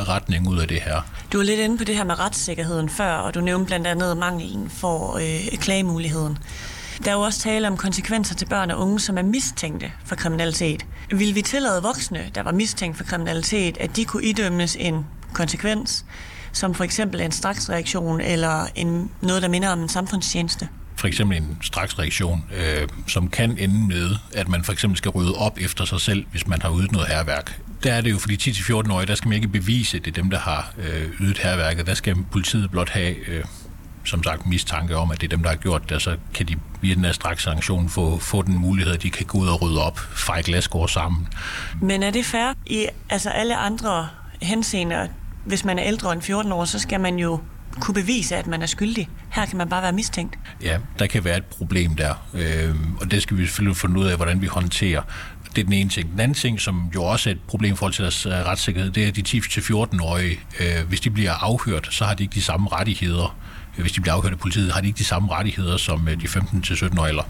retning 0.09 0.49
ud 0.49 0.59
af 0.59 0.69
det 0.69 0.81
her. 0.81 1.01
Du 1.33 1.39
var 1.39 1.45
lidt 1.45 1.61
inde 1.61 1.79
på 1.79 1.85
det 1.85 1.97
her 1.97 2.05
med 2.05 2.19
retssikkerheden 2.19 2.89
før, 2.89 3.13
og 3.13 3.35
du 3.35 3.41
nævnte 3.41 3.67
blandt 3.67 3.87
andet 3.87 4.17
manglen 4.17 4.71
for 4.71 5.17
øh, 5.17 5.59
klagemuligheden. 5.59 6.39
Der 7.05 7.11
er 7.11 7.15
jo 7.15 7.21
også 7.21 7.41
tale 7.41 7.69
om 7.69 7.77
konsekvenser 7.77 8.35
til 8.35 8.47
børn 8.47 8.71
og 8.71 8.81
unge, 8.81 9.01
som 9.01 9.19
er 9.19 9.23
mistænkte 9.23 9.93
for 10.05 10.17
kriminalitet. 10.17 10.87
Vil 11.11 11.35
vi 11.35 11.43
tillade 11.43 11.83
voksne, 11.83 12.31
der 12.35 12.43
var 12.43 12.53
mistænkt 12.53 12.97
for 12.97 13.05
kriminalitet, 13.05 13.77
at 13.81 13.97
de 13.97 14.05
kunne 14.05 14.25
idømmes 14.25 14.77
en 14.77 15.07
konsekvens, 15.35 16.05
som 16.53 16.75
for 16.75 16.85
eksempel 16.85 17.21
en 17.21 17.33
straksreaktion 17.33 18.21
eller 18.21 18.67
en, 18.75 19.11
noget, 19.23 19.43
der 19.43 19.49
minder 19.49 19.69
om 19.69 19.81
en 19.81 19.89
samfundstjeneste? 19.89 20.69
for 20.99 21.07
eksempel 21.07 21.37
en 21.37 21.59
straksreaktion, 21.63 22.45
øh, 22.57 22.89
som 23.07 23.29
kan 23.29 23.59
ende 23.59 23.89
med, 23.89 24.11
at 24.35 24.49
man 24.49 24.65
for 24.65 24.73
eksempel 24.73 24.97
skal 24.99 25.11
rydde 25.11 25.35
op 25.35 25.59
efter 25.61 25.85
sig 25.85 26.01
selv, 26.01 26.27
hvis 26.31 26.47
man 26.47 26.63
har 26.63 26.79
ydet 26.79 26.93
noget 26.93 27.09
herværk. 27.09 27.61
Der 27.83 27.93
er 27.93 28.01
det 28.01 28.11
jo 28.11 28.19
for 28.19 28.29
de 28.29 28.35
10-14-årige, 28.35 29.07
der 29.07 29.15
skal 29.15 29.29
man 29.29 29.37
ikke 29.37 29.49
bevise, 29.49 29.97
at 29.97 30.05
det 30.05 30.11
er 30.11 30.23
dem, 30.23 30.31
der 30.31 30.39
har 30.39 30.75
øh, 30.79 31.21
ydet 31.21 31.39
herværket. 31.39 31.87
Der 31.87 31.95
skal 31.95 32.17
politiet 32.33 32.71
blot 32.71 32.89
have 32.89 33.15
øh, 33.29 33.45
som 34.09 34.23
sagt 34.23 34.47
mistanke 34.47 34.97
om, 34.97 35.11
at 35.11 35.21
det 35.21 35.27
er 35.27 35.37
dem, 35.37 35.43
der 35.43 35.51
har 35.51 35.57
gjort 35.57 35.91
det, 35.91 36.03
så 36.03 36.17
kan 36.35 36.47
de 36.47 36.55
via 36.81 36.95
den 36.95 37.05
her 37.05 37.13
straks 37.13 37.43
sanktion 37.43 37.89
få, 37.89 38.19
få 38.19 38.43
den 38.43 38.59
mulighed, 38.59 38.95
at 38.95 39.03
de 39.03 39.11
kan 39.11 39.27
gå 39.27 39.39
ud 39.39 39.49
og 39.49 39.63
rydde 39.63 39.85
op, 39.85 39.99
fejre 39.99 40.43
glasgård 40.43 40.89
sammen. 40.89 41.29
Men 41.83 42.03
er 42.03 42.11
det 42.11 42.25
fair 42.25 42.53
i 42.67 42.87
altså 43.11 43.31
alle 43.31 43.57
andre 43.57 44.09
henseender? 44.43 45.07
Hvis 45.45 45.65
man 45.65 45.79
er 45.79 45.85
ældre 45.87 46.13
end 46.13 46.23
14 46.23 46.53
år, 46.53 46.65
så 46.65 46.79
skal 46.79 47.01
man 47.01 47.19
jo 47.19 47.41
kunne 47.81 47.95
bevise, 47.95 48.37
at 48.37 48.47
man 48.47 48.63
er 48.63 48.67
skyldig. 48.67 49.09
Her 49.31 49.47
kan 49.47 49.59
man 49.59 49.69
bare 49.69 49.83
være 49.83 49.93
mistænkt. 49.93 50.39
Ja, 50.63 50.79
der 50.99 51.07
kan 51.07 51.25
være 51.25 51.37
et 51.37 51.45
problem 51.45 51.97
der, 51.97 52.15
øh, 52.35 52.75
og 53.01 53.11
det 53.11 53.23
skal 53.23 53.37
vi 53.37 53.47
selvfølgelig 53.47 53.77
finde 53.77 54.01
ud 54.01 54.07
af, 54.07 54.17
hvordan 54.17 54.41
vi 54.41 54.47
håndterer. 54.47 55.03
Det 55.57 55.59
er 55.59 55.65
den 55.65 55.73
ene 55.73 55.91
ting. 55.91 56.11
Den 56.13 56.21
anden 56.21 56.35
ting, 56.35 56.61
som 56.61 56.91
jo 56.95 57.05
også 57.05 57.31
er 57.31 57.35
et 57.35 57.41
problem 57.41 57.73
i 57.73 57.77
forhold 57.77 57.93
til 57.93 58.03
deres 58.03 58.27
uh, 58.27 58.33
retssikkerhed, 58.33 58.91
det 58.91 59.05
er, 59.05 59.09
at 59.09 59.17
de 59.17 59.23
10-14-årige, 59.29 60.41
øh, 60.61 60.89
hvis 60.89 61.01
de 61.01 61.11
bliver 61.11 61.33
afhørt, 61.33 61.89
så 61.91 62.05
har 62.05 62.15
de 62.15 62.23
ikke 62.23 62.35
de 62.35 62.43
samme 62.43 62.69
rettigheder, 62.73 63.37
hvis 63.83 63.93
de 63.93 64.01
bliver 64.01 64.15
afhørt 64.15 64.33
af 64.33 64.39
politiet, 64.39 64.73
har 64.73 64.81
de 64.81 64.87
ikke 64.87 64.99
de 64.99 65.05
samme 65.05 65.33
rettigheder 65.33 65.77
som 65.77 66.09
øh, 66.09 66.21
de 66.21 66.27
15-17-årige 66.27 67.09
eller 67.09 67.25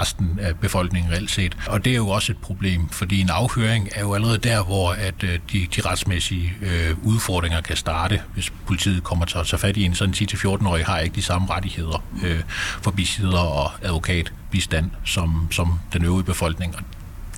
resten 0.00 0.38
af 0.42 0.56
befolkningen 0.58 1.12
reelt 1.12 1.30
set. 1.30 1.56
Og 1.66 1.84
det 1.84 1.92
er 1.92 1.96
jo 1.96 2.08
også 2.08 2.32
et 2.32 2.38
problem, 2.38 2.88
fordi 2.88 3.20
en 3.20 3.30
afhøring 3.30 3.88
er 3.94 4.00
jo 4.00 4.14
allerede 4.14 4.38
der, 4.38 4.64
hvor 4.64 4.90
at 4.90 5.22
øh, 5.22 5.38
de, 5.52 5.66
de 5.76 5.80
retsmæssige 5.80 6.52
øh, 6.62 6.96
udfordringer 7.02 7.60
kan 7.60 7.76
starte, 7.76 8.20
hvis 8.34 8.52
politiet 8.66 9.04
kommer 9.04 9.24
til 9.24 9.38
at 9.38 9.46
tage 9.46 9.60
fat 9.60 9.76
i 9.76 9.84
en 9.84 9.94
sådan 9.94 10.14
10-14-årig, 10.14 10.84
har 10.86 10.98
ikke 10.98 11.14
de 11.14 11.22
samme 11.22 11.50
rettigheder 11.50 12.04
øh, 12.24 12.40
for 12.82 12.90
bisidder 12.90 13.38
og 13.38 13.70
advokatbistand 13.82 14.90
som, 15.04 15.48
som 15.50 15.78
den 15.92 16.04
øvrige 16.04 16.24
befolkning. 16.24 16.76
Og 16.76 16.82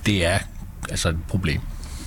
det 0.05 0.25
er 0.25 0.39
altså 0.89 1.09
et 1.09 1.17
problem. 1.27 1.61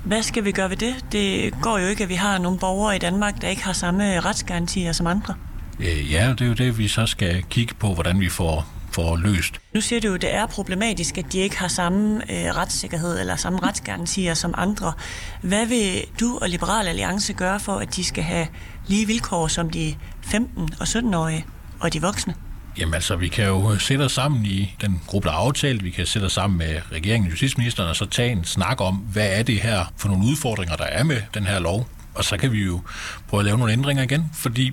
Hvad 0.04 0.22
skal 0.22 0.44
vi 0.44 0.52
gøre 0.52 0.70
ved 0.70 0.76
det? 0.76 0.94
Det 1.12 1.54
går 1.62 1.78
jo 1.78 1.86
ikke, 1.86 2.02
at 2.02 2.08
vi 2.08 2.14
har 2.14 2.38
nogle 2.38 2.58
borgere 2.58 2.96
i 2.96 2.98
Danmark, 2.98 3.42
der 3.42 3.48
ikke 3.48 3.64
har 3.64 3.72
samme 3.72 4.20
retsgarantier 4.20 4.92
som 4.92 5.06
andre. 5.06 5.34
Øh, 5.80 6.12
ja, 6.12 6.30
det 6.30 6.40
er 6.40 6.46
jo 6.46 6.52
det, 6.52 6.78
vi 6.78 6.88
så 6.88 7.06
skal 7.06 7.42
kigge 7.50 7.74
på, 7.74 7.94
hvordan 7.94 8.20
vi 8.20 8.28
får, 8.28 8.66
får 8.92 9.16
løst. 9.16 9.60
Nu 9.74 9.80
siger 9.80 10.00
du 10.00 10.08
jo, 10.08 10.14
at 10.14 10.22
det 10.22 10.34
er 10.34 10.46
problematisk, 10.46 11.18
at 11.18 11.32
de 11.32 11.38
ikke 11.38 11.58
har 11.58 11.68
samme 11.68 12.16
øh, 12.16 12.56
retssikkerhed 12.56 13.20
eller 13.20 13.36
samme 13.36 13.58
retsgarantier 13.62 14.34
som 14.34 14.54
andre. 14.56 14.92
Hvad 15.42 15.66
vil 15.66 16.04
du 16.20 16.38
og 16.42 16.48
Liberal 16.48 16.88
Alliance 16.88 17.32
gøre 17.32 17.60
for, 17.60 17.76
at 17.76 17.96
de 17.96 18.04
skal 18.04 18.24
have 18.24 18.46
lige 18.86 19.06
vilkår 19.06 19.48
som 19.48 19.70
de 19.70 19.94
15- 20.24 20.36
og 20.80 20.86
17-årige 20.86 21.46
og 21.80 21.92
de 21.92 22.00
voksne? 22.00 22.34
Jamen 22.78 22.94
altså, 22.94 23.16
vi 23.16 23.28
kan 23.28 23.44
jo 23.44 23.78
sætte 23.78 24.02
os 24.02 24.12
sammen 24.12 24.44
i 24.44 24.74
den 24.80 25.00
gruppe, 25.06 25.28
der 25.28 25.34
er 25.34 25.38
aftalt. 25.38 25.84
Vi 25.84 25.90
kan 25.90 26.06
sætte 26.06 26.26
os 26.26 26.32
sammen 26.32 26.58
med 26.58 26.80
regeringen 26.92 27.26
og 27.26 27.30
justitsministeren 27.30 27.88
og 27.90 27.96
så 27.96 28.06
tage 28.06 28.32
en 28.32 28.44
snak 28.44 28.80
om, 28.80 28.94
hvad 28.94 29.38
er 29.38 29.42
det 29.42 29.60
her 29.60 29.92
for 29.96 30.08
nogle 30.08 30.24
udfordringer, 30.26 30.76
der 30.76 30.84
er 30.84 31.04
med 31.04 31.20
den 31.34 31.44
her 31.44 31.58
lov. 31.58 31.88
Og 32.14 32.24
så 32.24 32.36
kan 32.36 32.52
vi 32.52 32.64
jo 32.64 32.80
prøve 33.28 33.40
at 33.40 33.44
lave 33.44 33.58
nogle 33.58 33.72
ændringer 33.72 34.02
igen, 34.02 34.30
fordi 34.34 34.72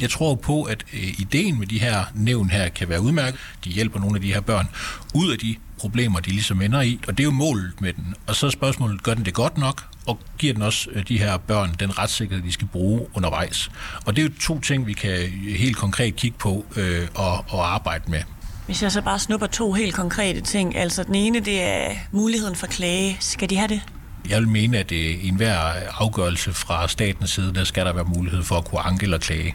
jeg 0.00 0.10
tror 0.10 0.34
på, 0.34 0.62
at 0.62 0.84
øh, 0.92 1.20
ideen 1.20 1.58
med 1.58 1.66
de 1.66 1.78
her 1.80 2.04
nævn 2.14 2.50
her 2.50 2.68
kan 2.68 2.88
være 2.88 3.00
udmærket. 3.00 3.40
De 3.64 3.70
hjælper 3.70 4.00
nogle 4.00 4.16
af 4.16 4.22
de 4.22 4.32
her 4.32 4.40
børn 4.40 4.68
ud 5.14 5.32
af 5.32 5.38
de 5.38 5.56
problemer, 5.78 6.20
de 6.20 6.30
ligesom 6.30 6.62
ender 6.62 6.80
i, 6.80 7.00
og 7.08 7.18
det 7.18 7.22
er 7.22 7.24
jo 7.24 7.30
målet 7.30 7.72
med 7.80 7.92
den. 7.92 8.14
Og 8.26 8.36
så 8.36 8.46
er 8.46 8.50
spørgsmålet, 8.50 9.02
gør 9.02 9.14
den 9.14 9.24
det 9.24 9.34
godt 9.34 9.58
nok, 9.58 9.82
og 10.06 10.18
giver 10.38 10.52
den 10.52 10.62
også 10.62 10.90
øh, 10.92 11.08
de 11.08 11.18
her 11.18 11.36
børn 11.36 11.74
den 11.80 11.98
retssikkerhed, 11.98 12.44
de 12.44 12.52
skal 12.52 12.66
bruge 12.66 13.06
undervejs. 13.14 13.70
Og 14.06 14.16
det 14.16 14.22
er 14.22 14.26
jo 14.26 14.32
to 14.40 14.60
ting, 14.60 14.86
vi 14.86 14.92
kan 14.92 15.10
øh, 15.10 15.54
helt 15.54 15.76
konkret 15.76 16.16
kigge 16.16 16.38
på 16.38 16.64
øh, 16.76 17.08
og, 17.14 17.44
og 17.48 17.74
arbejde 17.74 18.10
med. 18.10 18.20
Hvis 18.66 18.82
jeg 18.82 18.92
så 18.92 19.02
bare 19.02 19.18
snupper 19.18 19.46
to 19.46 19.72
helt 19.72 19.94
konkrete 19.94 20.40
ting, 20.40 20.76
altså 20.76 21.02
den 21.02 21.14
ene, 21.14 21.40
det 21.40 21.62
er 21.62 21.90
muligheden 22.12 22.56
for 22.56 22.66
klage. 22.66 23.16
Skal 23.20 23.50
de 23.50 23.56
have 23.56 23.68
det? 23.68 23.82
Jeg 24.30 24.38
vil 24.38 24.48
mene, 24.48 24.78
at 24.78 24.90
i 24.90 25.28
enhver 25.28 25.58
afgørelse 25.98 26.52
fra 26.52 26.88
statens 26.88 27.30
side, 27.30 27.54
der 27.54 27.64
skal 27.64 27.86
der 27.86 27.92
være 27.92 28.04
mulighed 28.04 28.42
for 28.42 28.54
at 28.56 28.64
kunne 28.64 28.80
anke 28.80 29.04
eller 29.04 29.18
klage. 29.18 29.54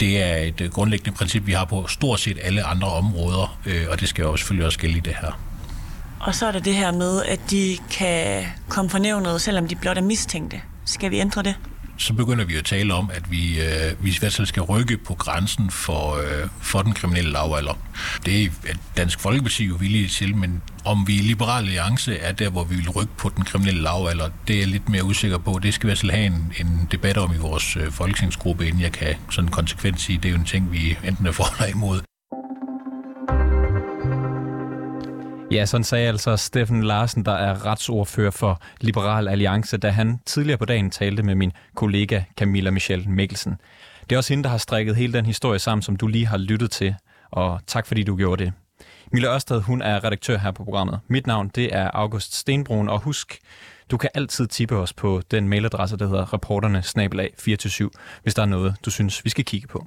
Det 0.00 0.22
er 0.22 0.36
et 0.36 0.60
øh, 0.60 0.70
grundlæggende 0.70 1.16
princip, 1.16 1.46
vi 1.46 1.52
har 1.52 1.64
på 1.64 1.86
stort 1.86 2.20
set 2.20 2.38
alle 2.42 2.62
andre 2.62 2.88
områder, 2.88 3.58
øh, 3.66 3.86
og 3.90 4.00
det 4.00 4.08
skal 4.08 4.22
jo 4.22 4.36
selvfølgelig 4.36 4.66
også 4.66 4.78
gælde 4.78 4.96
i 4.96 5.00
det 5.00 5.14
her. 5.20 5.40
Og 6.20 6.34
så 6.34 6.46
er 6.46 6.52
der 6.52 6.60
det 6.60 6.74
her 6.74 6.92
med, 6.92 7.22
at 7.22 7.40
de 7.50 7.78
kan 7.90 8.44
komme 8.68 8.90
for 8.90 8.98
nævnet, 8.98 9.40
selvom 9.40 9.68
de 9.68 9.74
blot 9.74 9.98
er 9.98 10.02
mistænkte. 10.02 10.60
Skal 10.84 11.10
vi 11.10 11.18
ændre 11.18 11.42
det? 11.42 11.54
Så 12.00 12.12
begynder 12.12 12.44
vi 12.44 12.56
at 12.56 12.64
tale 12.64 12.94
om, 12.94 13.10
at 13.12 13.30
vi, 13.30 13.60
øh, 13.60 14.04
vi 14.04 14.10
i 14.10 14.16
hvert 14.20 14.32
fald 14.32 14.46
skal 14.46 14.62
rykke 14.62 14.96
på 14.96 15.14
grænsen 15.14 15.70
for, 15.70 16.16
øh, 16.16 16.48
for 16.62 16.82
den 16.82 16.92
kriminelle 16.92 17.32
lavalder. 17.32 17.78
Det 18.26 18.44
er 18.44 18.50
Dansk 18.96 19.20
Folkeparti 19.20 19.64
jo 19.64 19.74
villige 19.74 20.08
til, 20.08 20.36
men 20.36 20.62
om 20.84 21.06
vi 21.06 21.14
i 21.14 21.20
Liberale 21.20 21.66
Alliance 21.66 22.16
er 22.16 22.32
der, 22.32 22.50
hvor 22.50 22.64
vi 22.64 22.76
vil 22.76 22.90
rykke 22.90 23.12
på 23.16 23.30
den 23.36 23.44
kriminelle 23.44 23.82
lavalder, 23.82 24.30
det 24.48 24.56
er 24.56 24.60
jeg 24.60 24.68
lidt 24.68 24.88
mere 24.88 25.04
usikker 25.04 25.38
på. 25.38 25.58
Det 25.62 25.74
skal 25.74 25.86
vi 25.86 25.90
altså 25.90 26.10
have 26.10 26.26
en, 26.26 26.52
en 26.60 26.88
debat 26.92 27.16
om 27.16 27.34
i 27.34 27.38
vores 27.38 27.76
øh, 27.76 27.92
folketingsgruppe, 27.92 28.66
inden 28.66 28.80
jeg 28.80 28.92
kan 28.92 29.14
sådan 29.30 29.50
konsekvent 29.50 30.00
sige, 30.00 30.16
det 30.16 30.24
er 30.24 30.32
jo 30.32 30.38
en 30.38 30.44
ting, 30.44 30.72
vi 30.72 30.96
enten 31.04 31.26
er 31.26 31.32
for 31.32 31.62
eller 31.62 31.74
imod. 31.76 32.09
Ja, 35.52 35.66
sådan 35.66 35.84
sagde 35.84 36.08
altså 36.08 36.36
Steffen 36.36 36.82
Larsen, 36.82 37.24
der 37.24 37.32
er 37.32 37.66
retsordfører 37.66 38.30
for 38.30 38.62
Liberal 38.80 39.28
Alliance, 39.28 39.76
da 39.76 39.90
han 39.90 40.20
tidligere 40.26 40.58
på 40.58 40.64
dagen 40.64 40.90
talte 40.90 41.22
med 41.22 41.34
min 41.34 41.52
kollega 41.74 42.22
Camilla 42.36 42.70
Michelle 42.70 43.04
Mikkelsen. 43.04 43.56
Det 44.00 44.12
er 44.12 44.16
også 44.16 44.32
hende, 44.32 44.44
der 44.44 44.50
har 44.50 44.58
strikket 44.58 44.96
hele 44.96 45.12
den 45.12 45.26
historie 45.26 45.58
sammen, 45.58 45.82
som 45.82 45.96
du 45.96 46.06
lige 46.06 46.26
har 46.26 46.38
lyttet 46.38 46.70
til, 46.70 46.94
og 47.30 47.60
tak 47.66 47.86
fordi 47.86 48.02
du 48.02 48.16
gjorde 48.16 48.44
det. 48.44 48.52
Mille 49.12 49.28
Ørsted, 49.28 49.60
hun 49.60 49.82
er 49.82 50.04
redaktør 50.04 50.38
her 50.38 50.50
på 50.50 50.64
programmet. 50.64 51.00
Mit 51.08 51.26
navn, 51.26 51.50
det 51.54 51.74
er 51.76 51.90
August 51.94 52.34
Stenbrun, 52.34 52.88
og 52.88 53.00
husk, 53.00 53.38
du 53.90 53.96
kan 53.96 54.10
altid 54.14 54.46
tippe 54.46 54.76
os 54.76 54.92
på 54.92 55.22
den 55.30 55.48
mailadresse, 55.48 55.96
der 55.96 56.08
hedder 56.08 56.32
reporterne 56.34 56.82
247 56.82 57.90
hvis 58.22 58.34
der 58.34 58.42
er 58.42 58.46
noget, 58.46 58.74
du 58.84 58.90
synes, 58.90 59.24
vi 59.24 59.30
skal 59.30 59.44
kigge 59.44 59.68
på. 59.68 59.86